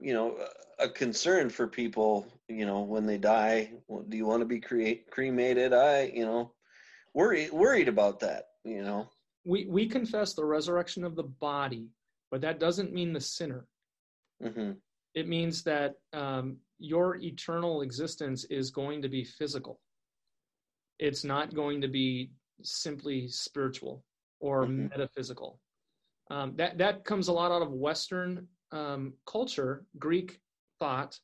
you 0.00 0.14
know, 0.14 0.38
a 0.78 0.88
concern 0.88 1.50
for 1.50 1.66
people. 1.66 2.26
You 2.48 2.64
know, 2.66 2.82
when 2.82 3.06
they 3.06 3.18
die, 3.18 3.72
well, 3.88 4.04
do 4.08 4.16
you 4.16 4.26
want 4.26 4.40
to 4.40 4.46
be 4.46 4.60
create 4.60 5.10
cremated? 5.10 5.72
I, 5.72 6.04
you 6.04 6.24
know, 6.24 6.52
worried 7.12 7.52
worried 7.52 7.88
about 7.88 8.20
that. 8.20 8.50
You 8.64 8.82
know. 8.82 9.08
We, 9.44 9.66
we 9.66 9.88
confess 9.88 10.34
the 10.34 10.44
resurrection 10.44 11.02
of 11.02 11.16
the 11.16 11.24
body, 11.24 11.88
but 12.30 12.42
that 12.42 12.60
doesn't 12.60 12.92
mean 12.92 13.12
the 13.12 13.20
sinner. 13.20 13.66
hmm 14.40 14.72
it 15.14 15.28
means 15.28 15.62
that 15.64 15.96
um, 16.12 16.56
your 16.82 17.16
eternal 17.16 17.82
existence 17.82 18.44
is 18.44 18.70
going 18.70 19.02
to 19.02 19.08
be 19.08 19.24
physical. 19.24 19.80
It's 20.98 21.24
not 21.24 21.54
going 21.54 21.80
to 21.82 21.88
be 21.88 22.32
simply 22.62 23.28
spiritual 23.28 24.04
or 24.40 24.64
mm-hmm. 24.64 24.88
metaphysical. 24.88 25.60
Um, 26.30 26.54
that 26.56 26.78
that 26.78 27.04
comes 27.04 27.28
a 27.28 27.32
lot 27.32 27.52
out 27.52 27.62
of 27.62 27.72
Western 27.72 28.48
um, 28.72 29.12
culture, 29.26 29.84
Greek 29.98 30.40
thought 30.78 31.18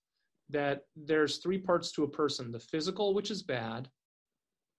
that 0.51 0.83
there's 0.97 1.39
three 1.39 1.59
parts 1.59 1.93
to 1.93 2.05
a 2.05 2.09
person: 2.09 2.53
the 2.53 2.61
physical, 2.61 3.15
which 3.15 3.31
is 3.31 3.43
bad, 3.43 3.89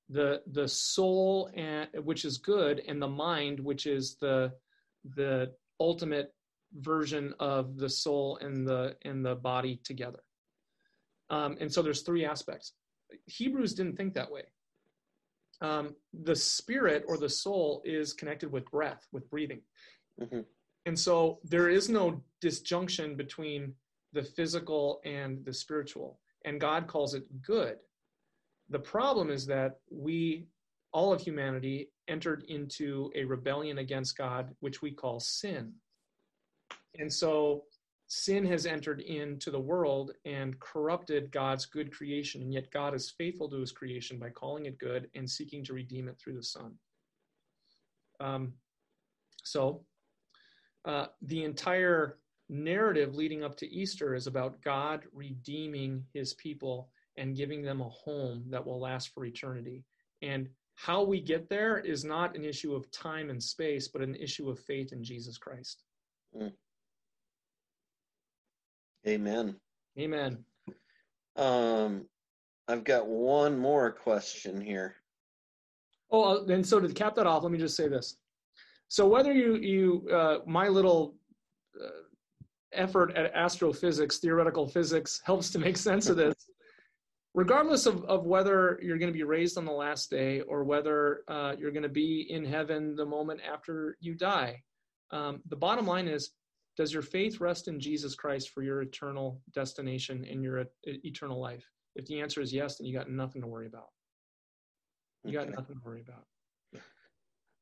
the 0.10 0.42
the 0.52 0.68
soul, 0.68 1.50
and 1.56 1.88
which 2.04 2.26
is 2.26 2.38
good, 2.38 2.82
and 2.88 3.02
the 3.02 3.08
mind, 3.08 3.60
which 3.60 3.86
is 3.86 4.16
the 4.22 4.52
the 5.16 5.52
ultimate 5.80 6.34
version 6.74 7.34
of 7.40 7.78
the 7.78 7.90
soul 7.90 8.38
and 8.42 8.68
the 8.68 8.96
and 9.04 9.26
the 9.26 9.36
body 9.36 9.80
together. 9.84 10.20
Um, 11.30 11.58
and 11.60 11.72
so 11.72 11.82
there's 11.82 12.02
three 12.02 12.26
aspects. 12.26 12.74
Hebrews 13.26 13.74
didn't 13.74 13.96
think 13.96 14.14
that 14.14 14.32
way. 14.32 14.44
Um, 15.62 15.96
the 16.14 16.36
spirit 16.36 17.04
or 17.08 17.18
the 17.18 17.30
soul 17.30 17.82
is 17.84 18.14
connected 18.14 18.52
with 18.52 18.70
breath, 18.72 19.06
with 19.12 19.30
breathing. 19.30 19.62
Mm-hmm. 20.22 20.42
And 20.86 20.98
so 20.98 21.40
there 21.44 21.70
is 21.70 21.90
no 21.90 22.24
disjunction 22.42 23.16
between 23.16 23.74
the 24.14 24.24
physical 24.24 25.02
and 25.06 25.44
the 25.46 25.54
spiritual. 25.54 26.20
And 26.46 26.62
God 26.62 26.88
calls 26.88 27.14
it 27.14 27.26
good. 27.42 27.76
The 28.70 28.80
problem 28.80 29.30
is 29.30 29.46
that 29.48 29.80
we, 29.92 30.48
all 30.94 31.12
of 31.12 31.22
humanity, 31.22 31.92
entered 32.08 32.44
into 32.48 33.12
a 33.16 33.24
rebellion 33.24 33.80
against 33.80 34.18
God, 34.18 34.50
which 34.62 34.82
we 34.82 34.92
call 34.92 35.20
sin. 35.20 35.74
And 36.98 37.12
so 37.12 37.66
sin 38.10 38.44
has 38.44 38.66
entered 38.66 39.02
into 39.02 39.52
the 39.52 39.60
world 39.60 40.12
and 40.26 40.60
corrupted 40.60 41.32
God's 41.32 41.68
good 41.68 41.96
creation. 41.96 42.42
And 42.42 42.52
yet 42.52 42.72
God 42.72 42.96
is 42.96 43.12
faithful 43.12 43.48
to 43.50 43.60
his 43.60 43.72
creation 43.72 44.18
by 44.18 44.32
calling 44.32 44.66
it 44.66 44.80
good 44.80 45.10
and 45.14 45.30
seeking 45.30 45.64
to 45.66 45.74
redeem 45.74 46.10
it 46.10 46.18
through 46.20 46.34
the 46.34 46.44
Son. 46.44 46.74
Um, 48.20 48.54
so 49.44 49.86
uh, 50.86 51.06
the 51.22 51.44
entire 51.44 52.18
narrative 52.50 53.14
leading 53.14 53.44
up 53.44 53.56
to 53.58 53.72
Easter 53.72 54.16
is 54.16 54.26
about 54.26 54.60
God 54.64 55.04
redeeming 55.14 56.04
his 56.12 56.34
people 56.34 56.90
and 57.16 57.38
giving 57.38 57.62
them 57.62 57.80
a 57.80 57.90
home 57.90 58.44
that 58.50 58.66
will 58.66 58.80
last 58.80 59.14
for 59.14 59.24
eternity. 59.24 59.84
And 60.24 60.50
how 60.74 61.04
we 61.04 61.22
get 61.22 61.48
there 61.48 61.78
is 61.78 62.04
not 62.04 62.36
an 62.36 62.44
issue 62.44 62.74
of 62.74 62.90
time 62.90 63.30
and 63.30 63.42
space, 63.42 63.88
but 63.88 64.02
an 64.02 64.16
issue 64.16 64.50
of 64.50 64.60
faith 64.60 64.94
in 64.94 65.04
Jesus 65.04 65.38
Christ. 65.38 65.84
Mm. 66.36 66.54
Amen. 69.10 69.56
Amen. 69.98 70.38
Um, 71.36 72.06
I've 72.68 72.84
got 72.84 73.08
one 73.08 73.58
more 73.58 73.92
question 73.92 74.62
here. 74.62 74.98
Oh, 76.12 76.46
and 76.46 76.66
so 76.66 76.80
to 76.80 76.88
cap 76.94 77.16
that 77.16 77.26
off, 77.26 77.42
let 77.42 77.52
me 77.52 77.58
just 77.58 77.76
say 77.76 77.88
this. 77.88 78.18
So 78.88 79.08
whether 79.08 79.34
you 79.34 79.56
you 79.56 80.08
uh, 80.14 80.38
my 80.46 80.68
little 80.68 81.16
uh, 81.84 81.90
effort 82.74 83.16
at 83.18 83.34
astrophysics, 83.34 84.18
theoretical 84.18 84.68
physics, 84.68 85.22
helps 85.26 85.50
to 85.52 85.60
make 85.60 85.78
sense 85.78 86.08
of 86.08 86.16
this. 86.18 86.36
Regardless 87.34 87.88
of, 87.88 88.04
of 88.06 88.26
whether 88.26 88.80
you're 88.82 88.98
going 88.98 89.12
to 89.12 89.18
be 89.18 89.24
raised 89.24 89.58
on 89.58 89.66
the 89.66 89.72
last 89.72 90.10
day 90.10 90.42
or 90.42 90.64
whether 90.64 91.22
uh, 91.28 91.54
you're 91.58 91.72
going 91.72 91.84
to 91.84 91.90
be 91.90 92.28
in 92.30 92.44
heaven 92.44 92.96
the 92.96 93.06
moment 93.06 93.40
after 93.52 93.98
you 94.00 94.16
die, 94.16 94.62
um, 95.12 95.42
the 95.50 95.56
bottom 95.56 95.86
line 95.86 96.08
is 96.08 96.32
does 96.80 96.94
your 96.94 97.02
faith 97.02 97.42
rest 97.42 97.68
in 97.68 97.78
Jesus 97.78 98.16
Christ 98.16 98.52
for 98.52 98.64
your 98.64 98.82
eternal 98.82 99.42
destination 99.54 100.24
in 100.24 100.42
your 100.42 100.64
eternal 100.86 101.38
life? 101.38 101.70
If 101.98 102.06
the 102.06 102.22
answer 102.22 102.40
is 102.40 102.54
yes, 102.54 102.78
then 102.78 102.88
you 102.88 102.98
got 102.98 103.10
nothing 103.10 103.42
to 103.42 103.48
worry 103.50 103.68
about. 103.68 103.90
You 105.26 105.34
got 105.34 105.48
okay. 105.48 105.56
nothing 105.58 105.76
to 105.76 105.82
worry 105.84 106.02
about. 106.08 106.24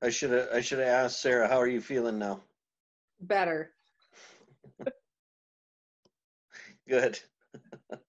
I 0.03 0.11
should 0.11 0.29
have 0.29 0.49
I 0.53 0.61
should 0.61 0.77
have 0.77 0.87
asked 0.87 1.19
Sarah, 1.19 1.47
how 1.47 1.59
are 1.59 1.67
you 1.67 1.81
feeling 1.81 2.19
now? 2.19 2.41
Better. 3.19 3.71
Good. 6.87 7.19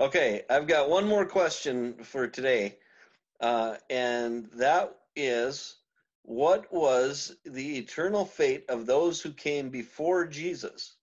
okay, 0.00 0.44
I've 0.48 0.66
got 0.66 0.88
one 0.88 1.06
more 1.06 1.26
question 1.26 2.02
for 2.02 2.28
today, 2.28 2.78
uh, 3.42 3.74
and 3.90 4.46
that 4.54 4.96
is 5.14 5.76
what 6.24 6.72
was 6.72 7.36
the 7.44 7.76
eternal 7.76 8.24
fate 8.24 8.64
of 8.70 8.86
those 8.86 9.20
who 9.20 9.30
came 9.30 9.68
before 9.68 10.26
Jesus? 10.26 10.96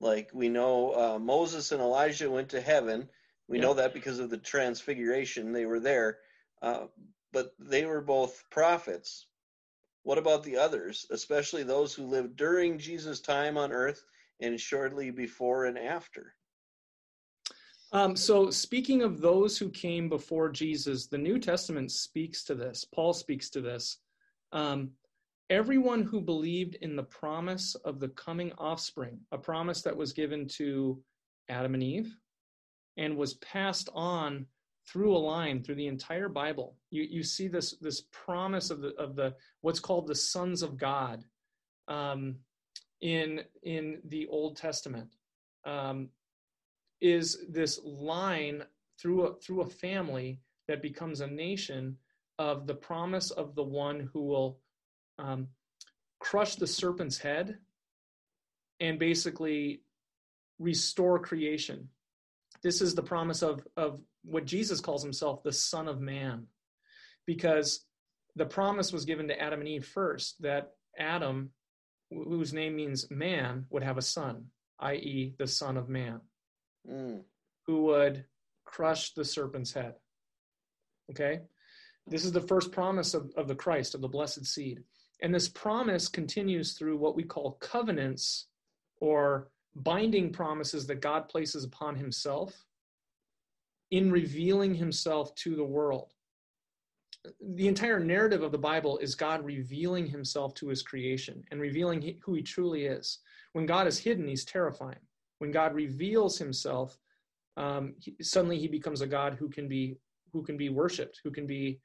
Like 0.00 0.30
we 0.34 0.48
know 0.48 0.92
uh, 0.92 1.18
Moses 1.20 1.70
and 1.70 1.80
Elijah 1.80 2.28
went 2.28 2.48
to 2.50 2.60
heaven. 2.60 3.08
We 3.46 3.58
yeah. 3.58 3.64
know 3.64 3.74
that 3.74 3.94
because 3.94 4.18
of 4.18 4.28
the 4.28 4.38
transfiguration, 4.38 5.52
they 5.52 5.66
were 5.66 5.78
there. 5.78 6.18
Uh, 6.60 6.86
but 7.32 7.54
they 7.60 7.84
were 7.84 8.00
both 8.00 8.42
prophets. 8.50 9.26
What 10.02 10.18
about 10.18 10.42
the 10.42 10.56
others, 10.56 11.06
especially 11.10 11.62
those 11.62 11.94
who 11.94 12.04
lived 12.06 12.34
during 12.34 12.78
Jesus' 12.78 13.20
time 13.20 13.56
on 13.56 13.70
earth 13.70 14.02
and 14.40 14.60
shortly 14.60 15.12
before 15.12 15.66
and 15.66 15.78
after? 15.78 16.34
Um, 17.92 18.16
so, 18.16 18.48
speaking 18.48 19.02
of 19.02 19.20
those 19.20 19.58
who 19.58 19.68
came 19.68 20.08
before 20.08 20.48
Jesus, 20.48 21.06
the 21.06 21.18
New 21.18 21.38
Testament 21.38 21.90
speaks 21.92 22.42
to 22.44 22.54
this. 22.54 22.86
Paul 22.86 23.12
speaks 23.12 23.50
to 23.50 23.60
this. 23.60 23.98
Um, 24.52 24.92
everyone 25.50 26.02
who 26.02 26.22
believed 26.22 26.76
in 26.76 26.96
the 26.96 27.02
promise 27.02 27.74
of 27.84 28.00
the 28.00 28.08
coming 28.08 28.52
offspring, 28.56 29.18
a 29.30 29.38
promise 29.38 29.82
that 29.82 29.96
was 29.96 30.14
given 30.14 30.48
to 30.48 31.02
Adam 31.50 31.74
and 31.74 31.82
Eve 31.82 32.16
and 32.96 33.16
was 33.16 33.34
passed 33.34 33.90
on 33.94 34.46
through 34.86 35.14
a 35.14 35.18
line 35.18 35.62
through 35.62 35.74
the 35.74 35.86
entire 35.86 36.28
Bible. 36.28 36.76
You, 36.90 37.02
you 37.02 37.22
see 37.22 37.46
this, 37.46 37.76
this 37.80 38.04
promise 38.10 38.70
of 38.70 38.80
the, 38.80 38.94
of 38.94 39.14
the 39.16 39.34
what's 39.60 39.80
called 39.80 40.06
the 40.06 40.14
sons 40.14 40.62
of 40.62 40.78
God 40.78 41.24
um, 41.88 42.36
in, 43.02 43.42
in 43.62 44.00
the 44.08 44.26
Old 44.28 44.56
Testament. 44.56 45.08
Um, 45.64 46.08
is 47.02 47.44
this 47.50 47.80
line 47.84 48.62
through 48.98 49.26
a, 49.26 49.34
through 49.40 49.62
a 49.62 49.66
family 49.66 50.40
that 50.68 50.80
becomes 50.80 51.20
a 51.20 51.26
nation 51.26 51.96
of 52.38 52.66
the 52.66 52.74
promise 52.74 53.32
of 53.32 53.56
the 53.56 53.62
one 53.62 54.08
who 54.12 54.22
will 54.22 54.60
um, 55.18 55.48
crush 56.20 56.54
the 56.54 56.66
serpent's 56.66 57.18
head 57.18 57.58
and 58.80 58.98
basically 58.98 59.82
restore 60.60 61.18
creation. 61.18 61.88
This 62.62 62.80
is 62.80 62.94
the 62.94 63.02
promise 63.02 63.42
of, 63.42 63.66
of 63.76 64.00
what 64.24 64.46
Jesus 64.46 64.80
calls 64.80 65.02
himself 65.02 65.42
the 65.42 65.52
Son 65.52 65.88
of 65.88 66.00
Man, 66.00 66.46
because 67.26 67.84
the 68.36 68.46
promise 68.46 68.92
was 68.92 69.04
given 69.04 69.26
to 69.28 69.40
Adam 69.40 69.60
and 69.60 69.68
Eve 69.68 69.86
first 69.86 70.40
that 70.42 70.70
Adam, 70.96 71.50
whose 72.10 72.52
name 72.52 72.76
means 72.76 73.10
man, 73.10 73.66
would 73.70 73.82
have 73.82 73.98
a 73.98 74.02
son, 74.02 74.46
i.e., 74.78 75.34
the 75.38 75.46
Son 75.48 75.76
of 75.76 75.88
Man 75.88 76.20
mm. 76.88 77.22
who 77.66 77.82
would 77.84 78.24
crush 78.64 79.12
the 79.14 79.24
serpent's 79.24 79.72
head. 79.72 79.94
Okay? 81.10 81.40
This 82.06 82.24
is 82.24 82.32
the 82.32 82.40
first 82.40 82.72
promise 82.72 83.14
of, 83.14 83.30
of 83.36 83.48
the 83.48 83.54
Christ, 83.54 83.94
of 83.94 84.00
the 84.00 84.08
blessed 84.08 84.46
seed. 84.46 84.82
And 85.20 85.34
this 85.34 85.48
promise 85.48 86.08
continues 86.08 86.72
through 86.72 86.96
what 86.96 87.14
we 87.14 87.22
call 87.22 87.58
covenants 87.60 88.46
or 89.00 89.48
binding 89.76 90.32
promises 90.32 90.86
that 90.86 91.00
God 91.00 91.28
places 91.28 91.64
upon 91.64 91.96
himself 91.96 92.64
in 93.90 94.10
revealing 94.10 94.74
himself 94.74 95.34
to 95.36 95.54
the 95.54 95.64
world. 95.64 96.12
The 97.54 97.68
entire 97.68 98.00
narrative 98.00 98.42
of 98.42 98.50
the 98.50 98.58
Bible 98.58 98.98
is 98.98 99.14
God 99.14 99.44
revealing 99.44 100.06
himself 100.06 100.54
to 100.54 100.68
his 100.68 100.82
creation 100.82 101.44
and 101.50 101.60
revealing 101.60 102.18
who 102.24 102.34
he 102.34 102.42
truly 102.42 102.86
is. 102.86 103.20
When 103.52 103.66
God 103.66 103.86
is 103.86 103.98
hidden, 103.98 104.26
he's 104.26 104.44
terrifying 104.44 104.98
when 105.42 105.50
God 105.50 105.74
reveals 105.74 106.38
Himself, 106.38 106.96
um, 107.56 107.94
he, 107.98 108.14
suddenly 108.22 108.60
He 108.60 108.68
becomes 108.68 109.00
a 109.00 109.08
God 109.08 109.34
who 109.40 109.48
can 109.48 109.66
be 109.66 109.96
who 110.32 110.44
can 110.44 110.56
be 110.56 110.68
worshipped, 110.68 111.18
who 111.24 111.32
can 111.32 111.48
be 111.48 111.80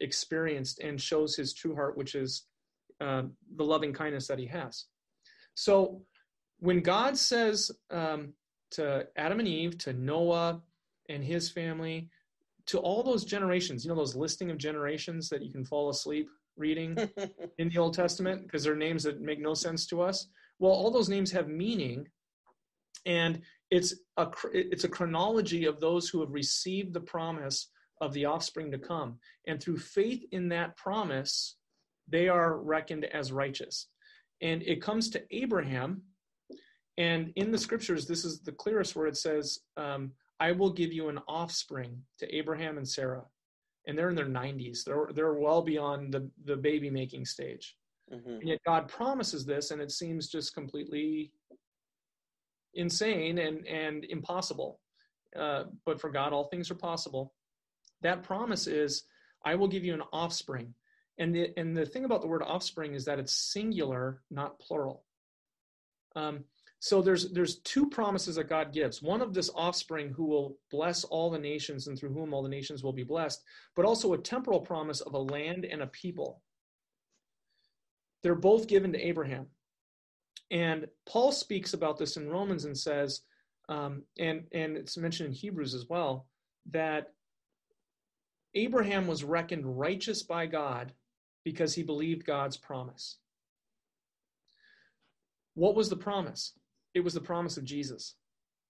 experienced, 0.00 0.78
and 0.78 1.00
shows 1.00 1.34
His 1.34 1.52
true 1.52 1.74
heart, 1.74 1.98
which 1.98 2.14
is 2.14 2.46
uh, 3.00 3.22
the 3.56 3.64
loving 3.64 3.92
kindness 3.92 4.28
that 4.28 4.38
He 4.38 4.46
has. 4.46 4.84
So, 5.54 6.02
when 6.60 6.82
God 6.82 7.18
says 7.18 7.72
um, 7.90 8.32
to 8.72 9.08
Adam 9.16 9.40
and 9.40 9.48
Eve, 9.48 9.76
to 9.78 9.92
Noah 9.92 10.62
and 11.08 11.24
his 11.24 11.50
family, 11.50 12.10
to 12.66 12.78
all 12.78 13.02
those 13.02 13.24
generations, 13.24 13.84
you 13.84 13.88
know, 13.88 13.96
those 13.96 14.14
listing 14.14 14.52
of 14.52 14.58
generations 14.58 15.28
that 15.30 15.42
you 15.42 15.50
can 15.50 15.64
fall 15.64 15.90
asleep 15.90 16.28
reading 16.56 16.96
in 17.58 17.70
the 17.70 17.78
Old 17.78 17.94
Testament 17.94 18.44
because 18.44 18.62
they're 18.62 18.76
names 18.76 19.02
that 19.02 19.20
make 19.20 19.40
no 19.40 19.54
sense 19.54 19.84
to 19.88 20.00
us. 20.00 20.28
Well, 20.60 20.72
all 20.72 20.92
those 20.92 21.08
names 21.08 21.32
have 21.32 21.48
meaning 21.48 22.06
and 23.06 23.40
it's 23.70 23.94
a 24.16 24.28
it's 24.52 24.84
a 24.84 24.88
chronology 24.88 25.64
of 25.66 25.80
those 25.80 26.08
who 26.08 26.20
have 26.20 26.32
received 26.32 26.92
the 26.92 27.00
promise 27.00 27.70
of 28.00 28.12
the 28.12 28.24
offspring 28.24 28.70
to 28.70 28.78
come 28.78 29.18
and 29.46 29.60
through 29.60 29.78
faith 29.78 30.24
in 30.32 30.48
that 30.48 30.76
promise 30.76 31.56
they 32.08 32.28
are 32.28 32.58
reckoned 32.58 33.04
as 33.06 33.32
righteous 33.32 33.88
and 34.42 34.62
it 34.62 34.82
comes 34.82 35.10
to 35.10 35.22
abraham 35.30 36.02
And 36.96 37.32
in 37.36 37.50
the 37.50 37.58
scriptures, 37.58 38.06
this 38.06 38.24
is 38.24 38.40
the 38.40 38.52
clearest 38.52 38.94
where 38.94 39.06
it 39.06 39.16
says, 39.16 39.60
um, 39.76 40.12
I 40.38 40.52
will 40.52 40.70
give 40.70 40.92
you 40.92 41.08
an 41.08 41.18
offspring 41.28 42.02
to 42.18 42.34
Abraham 42.34 42.76
and 42.76 42.86
Sarah. 42.86 43.24
And 43.86 43.96
they're 43.96 44.10
in 44.10 44.16
their 44.16 44.26
90s. 44.26 44.84
They're, 44.84 45.08
they're 45.14 45.34
well 45.34 45.62
beyond 45.62 46.12
the, 46.12 46.30
the 46.44 46.56
baby 46.56 46.90
making 46.90 47.24
stage. 47.24 47.76
Mm-hmm. 48.12 48.40
And 48.40 48.48
yet 48.48 48.58
God 48.66 48.88
promises 48.88 49.46
this, 49.46 49.70
and 49.70 49.80
it 49.80 49.90
seems 49.90 50.28
just 50.28 50.52
completely 50.52 51.32
insane 52.74 53.38
and, 53.38 53.66
and 53.66 54.04
impossible. 54.04 54.80
Uh, 55.36 55.64
but 55.86 56.00
for 56.00 56.10
God, 56.10 56.32
all 56.32 56.44
things 56.44 56.70
are 56.70 56.76
possible. 56.76 57.34
That 58.02 58.22
promise 58.22 58.66
is, 58.66 59.04
I 59.44 59.54
will 59.54 59.68
give 59.68 59.84
you 59.84 59.94
an 59.94 60.02
offspring. 60.12 60.74
And 61.18 61.34
the, 61.34 61.50
and 61.56 61.76
the 61.76 61.86
thing 61.86 62.04
about 62.04 62.22
the 62.22 62.28
word 62.28 62.42
offspring 62.42 62.94
is 62.94 63.04
that 63.04 63.18
it's 63.18 63.34
singular, 63.34 64.22
not 64.30 64.58
plural. 64.58 65.04
Um, 66.16 66.44
so 66.80 67.02
there's 67.02 67.30
there's 67.32 67.58
two 67.58 67.90
promises 67.90 68.36
that 68.36 68.48
God 68.48 68.72
gives. 68.72 69.02
One 69.02 69.20
of 69.20 69.34
this 69.34 69.50
offspring 69.54 70.08
who 70.10 70.24
will 70.24 70.56
bless 70.70 71.04
all 71.04 71.30
the 71.30 71.38
nations 71.38 71.86
and 71.86 71.98
through 71.98 72.14
whom 72.14 72.32
all 72.32 72.42
the 72.42 72.48
nations 72.48 72.82
will 72.82 72.94
be 72.94 73.04
blessed, 73.04 73.44
but 73.76 73.84
also 73.84 74.14
a 74.14 74.18
temporal 74.18 74.60
promise 74.60 75.02
of 75.02 75.12
a 75.12 75.18
land 75.18 75.66
and 75.66 75.82
a 75.82 75.86
people. 75.86 76.42
They're 78.22 78.34
both 78.34 78.66
given 78.66 78.92
to 78.94 79.06
Abraham. 79.06 79.46
And 80.50 80.86
Paul 81.06 81.32
speaks 81.32 81.74
about 81.74 81.98
this 81.98 82.16
in 82.16 82.28
Romans 82.28 82.64
and 82.64 82.76
says, 82.76 83.20
um, 83.68 84.02
and, 84.18 84.44
and 84.52 84.76
it's 84.76 84.96
mentioned 84.96 85.28
in 85.28 85.34
Hebrews 85.34 85.74
as 85.74 85.86
well, 85.88 86.26
that 86.70 87.12
Abraham 88.54 89.06
was 89.06 89.22
reckoned 89.22 89.78
righteous 89.78 90.22
by 90.22 90.46
God 90.46 90.92
because 91.44 91.74
he 91.74 91.82
believed 91.82 92.26
God's 92.26 92.56
promise. 92.56 93.18
What 95.54 95.76
was 95.76 95.88
the 95.88 95.96
promise? 95.96 96.52
It 96.94 97.00
was 97.00 97.14
the 97.14 97.20
promise 97.20 97.56
of 97.56 97.64
Jesus. 97.64 98.16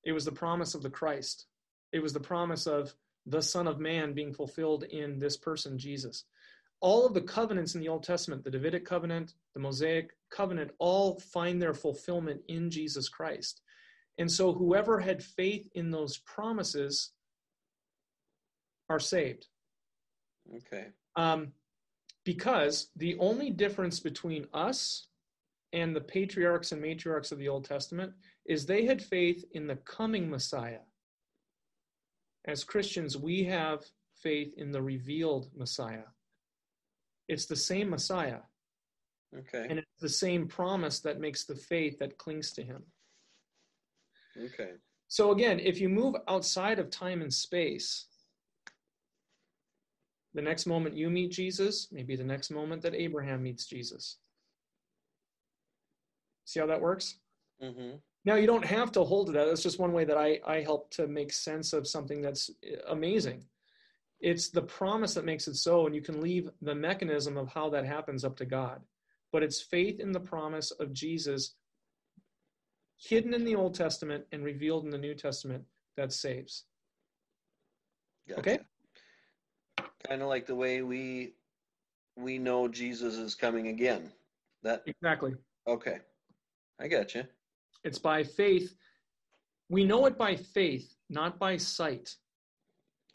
It 0.04 0.12
was 0.12 0.24
the 0.24 0.32
promise 0.32 0.74
of 0.74 0.82
the 0.82 0.90
Christ. 0.90 1.46
It 1.92 2.00
was 2.00 2.12
the 2.12 2.20
promise 2.20 2.66
of 2.66 2.94
the 3.26 3.42
Son 3.42 3.66
of 3.66 3.80
Man 3.80 4.12
being 4.12 4.32
fulfilled 4.32 4.84
in 4.84 5.18
this 5.18 5.36
person, 5.36 5.78
Jesus. 5.78 6.24
All 6.80 7.06
of 7.06 7.14
the 7.14 7.20
covenants 7.20 7.74
in 7.74 7.80
the 7.80 7.88
Old 7.88 8.02
Testament, 8.02 8.42
the 8.42 8.50
Davidic 8.50 8.84
covenant, 8.84 9.34
the 9.54 9.60
Mosaic 9.60 10.10
covenant, 10.30 10.70
all 10.78 11.20
find 11.20 11.60
their 11.60 11.74
fulfillment 11.74 12.40
in 12.48 12.70
Jesus 12.70 13.08
Christ. 13.08 13.60
And 14.18 14.30
so 14.30 14.52
whoever 14.52 14.98
had 14.98 15.22
faith 15.22 15.68
in 15.74 15.90
those 15.90 16.18
promises 16.18 17.12
are 18.88 19.00
saved. 19.00 19.46
Okay. 20.56 20.88
Um, 21.16 21.52
because 22.24 22.90
the 22.96 23.16
only 23.18 23.50
difference 23.50 24.00
between 24.00 24.46
us 24.52 25.06
and 25.72 25.94
the 25.94 26.00
patriarchs 26.00 26.72
and 26.72 26.82
matriarchs 26.82 27.32
of 27.32 27.38
the 27.38 27.48
Old 27.48 27.64
Testament 27.64 28.12
is 28.46 28.66
they 28.66 28.84
had 28.84 29.02
faith 29.02 29.44
in 29.52 29.66
the 29.66 29.76
coming 29.76 30.28
Messiah. 30.28 30.80
As 32.46 32.64
Christians, 32.64 33.16
we 33.16 33.44
have 33.44 33.84
faith 34.22 34.52
in 34.56 34.72
the 34.72 34.82
revealed 34.82 35.50
Messiah. 35.56 36.04
It's 37.30 37.46
the 37.46 37.56
same 37.56 37.88
Messiah, 37.88 38.40
Okay. 39.38 39.66
and 39.70 39.78
it's 39.78 40.00
the 40.00 40.08
same 40.08 40.48
promise 40.48 40.98
that 41.00 41.20
makes 41.20 41.44
the 41.44 41.54
faith 41.54 41.98
that 42.00 42.18
clings 42.18 42.50
to 42.54 42.62
him. 42.62 42.82
Okay. 44.36 44.72
So, 45.06 45.30
again, 45.30 45.60
if 45.60 45.80
you 45.80 45.88
move 45.88 46.16
outside 46.26 46.80
of 46.80 46.90
time 46.90 47.22
and 47.22 47.32
space, 47.32 48.06
the 50.34 50.42
next 50.42 50.66
moment 50.66 50.96
you 50.96 51.08
meet 51.08 51.30
Jesus, 51.30 51.88
maybe 51.92 52.16
the 52.16 52.24
next 52.24 52.50
moment 52.50 52.82
that 52.82 52.94
Abraham 52.94 53.42
meets 53.44 53.66
Jesus. 53.66 54.18
See 56.46 56.58
how 56.58 56.66
that 56.66 56.80
works? 56.80 57.18
Mm-hmm. 57.62 57.96
Now, 58.24 58.34
you 58.34 58.48
don't 58.48 58.64
have 58.64 58.90
to 58.92 59.04
hold 59.04 59.28
to 59.28 59.32
that. 59.32 59.46
That's 59.46 59.62
just 59.62 59.78
one 59.78 59.92
way 59.92 60.04
that 60.04 60.16
I, 60.16 60.40
I 60.44 60.62
help 60.62 60.90
to 60.92 61.06
make 61.06 61.32
sense 61.32 61.72
of 61.72 61.86
something 61.86 62.20
that's 62.20 62.50
amazing. 62.88 63.44
It's 64.20 64.50
the 64.50 64.62
promise 64.62 65.14
that 65.14 65.24
makes 65.24 65.48
it 65.48 65.56
so, 65.56 65.86
and 65.86 65.94
you 65.94 66.02
can 66.02 66.20
leave 66.20 66.50
the 66.60 66.74
mechanism 66.74 67.36
of 67.36 67.48
how 67.48 67.70
that 67.70 67.86
happens 67.86 68.24
up 68.24 68.36
to 68.36 68.44
God. 68.44 68.80
But 69.32 69.42
it's 69.42 69.62
faith 69.62 70.00
in 70.00 70.12
the 70.12 70.20
promise 70.20 70.70
of 70.72 70.92
Jesus 70.92 71.54
hidden 72.96 73.32
in 73.32 73.44
the 73.44 73.54
Old 73.54 73.74
Testament 73.74 74.24
and 74.32 74.44
revealed 74.44 74.84
in 74.84 74.90
the 74.90 74.98
New 74.98 75.14
Testament 75.14 75.64
that 75.96 76.12
saves. 76.12 76.64
Gotcha. 78.28 78.40
Okay. 78.40 78.58
Kind 80.06 80.22
of 80.22 80.28
like 80.28 80.46
the 80.46 80.54
way 80.54 80.82
we 80.82 81.34
we 82.16 82.38
know 82.38 82.68
Jesus 82.68 83.16
is 83.16 83.34
coming 83.34 83.68
again. 83.68 84.10
That 84.62 84.82
Exactly. 84.86 85.34
okay. 85.66 85.98
I 86.78 86.88
got 86.88 87.14
you. 87.14 87.24
It's 87.84 87.98
by 87.98 88.24
faith. 88.24 88.74
We 89.68 89.84
know 89.84 90.06
it 90.06 90.18
by 90.18 90.36
faith, 90.36 90.94
not 91.08 91.38
by 91.38 91.56
sight. 91.56 92.14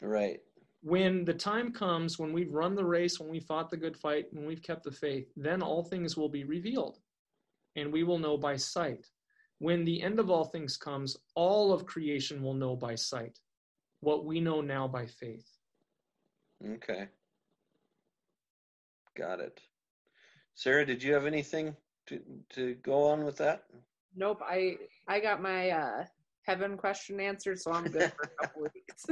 Right. 0.00 0.40
When 0.86 1.24
the 1.24 1.34
time 1.34 1.72
comes, 1.72 2.16
when 2.16 2.32
we've 2.32 2.52
run 2.52 2.76
the 2.76 2.84
race, 2.84 3.18
when 3.18 3.28
we 3.28 3.40
fought 3.40 3.70
the 3.70 3.76
good 3.76 3.96
fight, 3.96 4.26
when 4.30 4.46
we've 4.46 4.62
kept 4.62 4.84
the 4.84 4.92
faith, 4.92 5.26
then 5.34 5.60
all 5.60 5.82
things 5.82 6.16
will 6.16 6.28
be 6.28 6.44
revealed 6.44 7.00
and 7.74 7.92
we 7.92 8.04
will 8.04 8.20
know 8.20 8.36
by 8.36 8.54
sight. 8.54 9.04
When 9.58 9.84
the 9.84 10.00
end 10.00 10.20
of 10.20 10.30
all 10.30 10.44
things 10.44 10.76
comes, 10.76 11.16
all 11.34 11.72
of 11.72 11.86
creation 11.86 12.40
will 12.40 12.54
know 12.54 12.76
by 12.76 12.94
sight 12.94 13.36
what 13.98 14.24
we 14.24 14.38
know 14.38 14.60
now 14.60 14.86
by 14.86 15.06
faith. 15.06 15.48
Okay. 16.64 17.08
Got 19.16 19.40
it. 19.40 19.60
Sarah, 20.54 20.86
did 20.86 21.02
you 21.02 21.12
have 21.14 21.26
anything 21.26 21.74
to 22.06 22.20
to 22.50 22.74
go 22.84 23.08
on 23.08 23.24
with 23.24 23.36
that? 23.38 23.64
Nope. 24.14 24.40
I 24.44 24.76
I 25.08 25.18
got 25.18 25.42
my 25.42 25.70
uh 25.70 26.04
heaven 26.42 26.76
question 26.76 27.18
answered, 27.18 27.58
so 27.58 27.72
I'm 27.72 27.86
good 27.86 28.12
for 28.12 28.22
a 28.22 28.46
couple 28.46 28.62
weeks. 28.74 29.06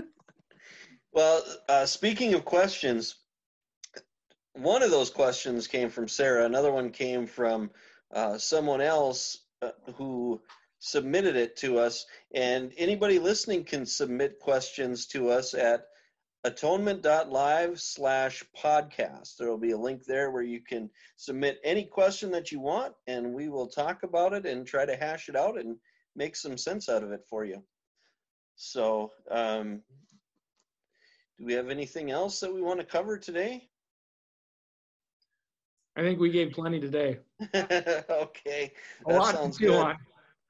Well, 1.15 1.45
uh, 1.69 1.87
speaking 1.87 2.35
of 2.35 2.45
questions, 2.45 3.15
one 4.55 4.83
of 4.83 4.91
those 4.91 5.11
questions 5.11 5.69
came 5.69 5.89
from 5.89 6.09
Sarah. 6.09 6.45
Another 6.45 6.73
one 6.73 6.91
came 6.91 7.29
from 7.29 7.71
uh, 8.13 8.37
someone 8.37 8.81
else 8.81 9.39
uh, 9.63 9.71
who 9.95 10.43
submitted 10.81 11.37
it 11.37 11.57
to 11.59 11.79
us. 11.79 12.05
And 12.35 12.73
anybody 12.77 13.21
listening 13.21 13.63
can 13.63 13.87
submit 13.87 14.41
questions 14.41 15.07
to 15.07 15.29
us 15.29 15.55
at 15.55 15.87
atonement.live 16.43 17.81
slash 17.81 18.43
podcast. 18.61 19.37
There 19.37 19.49
will 19.49 19.57
be 19.57 19.71
a 19.71 19.79
link 19.79 20.05
there 20.05 20.33
where 20.33 20.43
you 20.43 20.63
can 20.63 20.91
submit 21.17 21.61
any 21.63 21.85
question 21.85 22.33
that 22.33 22.51
you 22.51 22.59
want, 22.59 22.93
and 23.07 23.33
we 23.33 23.49
will 23.49 23.69
talk 23.69 24.03
about 24.03 24.33
it 24.33 24.47
and 24.47 24.67
try 24.67 24.85
to 24.85 24.97
hash 24.97 25.29
it 25.29 25.37
out 25.37 25.61
and 25.61 25.77
make 26.17 26.35
some 26.35 26.59
sense 26.59 26.89
out 26.89 27.05
of 27.05 27.13
it 27.13 27.25
for 27.31 27.45
you. 27.45 27.63
So, 28.57 29.13
um, 29.31 29.83
do 31.39 31.45
we 31.45 31.53
have 31.55 31.69
anything 31.71 32.11
else 32.11 32.41
that 32.41 32.53
we 32.53 32.61
want 32.63 32.81
to 32.81 32.87
cover 32.87 33.19
today? 33.19 33.69
I 35.97 36.03
think 36.03 36.19
we 36.21 36.31
gave 36.31 36.53
plenty 36.53 36.81
today. 36.81 37.19
okay, 38.11 38.73
A 39.07 39.09
that 39.09 39.13
lot 39.13 39.43
to 39.43 39.51
chew 39.51 39.73
good. 39.73 39.77
on. 39.77 39.97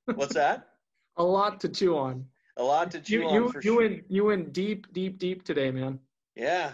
What's 0.14 0.34
that? 0.34 0.68
A 1.16 1.24
lot 1.24 1.60
to 1.60 1.68
chew 1.68 1.96
on. 1.96 2.26
A 2.56 2.62
lot 2.62 2.90
to 2.92 3.00
chew 3.00 3.24
You 3.24 3.26
on 3.26 3.46
you 3.46 3.48
for 3.48 3.62
you 3.62 3.72
sure. 3.72 3.80
went 3.80 4.02
you 4.08 4.24
went 4.24 4.52
deep 4.52 4.92
deep 4.92 5.18
deep 5.18 5.44
today, 5.44 5.70
man. 5.70 5.98
Yeah, 6.36 6.72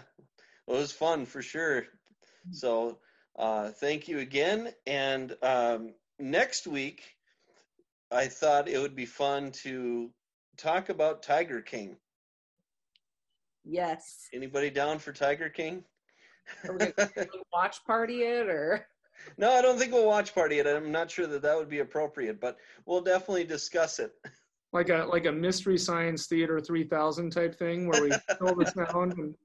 well, 0.65 0.77
it 0.77 0.81
was 0.81 0.91
fun 0.91 1.25
for 1.25 1.41
sure. 1.41 1.85
So, 2.51 2.99
uh, 3.37 3.69
thank 3.69 4.07
you 4.07 4.19
again. 4.19 4.73
And 4.85 5.35
um, 5.41 5.93
next 6.19 6.67
week, 6.67 7.15
I 8.11 8.27
thought 8.27 8.67
it 8.67 8.79
would 8.79 8.95
be 8.95 9.05
fun 9.05 9.51
to 9.63 10.11
talk 10.57 10.89
about 10.89 11.23
Tiger 11.23 11.61
King. 11.61 11.97
Yes. 13.63 14.27
Anybody 14.33 14.69
down 14.69 14.99
for 14.99 15.11
Tiger 15.11 15.49
King? 15.49 15.83
Are 16.67 16.77
we 16.77 16.93
watch 17.53 17.83
party 17.85 18.23
it 18.23 18.49
or 18.49 18.85
no, 19.37 19.51
I 19.51 19.61
don't 19.61 19.77
think 19.77 19.91
we'll 19.91 20.07
watch 20.07 20.33
party 20.33 20.59
it. 20.59 20.67
I'm 20.67 20.91
not 20.91 21.11
sure 21.11 21.27
that 21.27 21.41
that 21.41 21.57
would 21.57 21.69
be 21.69 21.79
appropriate, 21.79 22.39
but 22.39 22.57
we'll 22.85 23.01
definitely 23.01 23.43
discuss 23.43 23.99
it. 23.99 24.13
Like 24.73 24.89
a 24.89 25.05
like 25.09 25.25
a 25.25 25.31
mystery 25.31 25.77
science 25.77 26.27
theater 26.27 26.59
3000 26.59 27.29
type 27.29 27.55
thing 27.55 27.87
where 27.87 28.01
we 28.01 28.11
fill 28.39 28.55
the 28.55 28.65
sound 28.65 29.13
and 29.17 29.35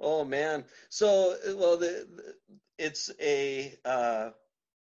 Oh 0.00 0.24
man. 0.24 0.64
So 0.90 1.36
well 1.56 1.76
the, 1.76 2.06
the 2.14 2.34
it's 2.78 3.10
a 3.20 3.74
uh 3.84 4.30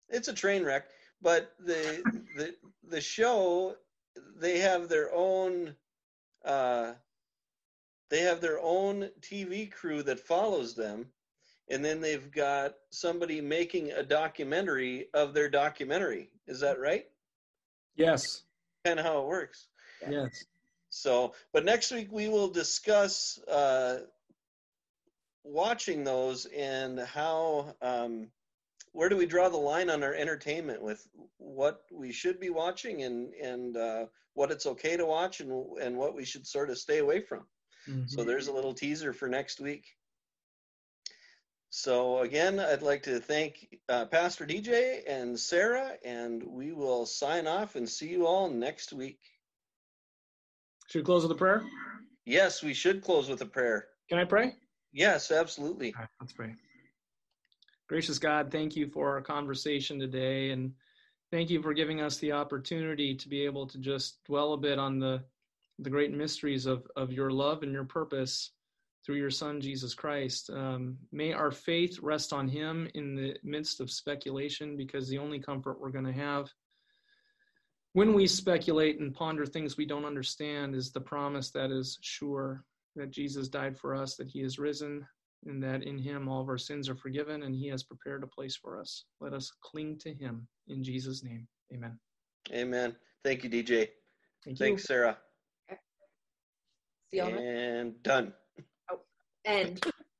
it's 0.09 0.27
a 0.27 0.33
train 0.33 0.63
wreck, 0.63 0.87
but 1.21 1.53
the 1.59 2.03
the 2.37 2.55
the 2.89 3.01
show 3.01 3.75
they 4.37 4.59
have 4.59 4.89
their 4.89 5.13
own 5.13 5.75
uh 6.43 6.93
they 8.09 8.19
have 8.21 8.41
their 8.41 8.59
own 8.59 9.09
TV 9.21 9.71
crew 9.71 10.03
that 10.03 10.19
follows 10.19 10.75
them 10.75 11.07
and 11.69 11.83
then 11.83 12.01
they've 12.01 12.31
got 12.31 12.75
somebody 12.89 13.41
making 13.41 13.91
a 13.91 14.03
documentary 14.03 15.07
of 15.13 15.33
their 15.33 15.49
documentary. 15.49 16.29
Is 16.47 16.59
that 16.59 16.79
right? 16.79 17.07
yes. 17.95 18.43
Kind 18.85 18.99
of 18.99 19.05
how 19.05 19.21
it 19.21 19.27
works. 19.27 19.67
Yes. 20.09 20.43
So, 20.89 21.33
but 21.53 21.63
next 21.63 21.91
week 21.91 22.09
we 22.11 22.27
will 22.27 22.49
discuss 22.49 23.39
uh, 23.47 23.99
watching 25.43 26.03
those 26.03 26.45
and 26.45 26.99
how 26.99 27.75
um, 27.81 28.27
where 28.91 29.09
do 29.09 29.17
we 29.17 29.25
draw 29.25 29.49
the 29.49 29.57
line 29.57 29.89
on 29.89 30.03
our 30.03 30.13
entertainment 30.13 30.81
with 30.81 31.07
what 31.37 31.83
we 31.91 32.11
should 32.11 32.39
be 32.39 32.49
watching 32.49 33.03
and 33.03 33.33
and 33.35 33.77
uh, 33.77 34.05
what 34.33 34.51
it's 34.51 34.65
okay 34.65 34.97
to 34.97 35.05
watch 35.05 35.39
and 35.39 35.51
and 35.81 35.95
what 35.95 36.13
we 36.13 36.25
should 36.25 36.45
sort 36.45 36.69
of 36.69 36.77
stay 36.77 36.99
away 36.99 37.21
from. 37.21 37.45
Mhm. 37.87 38.09
So 38.09 38.23
there's 38.23 38.47
a 38.47 38.53
little 38.53 38.73
teaser 38.73 39.13
for 39.13 39.27
next 39.27 39.59
week. 39.59 39.85
So 41.69 42.19
again, 42.19 42.59
I'd 42.59 42.83
like 42.83 43.01
to 43.03 43.19
thank 43.19 43.79
uh, 43.89 44.05
Pastor 44.05 44.45
DJ 44.45 45.03
and 45.07 45.39
Sarah, 45.39 45.97
and 46.05 46.43
we 46.43 46.71
will 46.71 47.05
sign 47.05 47.47
off 47.47 47.75
and 47.75 47.89
see 47.89 48.09
you 48.09 48.27
all 48.27 48.49
next 48.49 48.93
week. 48.93 49.19
Should 50.87 50.99
we 50.99 51.05
close 51.05 51.23
with 51.23 51.31
a 51.31 51.35
prayer? 51.35 51.63
Yes, 52.25 52.61
we 52.61 52.73
should 52.73 53.01
close 53.01 53.27
with 53.27 53.41
a 53.41 53.45
prayer. 53.45 53.87
Can 54.07 54.19
I 54.19 54.25
pray? 54.25 54.55
Yes, 54.91 55.31
absolutely. 55.31 55.95
Right, 55.97 56.07
let's 56.21 56.33
pray. 56.33 56.53
Gracious 57.87 58.19
God, 58.19 58.51
thank 58.51 58.75
you 58.75 58.87
for 58.87 59.09
our 59.09 59.21
conversation 59.21 59.99
today, 59.99 60.51
and 60.51 60.73
thank 61.31 61.49
you 61.49 61.61
for 61.61 61.73
giving 61.73 62.01
us 62.01 62.17
the 62.19 62.31
opportunity 62.31 63.15
to 63.15 63.27
be 63.27 63.43
able 63.43 63.65
to 63.67 63.79
just 63.79 64.23
dwell 64.25 64.53
a 64.53 64.57
bit 64.57 64.77
on 64.77 64.99
the 64.99 65.23
the 65.79 65.89
great 65.89 66.11
mysteries 66.11 66.65
of 66.65 66.85
of 66.95 67.11
your 67.11 67.31
love 67.31 67.63
and 67.63 67.71
your 67.71 67.85
purpose 67.85 68.51
through 69.05 69.17
your 69.17 69.29
Son 69.29 69.59
Jesus 69.59 69.93
Christ. 69.93 70.49
Um, 70.49 70.97
may 71.11 71.33
our 71.33 71.51
faith 71.51 71.99
rest 72.01 72.31
on 72.31 72.47
Him 72.47 72.89
in 72.93 73.15
the 73.15 73.35
midst 73.43 73.81
of 73.81 73.91
speculation, 73.91 74.77
because 74.77 75.09
the 75.09 75.17
only 75.17 75.39
comfort 75.39 75.79
we're 75.79 75.89
going 75.89 76.05
to 76.05 76.13
have 76.13 76.49
when 77.93 78.13
we 78.13 78.25
speculate 78.25 78.99
and 78.99 79.13
ponder 79.13 79.45
things 79.45 79.77
we 79.77 79.85
don't 79.85 80.05
understand 80.05 80.73
is 80.73 80.91
the 80.91 81.01
promise 81.01 81.51
that 81.51 81.69
is 81.69 81.99
sure 82.01 82.63
that 82.95 83.11
Jesus 83.11 83.47
died 83.47 83.77
for 83.77 83.93
us, 83.93 84.15
that 84.15 84.27
He 84.27 84.41
is 84.41 84.57
risen, 84.57 85.05
and 85.45 85.61
that 85.63 85.83
in 85.83 85.97
him 85.97 86.27
all 86.27 86.41
of 86.41 86.49
our 86.49 86.57
sins 86.57 86.89
are 86.89 86.95
forgiven 86.95 87.43
and 87.43 87.55
he 87.55 87.67
has 87.67 87.83
prepared 87.83 88.23
a 88.23 88.27
place 88.27 88.55
for 88.55 88.79
us. 88.79 89.05
Let 89.19 89.33
us 89.33 89.51
cling 89.61 89.97
to 89.99 90.13
him 90.13 90.47
in 90.67 90.83
Jesus' 90.83 91.23
name. 91.23 91.47
Amen. 91.73 91.99
Amen. 92.51 92.95
Thank 93.23 93.43
you, 93.43 93.49
DJ. 93.49 93.89
Thank 94.43 94.59
Thanks, 94.59 94.83
Sarah. 94.85 95.17
And 97.13 98.01
done. 98.03 98.33
Oh, 98.91 98.99
end. 99.45 99.85